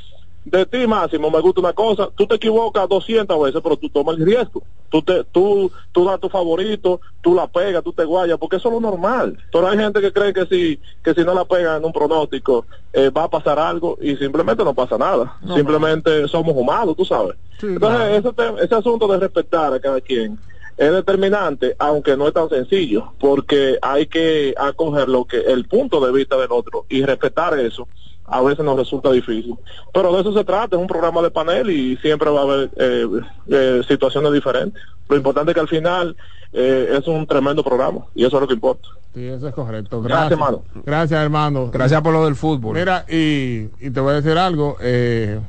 [0.50, 4.18] de ti máximo me gusta una cosa, tú te equivocas 200 veces, pero tú tomas
[4.18, 4.64] el riesgo.
[4.90, 8.70] Tú te, tú, tú das tu favorito, tú la pegas, tú te guayas, porque eso
[8.70, 9.38] es lo normal.
[9.52, 12.66] Pero hay gente que cree que si, que si no la pegan en un pronóstico,
[12.94, 15.38] eh, va a pasar algo y simplemente no pasa nada.
[15.42, 15.56] No.
[15.56, 17.36] simplemente somos humanos, tú sabes.
[17.62, 20.40] Entonces, ese, ese asunto de respetar a cada quien
[20.78, 26.06] es determinante, aunque no es tan sencillo, porque hay que acoger lo que el punto
[26.06, 27.88] de vista del otro y respetar eso.
[28.28, 29.56] A veces nos resulta difícil.
[29.94, 32.70] Pero de eso se trata, es un programa de panel y siempre va a haber
[32.78, 33.06] eh,
[33.48, 34.82] eh, situaciones diferentes.
[35.08, 36.16] Lo importante es que al final
[36.52, 38.90] eh, es un tremendo programa y eso es lo que importa.
[39.14, 40.02] Sí, eso es correcto.
[40.02, 40.64] Gracias, Gracias, hermano.
[40.86, 41.72] Gracias, hermano.
[41.72, 42.76] Gracias por lo del fútbol.
[42.76, 44.76] Mira, y, y te voy a decir algo.
[44.82, 45.40] eh,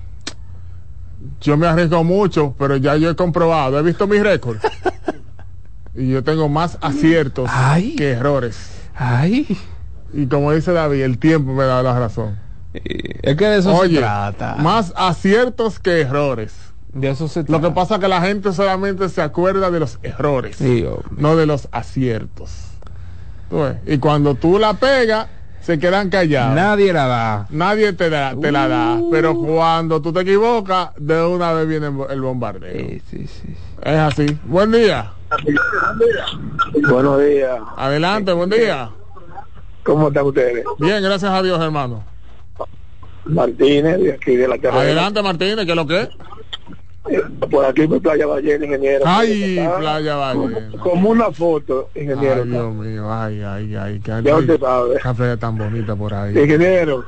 [1.40, 4.62] yo me arriesgo mucho, pero ya yo he comprobado, he visto mis récords.
[5.94, 7.50] y yo tengo más aciertos
[7.96, 8.88] que errores.
[10.12, 12.38] Y como dice David, el tiempo me da la razón.
[13.22, 14.54] Es que de eso Oye, se trata.
[14.56, 16.54] Más aciertos que errores.
[16.92, 19.98] De eso se Lo que pasa es que la gente solamente se acuerda de los
[20.02, 22.50] errores, Sí, no de los aciertos.
[23.50, 25.28] Tú ves, Y cuando tú la pegas,
[25.60, 26.54] se quedan callados.
[26.54, 27.46] Nadie la da.
[27.50, 28.98] Nadie te, da- te la da.
[29.10, 32.88] Pero cuando tú te equivocas, de una vez viene el bombardeo.
[33.82, 34.38] Es así.
[34.44, 35.12] Buen día.
[36.88, 37.60] Buenos días.
[37.76, 38.90] Adelante, buen día.
[39.82, 40.64] ¿Cómo están ustedes?
[40.78, 42.02] Bien, gracias a Dios, hermano.
[43.24, 44.80] Martínez, de aquí de la carrera.
[44.82, 46.08] Adelante, Martínez, ¿qué es lo que es?
[47.50, 49.04] Por aquí por Playa Ballena, ingeniero.
[49.06, 50.76] Ay, Playa Valle.
[50.82, 52.42] Como una foto, ingeniero.
[52.42, 54.00] Ay, Dios mío, ay, ay, ay.
[54.00, 54.96] Qué, Ya usted sabe.
[55.02, 56.36] qué playa tan bonita por ahí.
[56.38, 57.04] Ingeniero.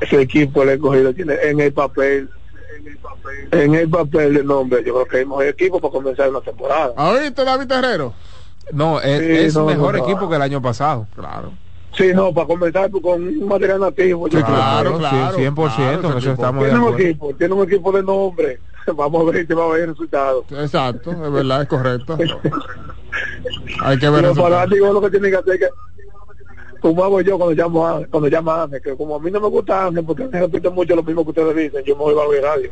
[0.00, 2.28] Ese equipo le he cogido tiene en el papel.
[3.52, 6.40] En el papel de nombre, yo creo que es el mejor equipo para comenzar una
[6.40, 6.92] temporada.
[6.96, 8.12] ¿Oíste, David Terrero?
[8.72, 10.04] No, es, Sí, es no, mejor no, no.
[10.04, 11.06] equipo que el año pasado.
[11.14, 11.52] Claro.
[11.96, 14.28] Sí, no, para comenzar pues, con un material nativo.
[14.28, 15.04] yo claro, sí,
[15.42, 18.58] 100%, en eso estamos de Tiene un equipo, tiene un equipo de nombre.
[18.94, 20.44] Vamos a ver si va a haber resultados.
[20.50, 22.16] Exacto, es verdad, es correcto.
[23.82, 24.58] Hay que ver Los resultados.
[24.58, 25.66] fanáticos lo que tienen que hacer es que
[26.80, 29.40] como hago yo cuando llamo a cuando llamo a Ángel, que como a mí no
[29.40, 32.14] me gusta Ángel porque me repiten mucho lo mismo que ustedes dicen, yo me voy
[32.14, 32.70] a oír radio.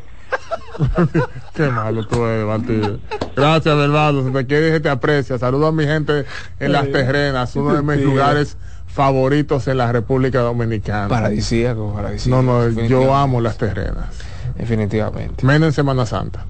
[1.55, 3.01] Qué malo tú eres, Martín.
[3.35, 4.23] Gracias, Belvado.
[4.25, 5.39] Se te quiere y se te aprecia.
[5.39, 6.25] Saludos a mi gente
[6.61, 8.05] en Las Terrenas, uno de mis Sí.
[8.05, 8.57] lugares
[8.95, 11.09] favoritos en la República Dominicana.
[11.09, 12.43] Paradisíaco, paradisíaco.
[12.43, 14.07] No, no, yo amo Las Terrenas.
[14.57, 15.45] Definitivamente.
[15.45, 16.47] Menos en Semana Santa.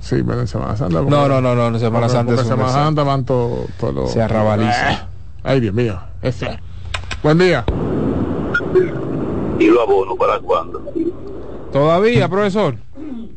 [0.00, 0.98] Sí, menos en Semana Santa.
[1.00, 2.72] porque- No, no, no, no, en Semana Santa Semana.
[2.72, 4.92] Santa van todos todo los- Se arrabaliza.
[4.92, 4.98] Eh,
[5.42, 5.98] Ay, Dios mío.
[6.22, 6.58] Ese.
[7.22, 7.64] Buen día.
[9.58, 10.82] ¿Y lo abono para cuándo?
[11.70, 12.76] Todavía, profesor.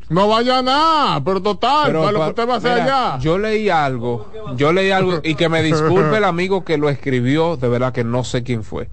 [0.10, 3.20] No vaya nada, pero total, Pero para lo que usted va a hacer mira, allá.
[3.24, 7.58] Yo leí algo, yo leí algo y que me disculpe el amigo que lo escribió,
[7.58, 8.90] de verdad que no sé quién fue.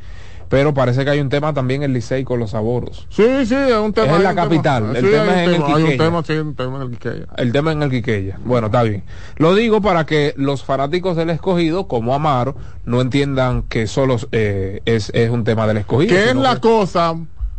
[0.48, 3.06] Pero parece que hay un tema también en Licey con los aboros.
[3.08, 4.08] Sí, sí, es un tema.
[4.08, 4.42] Es en la tema.
[4.42, 6.04] capital, el Sí, tema es en el tema, Hay un Quiqueya.
[6.04, 7.26] tema, sí, un tema en el Quiqueya.
[7.38, 8.38] El tema en el Quiqueya.
[8.44, 9.04] Bueno, está bien.
[9.36, 14.80] Lo digo para que los fanáticos del escogido, como Amaro, no entiendan que solo eh,
[14.84, 16.14] es, es un tema del escogido.
[16.14, 17.14] que es la que- cosa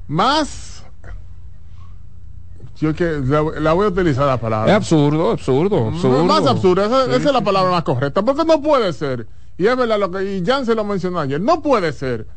[0.07, 0.75] más
[2.80, 6.26] yo que la, la voy a utilizar la palabra Es absurdo, absurdo, absurdo.
[6.26, 9.28] más absurda esa, es la palabra más correcta porque no puede ser
[9.58, 12.28] y es verdad lo que y Jan se lo mencionó ayer no puede ser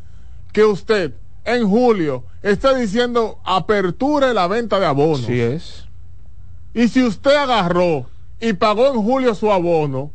[0.52, 5.86] que usted en julio esté diciendo aperture la venta de abonos Sí es.
[6.74, 8.06] y si usted agarró
[8.40, 10.12] y pagó en julio su abono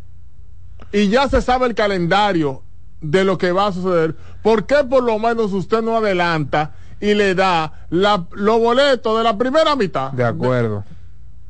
[0.92, 2.62] y ya se sabe el calendario
[3.02, 7.14] de lo que va a suceder, ¿por qué por lo menos usted no adelanta y
[7.16, 10.86] le da la, los boletos de la primera mitad De acuerdo.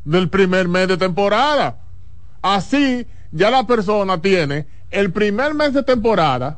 [0.04, 1.78] del primer mes de temporada?
[2.42, 6.58] Así ya la persona tiene el primer mes de temporada,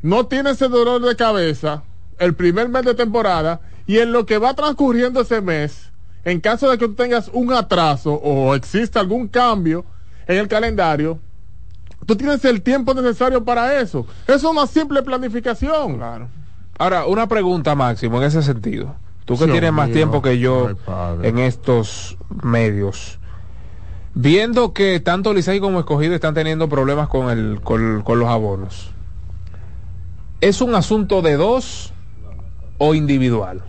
[0.00, 1.82] no tiene ese dolor de cabeza,
[2.18, 5.90] el primer mes de temporada, y en lo que va transcurriendo ese mes,
[6.24, 9.84] en caso de que tú tengas un atraso o exista algún cambio
[10.26, 11.18] en el calendario,
[12.06, 14.06] tú tienes el tiempo necesario para eso.
[14.26, 15.96] Es una simple planificación.
[15.96, 16.28] Claro.
[16.78, 18.96] Ahora, una pregunta, Máximo, en ese sentido.
[19.24, 19.94] Tú que tienes más mío.
[19.96, 23.18] tiempo que yo Ay, en estos medios,
[24.14, 28.92] viendo que tanto Licey como Escogido están teniendo problemas con, el, con, con los abonos,
[30.40, 31.92] ¿es un asunto de dos
[32.78, 33.64] o individual?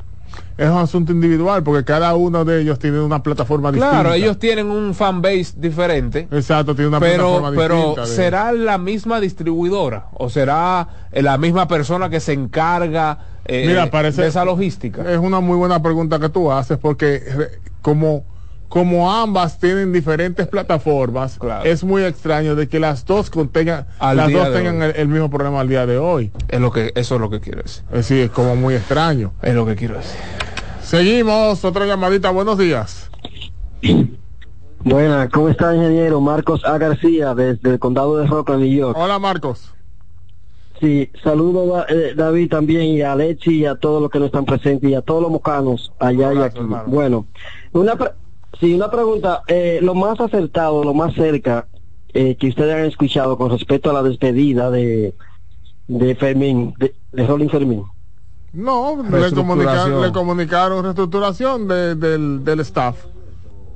[0.57, 4.01] Es un asunto individual porque cada uno de ellos tiene una plataforma distinta.
[4.01, 6.27] Claro, ellos tienen un fanbase diferente.
[6.31, 8.01] Exacto, tiene una pero, plataforma pero distinta.
[8.01, 13.65] de- ¿será la misma distribuidora o será eh, la misma persona que se encarga eh,
[13.67, 15.09] Mira, parece de esa logística?
[15.11, 17.21] Es una muy buena pregunta que tú haces porque
[17.81, 18.23] como
[18.69, 24.31] como ambas tienen diferentes plataformas, es muy extraño de que las dos contengan, Al las
[24.31, 26.31] dos tengan el, el mismo problema al día de hoy.
[26.49, 27.83] Es lo que eso es lo que quiero decir.
[27.89, 29.33] Es decir, es como muy extraño.
[29.41, 30.19] Es lo que quiero decir.
[30.81, 33.09] Seguimos, otra llamadita, buenos días.
[34.83, 36.21] Buenas, ¿cómo está ingeniero?
[36.21, 36.77] Marcos A.
[36.77, 38.97] García, desde el condado de Rockland, New York.
[38.97, 39.73] Hola Marcos.
[40.79, 44.25] Sí, saludo a eh, David también y a Lechi y a todos los que no
[44.25, 46.59] están presentes y a todos los mocanos allá y aquí.
[46.85, 47.25] Bueno,
[47.73, 48.11] una pre-
[48.59, 51.67] sí, una pregunta, eh, lo más acertado, lo más cerca
[52.13, 55.13] eh, que ustedes han escuchado con respecto a la despedida de
[55.89, 57.83] de Fermín, de, de Rolling Fermín.
[58.51, 63.05] No, le comunicaron, le comunicaron reestructuración de- del, del staff.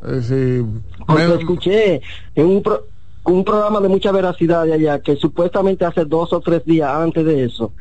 [0.01, 2.01] Porque me- escuché
[2.35, 2.85] en un, pro-
[3.25, 7.23] un programa de mucha veracidad de allá que supuestamente hace dos o tres días antes
[7.25, 7.73] de eso,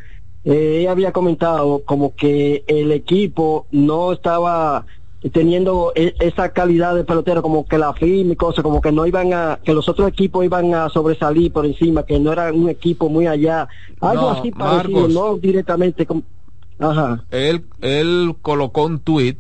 [0.45, 4.87] eh, ella había comentado como que el equipo no estaba
[5.33, 9.07] teniendo e- esa calidad de pelotero como que la firma y cosas como que no
[9.07, 12.69] iban a que los otros equipos iban a sobresalir por encima que no era un
[12.71, 13.69] equipo muy allá
[14.01, 15.13] algo No, así parecido Marcos.
[15.13, 16.23] no directamente como
[16.79, 19.37] ajá Él, él colocó un tweet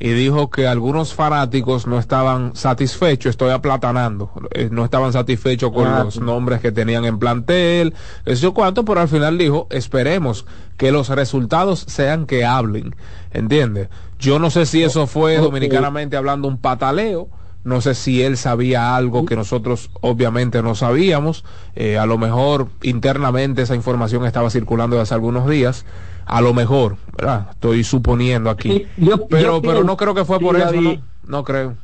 [0.00, 5.84] y dijo que algunos fanáticos no estaban satisfechos, estoy aplatanando, eh, no estaban satisfechos con
[5.86, 7.94] Ah, los nombres que tenían en plantel,
[8.24, 10.44] eso cuánto, pero al final dijo, esperemos
[10.76, 12.96] que los resultados sean que hablen,
[13.30, 13.90] ¿entiendes?
[14.22, 17.28] Yo no sé si eso fue dominicanamente hablando un pataleo,
[17.64, 21.44] no sé si él sabía algo que nosotros obviamente no sabíamos.
[21.74, 25.84] Eh, a lo mejor internamente esa información estaba circulando desde hace algunos días.
[26.24, 27.48] A lo mejor, ¿verdad?
[27.50, 28.86] Estoy suponiendo aquí.
[28.96, 30.72] yo- pero, yo pero no creo que fue sí, por eso.
[31.26, 31.74] No creo.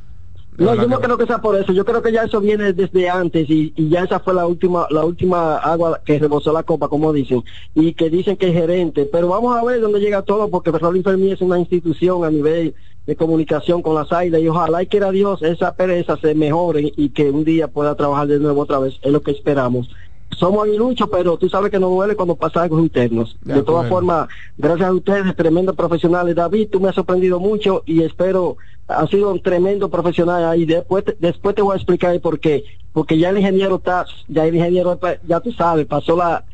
[0.59, 1.71] No, yo no creo que sea por eso.
[1.71, 4.87] Yo creo que ya eso viene desde antes y, y ya esa fue la última
[4.89, 9.05] la última agua que rebosó la copa, como dicen, y que dicen que es gerente.
[9.05, 12.75] Pero vamos a ver dónde llega todo, porque Rolling Fermín es una institución a nivel
[13.05, 17.09] de comunicación con las águilas y ojalá y quiera Dios esa pereza se mejore y
[17.09, 18.99] que un día pueda trabajar de nuevo otra vez.
[19.01, 19.89] Es lo que esperamos.
[20.31, 23.37] Somos aguiluchos, pero tú sabes que nos duele cuando pasa algo internos.
[23.41, 24.27] De De, todas formas,
[24.57, 26.35] gracias a ustedes, tremendos profesionales.
[26.35, 28.57] David, tú me has sorprendido mucho y espero,
[28.87, 30.65] ha sido un tremendo profesional ahí.
[30.65, 32.63] Después, te- después te voy a explicar el por qué.
[32.93, 36.45] Porque ya el ingeniero está, ya el ingeniero, ya tú sabes, pasó la,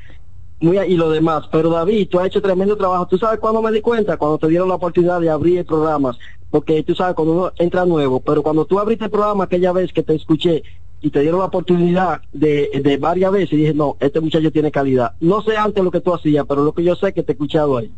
[0.59, 1.47] muy y lo demás.
[1.51, 3.05] Pero David, tú has hecho tremendo trabajo.
[3.07, 4.17] ¿Tú sabes cuándo me di cuenta?
[4.17, 6.17] Cuando te dieron la oportunidad de abrir el programa.
[6.49, 9.91] Porque tú sabes, cuando uno entra nuevo, pero cuando tú abriste el programa aquella vez
[9.91, 10.63] que te escuché
[11.01, 14.71] y te dieron la oportunidad de, de varias veces, y dije, no, este muchacho tiene
[14.71, 15.13] calidad.
[15.19, 17.35] No sé antes lo que tú hacías, pero lo que yo sé que te he
[17.35, 17.91] escuchado ahí.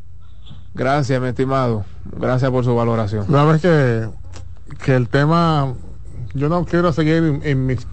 [0.73, 1.85] Gracias, mi estimado.
[2.17, 3.25] Gracias por su valoración.
[3.27, 4.09] Sabes que,
[4.83, 5.73] que el tema,
[6.33, 7.87] yo no quiero seguir en, en mis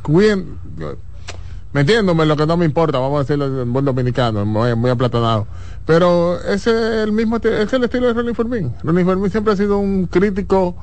[1.72, 4.90] metiéndome en lo que no me importa, vamos a decirlo en buen dominicano, muy, muy
[4.90, 5.46] aplatanado.
[5.86, 8.72] Pero ese es el mismo, es el estilo de Ronnie Fermín.
[8.82, 10.76] Ronnie Fermín siempre ha sido un crítico,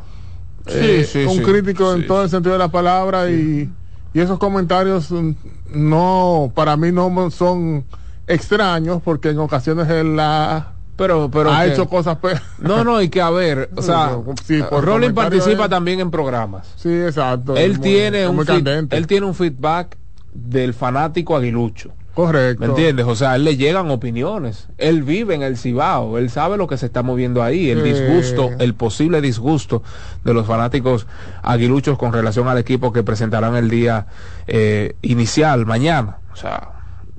[0.68, 1.42] eh, Sí, sí, un sí.
[1.44, 2.08] crítico en Sí.
[2.08, 3.70] todo el sentido de la palabra y,
[4.14, 5.32] y esos comentarios mm,
[5.74, 7.86] no, para mí no son
[8.28, 13.02] extraños porque en ocasiones él la pero, pero ha que- hecho cosas pe- No, no,
[13.02, 16.74] y que a ver, o sea, Sí, por Rolling participa es- también en programas.
[16.76, 17.56] Sí, exacto.
[17.56, 18.46] Él muy- tiene un
[18.90, 19.98] él tiene un feedback
[20.34, 21.92] del fanático aguilucho.
[22.14, 22.60] Correcto.
[22.60, 23.06] ¿Me entiendes?
[23.06, 24.68] O sea, a él le llegan opiniones.
[24.78, 26.18] Él vive en el Cibao.
[26.18, 27.70] Él sabe lo que se está moviendo ahí.
[27.70, 29.82] El disgusto, el posible disgusto
[30.26, 31.08] de los fanáticos
[31.42, 34.08] aguiluchos con relación al equipo que presentarán el día
[34.48, 36.18] eh, inicial, mañana.
[36.34, 36.70] O sea,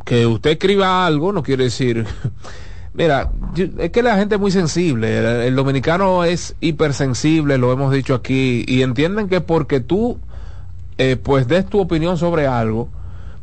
[0.05, 2.06] que usted escriba algo no quiere decir...
[2.94, 5.16] Mira, yo- es que la gente es muy sensible.
[5.19, 8.66] El, el dominicano es hipersensible, lo hemos dicho aquí.
[8.69, 10.19] Y entienden que porque tú,
[10.98, 12.90] eh, pues, des tu opinión sobre algo,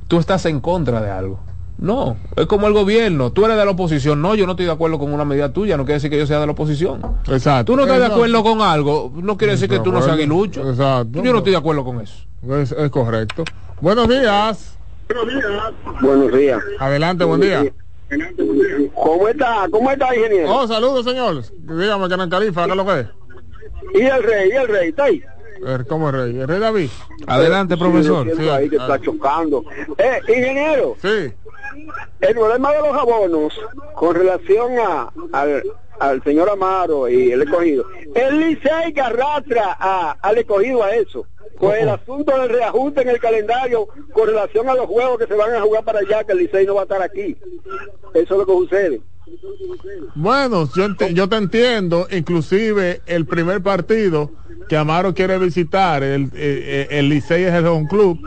[0.09, 1.39] tú estás en contra de algo.
[1.77, 3.31] No, es como el gobierno.
[3.31, 4.21] Tú eres de la oposición.
[4.21, 5.77] No, yo no estoy de acuerdo con una medida tuya.
[5.77, 6.99] No quiere decir que yo sea de la oposición.
[7.27, 7.71] Exacto.
[7.71, 9.13] Tú no estás de acuerdo con algo.
[9.15, 10.69] No quiere decir que tú no seas aguilucho.
[10.69, 11.23] Exacto.
[11.23, 12.25] Yo no estoy de acuerdo con eso.
[12.49, 13.45] Es, es correcto.
[13.79, 14.77] Buenos días.
[16.01, 16.59] Buenos días.
[16.79, 17.71] Adelante, buen día.
[18.95, 19.67] ¿Cómo está?
[19.71, 20.53] ¿Cómo está, ingeniero?
[20.53, 21.43] Oh, saludos, señor.
[21.59, 23.07] Dígame, que en Califa, ¿qué es lo que es?
[23.93, 24.49] ¿Y el rey?
[24.51, 24.89] ¿Y el rey?
[24.89, 25.23] ¿Está ahí?
[25.65, 26.39] Eh, ¿Cómo es rey?
[26.39, 26.89] ¿El rey David?
[27.27, 28.23] Adelante, profesor.
[28.23, 29.63] Sí, lo siento ahí que está chocando.
[29.97, 30.95] Eh, ingeniero.
[31.01, 31.33] Sí.
[32.21, 33.53] El problema de los abonos
[33.95, 35.63] con relación a, al,
[35.99, 37.85] al señor Amaro y el escogido.
[38.15, 41.25] El Licey que arrastra a- al escogido a eso.
[41.57, 45.33] Con el asunto del reajuste en el calendario con relación a los juegos que se
[45.33, 47.35] van a jugar para allá, que el Licey no va a estar aquí.
[48.13, 49.01] Eso es lo que sucede.
[50.15, 54.31] Bueno, yo, te entiendo, inclusive el primer partido
[54.67, 58.19] que Amaro quiere visitar, el, eh, eh, el Licey es el club,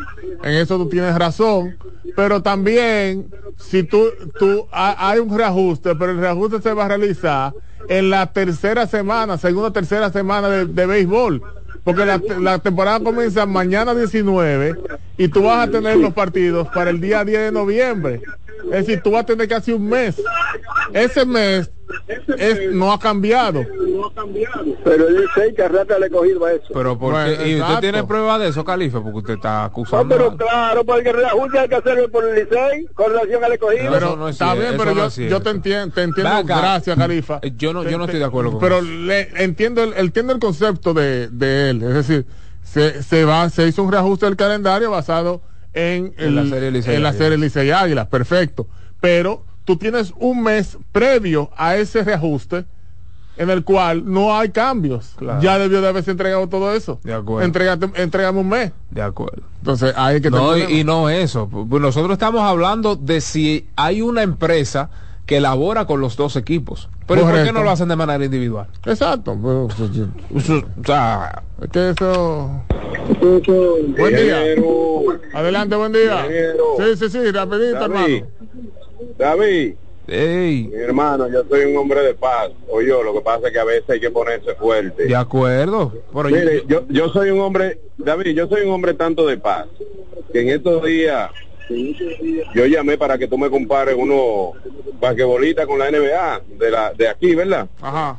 [0.42, 1.76] en eso tú tienes razón,
[2.16, 3.26] pero también
[3.58, 4.06] si tú,
[4.38, 7.52] tú ha- hay un reajuste, pero el reajuste se va a realizar
[7.88, 11.42] en la tercera semana, segunda tercera semana de, de béisbol,
[11.84, 14.76] porque la, la temporada comienza mañana 19
[15.16, 18.22] y tú vas a tener los partidos para el día 10 de noviembre.
[18.64, 20.20] Es decir, tú vas a tener casi un mes.
[20.92, 21.70] Ese mes
[22.38, 23.64] es, no ha cambiado.
[24.84, 26.64] Pero el Licey que arrastra al escogido a eso.
[26.72, 30.14] Pero porque, Bueno, y usted tiene prueba de eso, Califa, porque usted está No, acusando.
[30.14, 33.52] pero a- claro, porque el reajuste hay que hacerlo por el Licey con relación al
[33.52, 33.92] escogido.
[33.92, 36.32] Pero no es Está bien, eso pero no yo, es yo te entiendo, te entiendo.
[36.32, 36.58] Acá.
[36.58, 37.40] Gracias, Califa.
[37.56, 38.84] Yo no- yo no estoy de acuerdo con Pero eso.
[38.86, 41.82] le, entiendo, el, entiendo el concepto de, de él.
[41.82, 42.26] Es decir,
[42.62, 45.42] se, se va, se hizo un reajuste del calendario basado
[45.74, 48.06] en, En el- la serie Licey en la serie Licey Águilas.
[48.08, 48.66] Perfecto.
[49.00, 52.64] Pero tú tienes un mes previo a ese reajuste
[53.38, 55.14] en el cual no hay cambios.
[55.16, 55.40] Claro.
[55.40, 57.00] Ya debió de haberse entregado todo eso.
[57.02, 57.46] De acuerdo.
[57.46, 58.72] Entrégate, entrégame un mes.
[58.90, 59.42] De acuerdo.
[59.58, 61.48] Entonces, es que No, y no eso.
[61.48, 64.90] Pues Nosotros estamos hablando de si hay una empresa
[65.26, 66.88] que elabora con los dos equipos.
[67.06, 68.66] Pero ¿y ¿por qué no lo hacen de manera individual?
[68.86, 69.36] Exacto.
[70.34, 72.64] Eso, o sea, Es que eso.
[73.96, 74.42] Buen día.
[75.34, 76.26] Adelante, buen día.
[76.78, 78.26] Sí, sí, sí, rapidito, David, hermano.
[79.18, 79.74] David,
[80.08, 80.64] Ey.
[80.64, 82.50] Mi hermano, yo soy un hombre de paz.
[82.68, 85.04] O yo, lo que pasa es que a veces hay que ponerse fuerte.
[85.04, 85.92] De acuerdo.
[86.12, 89.66] Pero Mire, yo, yo soy un hombre, David, yo soy un hombre tanto de paz,
[90.32, 91.30] que en estos días
[92.54, 94.52] yo llamé para que tú me compares uno
[95.00, 97.68] basquetbolista con la NBA de la de aquí, ¿verdad?
[97.80, 98.18] Ajá.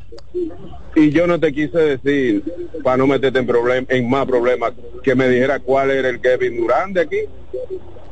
[0.96, 2.44] Y yo no te quise decir,
[2.84, 6.58] para no meterte en problem, en más problemas, que me dijera cuál era el Kevin
[6.58, 7.18] Durant de aquí.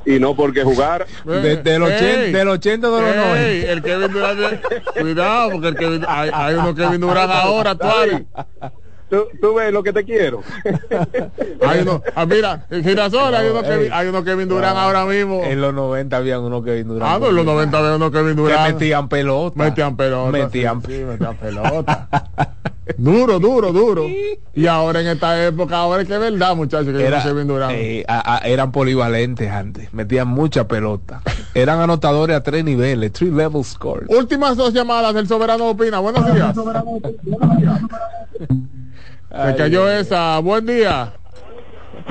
[0.04, 1.06] Y no porque jugar.
[1.26, 3.48] De- del, ochen- del 80 de los 90.
[3.48, 4.40] Ey, el Kevin Durant,
[5.00, 8.26] cuidado, porque el Kevin, hay, hay uno Kevin Durant ahora, actual.
[9.12, 10.42] ¿Tú, tú ves lo que te quiero.
[11.68, 13.90] Hay uno, ah, mira, en Girasol hay uno, No, Kevin, ey.
[13.94, 15.44] hay uno Kevin Durant ahora mismo.
[15.44, 17.12] En los 90 había uno que Durant.
[17.14, 18.74] Ah, no, en los 90 había uno Kevin Que Durant.
[18.74, 19.64] metían pelota.
[19.64, 20.32] Metían pelota.
[20.32, 22.08] Metían sí, sí, metían pelota.
[22.98, 24.06] duro, duro, duro.
[24.56, 27.74] Y ahora en esta época, ahora es que es verdad, muchachos, que Era- Kevin Durant.
[27.76, 31.22] eh, a- a- eran polivalentes antes, metían mucha pelota.
[31.54, 34.10] Eran anotadores a tres niveles, three level scores.
[34.10, 36.00] Últimas dos llamadas del Soberano Opina.
[36.00, 36.56] Buenos días.
[39.32, 40.40] Se cayó esa.
[40.40, 41.14] Buen día.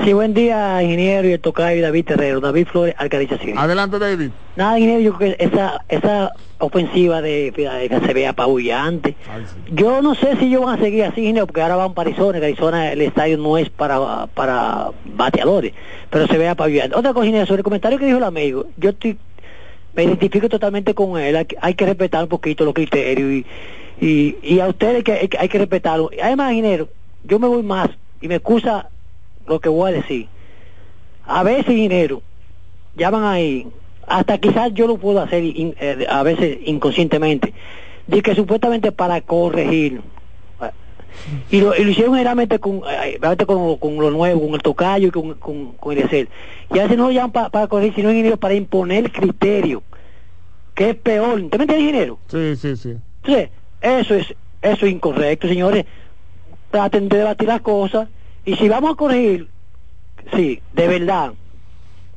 [0.03, 3.55] Sí, buen día, ingeniero y el tocayo y David Terrero, David Flores, Alcadiza Civil.
[3.57, 4.29] Adelante, David.
[4.55, 9.15] Nada, ingeniero, yo creo que esa, esa ofensiva de Filadelfia se ve apabullante.
[9.73, 12.39] Yo no sé si ellos van a seguir así, ingeniero, porque ahora van para Arizona,
[12.39, 15.73] que Arizona el estadio no es para, para bateadores,
[16.09, 16.95] pero se ve apabullante.
[16.95, 19.17] Otra cosa, ingeniero, sobre el comentario que dijo el amigo, yo estoy,
[19.93, 23.45] me identifico totalmente con él, hay, que- hay que respetar un poquito los criterios y,
[23.99, 26.09] y, y a ustedes hay que, hay, que- hay que respetarlo.
[26.23, 26.87] Además, ingeniero,
[27.23, 27.89] yo me voy más
[28.21, 28.89] y me excusa
[29.47, 30.27] lo que voy a decir.
[31.25, 32.21] A veces, ingeniero,
[32.95, 33.67] llaman ahí,
[34.07, 37.53] hasta quizás yo lo puedo hacer in- eh, a veces inconscientemente,
[38.07, 40.01] de que supuestamente para corregir.
[41.49, 45.09] Y lo, y lo hicieron generalmente con, eh, con, con lo nuevo, con el tocayo
[45.09, 46.29] y con, con, con el hacer.
[46.73, 49.83] Y a veces no lo llaman pa- para corregir, sino ingeniero para imponer criterio,
[50.73, 51.39] que es peor.
[51.41, 52.19] ¿Usted me entiende, ingeniero?
[52.27, 52.95] Sí, sí, sí.
[53.23, 53.49] Entonces,
[53.81, 55.85] eso es, eso es incorrecto, señores.
[56.71, 58.07] Traten de debatir las cosas.
[58.45, 59.49] Y si vamos a corregir,
[60.35, 61.33] sí, de verdad,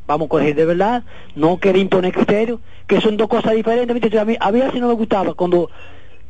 [0.07, 1.03] vamos a corregir de verdad,
[1.35, 3.89] no querer imponer criterios, que son dos cosas diferentes.
[3.89, 4.21] ¿me entiendes?
[4.21, 5.71] A mí, a mí así no me gustaba cuando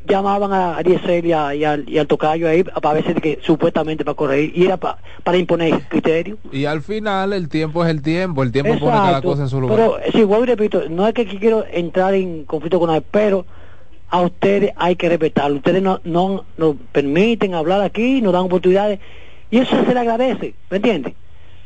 [0.07, 4.05] llamaban a Ariesel y, a- y al, y al tocayo ahí, a veces que supuestamente
[4.05, 6.37] para corregir, y era pa- para imponer criterios.
[6.51, 9.29] Y al final el tiempo es el tiempo, el tiempo pone cada Exacto.
[9.29, 9.77] cosa en su lugar.
[9.77, 13.01] Pero sí, vuelvo y repito, no es que aquí quiero entrar en conflicto con nadie,
[13.09, 13.45] pero
[14.09, 15.57] a ustedes hay que respetarlo.
[15.57, 18.99] Ustedes no, no nos permiten hablar aquí, nos dan oportunidades
[19.51, 21.13] y eso se le agradece, ¿me entiendes?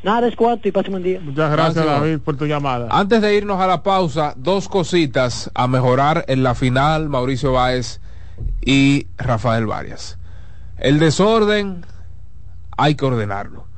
[0.02, 1.20] Nada es cuanto y pase un buen día.
[1.20, 2.00] Muchas gracias, Gracias.
[2.00, 2.88] David, por tu llamada.
[2.90, 8.00] Antes de irnos a la pausa, dos cositas a mejorar en la final, Mauricio Báez
[8.62, 10.18] y Rafael Varias.
[10.78, 11.84] El desorden
[12.78, 13.69] hay que ordenarlo.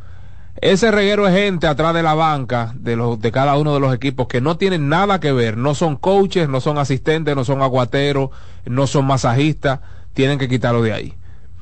[0.63, 3.93] Ese reguero de gente atrás de la banca de, los, de cada uno de los
[3.93, 7.63] equipos que no tienen nada que ver, no son coaches, no son asistentes, no son
[7.63, 8.31] aguateros,
[8.65, 9.81] no son masajistas,
[10.13, 11.15] tienen que quitarlo de ahí,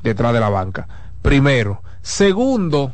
[0.03, 0.87] detrás de la banca.
[1.23, 1.81] Primero.
[2.03, 2.93] Segundo,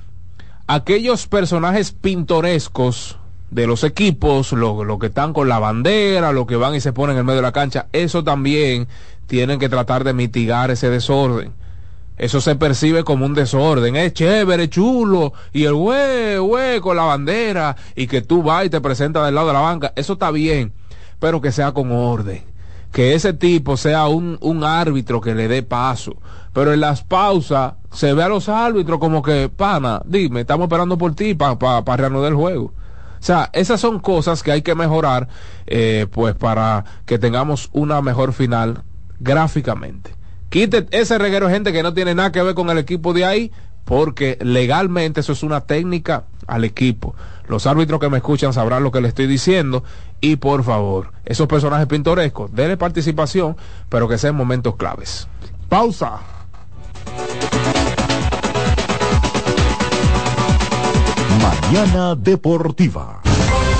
[0.69, 3.19] aquellos personajes pintorescos
[3.51, 6.93] de los equipos, los lo que están con la bandera, los que van y se
[6.93, 8.87] ponen en medio de la cancha, eso también
[9.27, 11.53] tienen que tratar de mitigar ese desorden.
[12.19, 17.05] Eso se percibe como un desorden, es chévere, chulo, y el güey, güey, con la
[17.05, 20.31] bandera, y que tú vas y te presentas del lado de la banca, eso está
[20.31, 20.73] bien,
[21.19, 22.43] pero que sea con orden,
[22.91, 26.17] que ese tipo sea un, un árbitro que le dé paso,
[26.55, 30.97] pero en las pausas se ve a los árbitros como que, pana, dime, estamos esperando
[30.97, 32.73] por ti para pa, pa reanudar el juego.
[33.19, 35.29] O sea, esas son cosas que hay que mejorar,
[35.67, 38.85] eh, pues para que tengamos una mejor final
[39.21, 40.16] gráficamente.
[40.49, 43.53] Quite ese reguero gente que no tiene nada que ver con el equipo de ahí,
[43.85, 47.15] porque legalmente eso es una técnica al equipo.
[47.49, 49.85] Los árbitros que me escuchan sabrán lo que le estoy diciendo.
[50.21, 53.57] Y por favor, esos personajes pintorescos, denle participación,
[53.89, 55.29] pero que sean momentos claves.
[55.69, 56.21] Pausa.
[61.41, 63.21] Mañana Deportiva.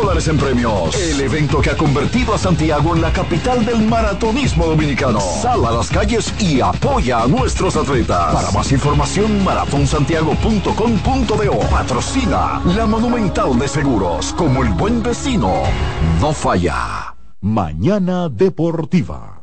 [0.00, 0.94] dólares en premios.
[0.94, 5.18] El evento que ha convertido a Santiago en la capital del maratonismo dominicano.
[5.20, 8.34] Sal a las calles y apoya a nuestros atletas.
[8.34, 11.58] Para más información, maratonsantiago.com.do.
[11.70, 14.32] Patrocina la Monumental de Seguros.
[14.32, 15.52] Como el buen vecino,
[16.20, 17.14] no falla.
[17.40, 19.42] Mañana Deportiva.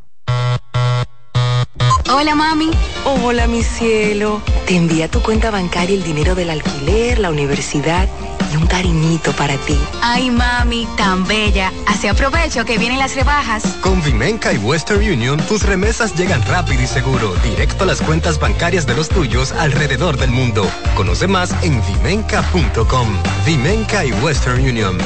[2.14, 2.70] Hola mami.
[3.06, 4.42] Hola mi cielo.
[4.66, 8.10] Te envía tu cuenta bancaria el dinero del alquiler, la universidad
[8.52, 9.78] y un cariñito para ti.
[10.02, 11.72] Ay, mami, tan bella.
[11.88, 13.64] Así aprovecho que vienen las rebajas.
[13.82, 18.40] Con Vimenca y Western Union, tus remesas llegan rápido y seguro, directo a las cuentas
[18.40, 20.70] bancarias de los tuyos alrededor del mundo.
[20.96, 23.08] Conoce más en vimenca.com.
[23.46, 24.98] Vimenca y Western Union.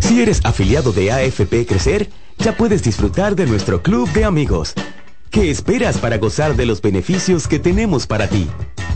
[0.00, 4.74] Si eres afiliado de AFP Crecer, ya puedes disfrutar de nuestro club de amigos.
[5.32, 8.46] ¿Qué esperas para gozar de los beneficios que tenemos para ti?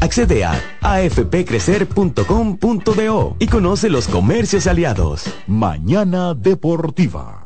[0.00, 5.24] Accede a afpcrecer.com.do y conoce los comercios aliados.
[5.46, 7.45] Mañana Deportiva.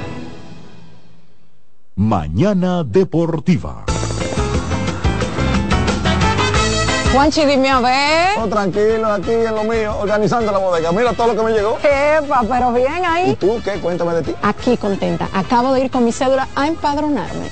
[2.03, 3.85] Mañana Deportiva.
[7.13, 8.39] Juanchi, dime a ver.
[8.39, 10.91] Oh, tranquilo, aquí en lo mío, organizando la bodega.
[10.91, 11.77] Mira todo lo que me llegó.
[11.77, 13.29] Epa, pero bien ahí.
[13.29, 13.73] ¿Y tú qué?
[13.73, 14.35] Cuéntame de ti.
[14.41, 15.29] Aquí contenta.
[15.31, 17.51] Acabo de ir con mi cédula a empadronarme.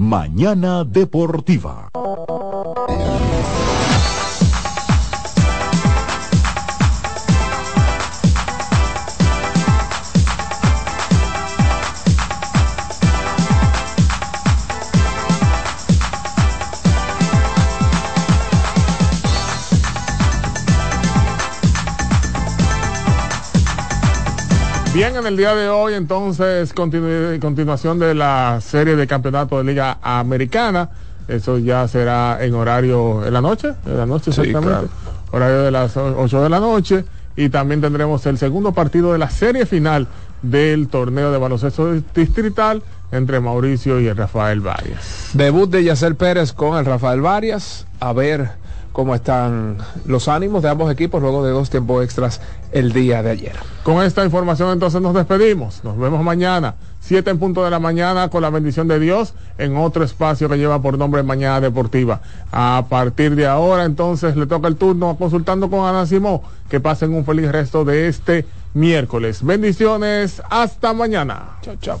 [0.00, 1.90] Mañana Deportiva.
[25.20, 29.98] En el día de hoy entonces continu continuación de la serie de campeonato de Liga
[30.00, 30.88] Americana.
[31.28, 34.88] Eso ya será en horario en la noche, en la noche exactamente.
[35.30, 37.04] Horario de las 8 de la noche.
[37.36, 40.08] Y también tendremos el segundo partido de la serie final
[40.42, 42.82] del torneo de baloncesto distrital
[43.12, 45.30] entre Mauricio y el Rafael Varias.
[45.34, 47.86] Debut de Yacer Pérez con el Rafael Varias.
[48.00, 48.50] A ver
[48.92, 52.40] cómo están los ánimos de ambos equipos luego de dos tiempos extras
[52.72, 53.52] el día de ayer.
[53.82, 55.82] Con esta información entonces nos despedimos.
[55.84, 59.76] Nos vemos mañana, 7 en punto de la mañana, con la bendición de Dios en
[59.76, 62.20] otro espacio que lleva por nombre Mañana Deportiva.
[62.52, 66.42] A partir de ahora entonces le toca el turno consultando con Ana Simó.
[66.68, 69.42] Que pasen un feliz resto de este miércoles.
[69.42, 71.58] Bendiciones, hasta mañana.
[71.62, 72.00] Chao, chao.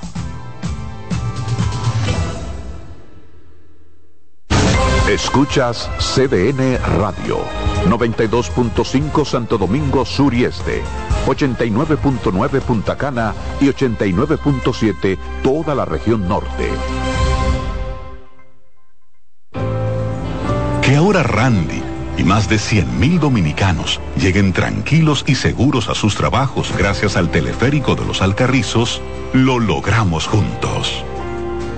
[5.13, 7.39] Escuchas CDN Radio,
[7.85, 10.81] 92.5 Santo Domingo Sur y Este,
[11.25, 16.69] 89.9 Punta Cana y 89.7 toda la región norte.
[20.81, 21.83] Que ahora Randy
[22.17, 27.95] y más de 100.000 dominicanos lleguen tranquilos y seguros a sus trabajos gracias al teleférico
[27.95, 29.01] de los Alcarrizos,
[29.33, 31.03] lo logramos juntos.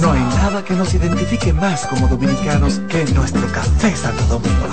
[0.00, 4.68] No hay nada que nos identifique más como dominicanos que nuestro café Santo Domingo.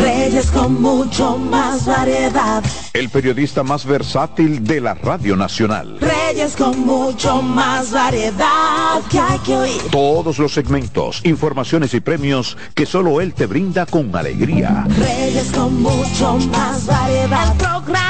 [0.00, 2.62] Reyes con mucho más variedad.
[2.92, 5.98] El periodista más versátil de la Radio Nacional.
[6.00, 9.82] Reyes con mucho más variedad que hay que oír.
[9.90, 14.86] Todos los segmentos, informaciones y premios que solo él te brinda con alegría.
[14.96, 17.50] Reyes con mucho más variedad.
[17.50, 18.09] El programa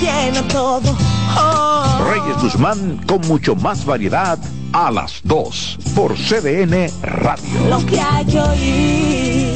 [0.00, 0.96] tiene todo.
[1.36, 1.98] Oh.
[2.10, 4.38] Reyes Guzmán con mucho más variedad
[4.72, 7.68] a las 2 por CDN Radio.
[7.68, 9.55] Lo que hay que oír.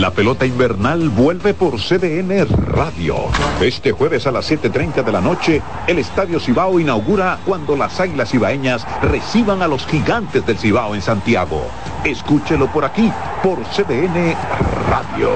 [0.00, 3.16] La pelota invernal vuelve por CDN Radio.
[3.60, 8.30] Este jueves a las 7.30 de la noche, el Estadio Cibao inaugura cuando las Águilas
[8.30, 11.66] Cibaeñas reciban a los gigantes del Cibao en Santiago.
[12.04, 13.12] Escúchelo por aquí,
[13.42, 14.34] por CDN
[14.88, 15.30] Radio.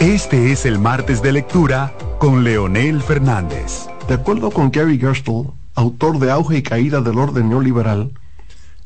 [0.00, 3.86] Este es el martes de lectura con Leonel Fernández.
[4.08, 8.10] De acuerdo con Gary Gerstle, autor de Auge y Caída del Orden Neoliberal,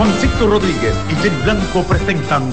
[0.00, 2.50] Juancito Rodríguez y Jenny Blanco presentan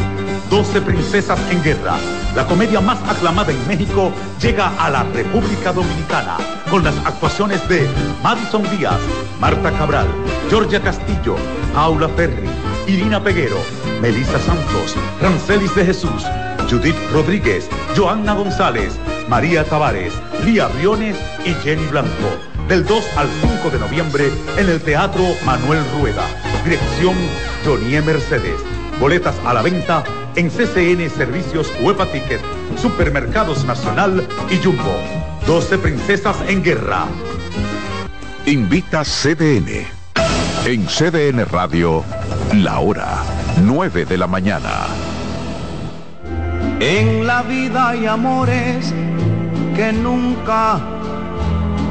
[0.49, 1.95] 12 Princesas en Guerra.
[2.36, 4.11] La comedia más aclamada en México
[4.41, 6.36] llega a la República Dominicana
[6.69, 7.88] con las actuaciones de
[8.22, 8.99] Madison Díaz,
[9.40, 10.07] Marta Cabral,
[10.49, 11.38] Georgia Castillo,
[11.74, 12.49] Aula Ferri,
[12.86, 13.60] Irina Peguero,
[14.02, 16.26] Melissa Santos, Rancelis de Jesús,
[16.69, 18.99] Judith Rodríguez, Joanna González,
[19.30, 20.11] María Tavares,
[20.44, 21.15] Lía Briones
[21.45, 22.57] y Jenny Blanco.
[22.68, 23.30] Del 2 al
[23.61, 26.26] 5 de noviembre en el Teatro Manuel Rueda.
[26.65, 27.15] Dirección
[27.65, 28.60] Jonie Mercedes.
[28.99, 30.03] Boletas a la venta
[30.35, 32.41] en CCN Servicios Huepa Ticket,
[32.76, 34.99] Supermercados Nacional y Jumbo.
[35.45, 37.06] 12 Princesas en Guerra.
[38.45, 39.88] Invita CDN.
[40.65, 42.03] En CDN Radio,
[42.53, 43.23] la hora
[43.64, 44.88] 9 de la mañana.
[46.81, 48.94] En la vida hay amores
[49.73, 50.97] que nunca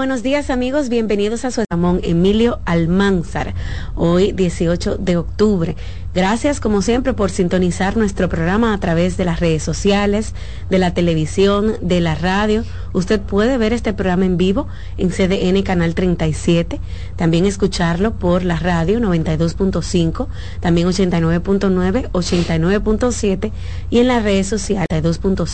[0.00, 3.52] buenos días amigos, bienvenidos a su Ramón Emilio Almanzar,
[3.94, 5.76] hoy 18 de octubre.
[6.14, 10.34] Gracias como siempre por sintonizar nuestro programa a través de las redes sociales,
[10.70, 12.64] de la televisión, de la radio.
[12.94, 14.66] Usted puede ver este programa en vivo
[14.96, 16.80] en CDN Canal 37,
[17.16, 20.28] también escucharlo por la radio 92.5,
[20.60, 23.52] también 89.9, 89.7
[23.90, 25.46] y en las redes sociales 92.5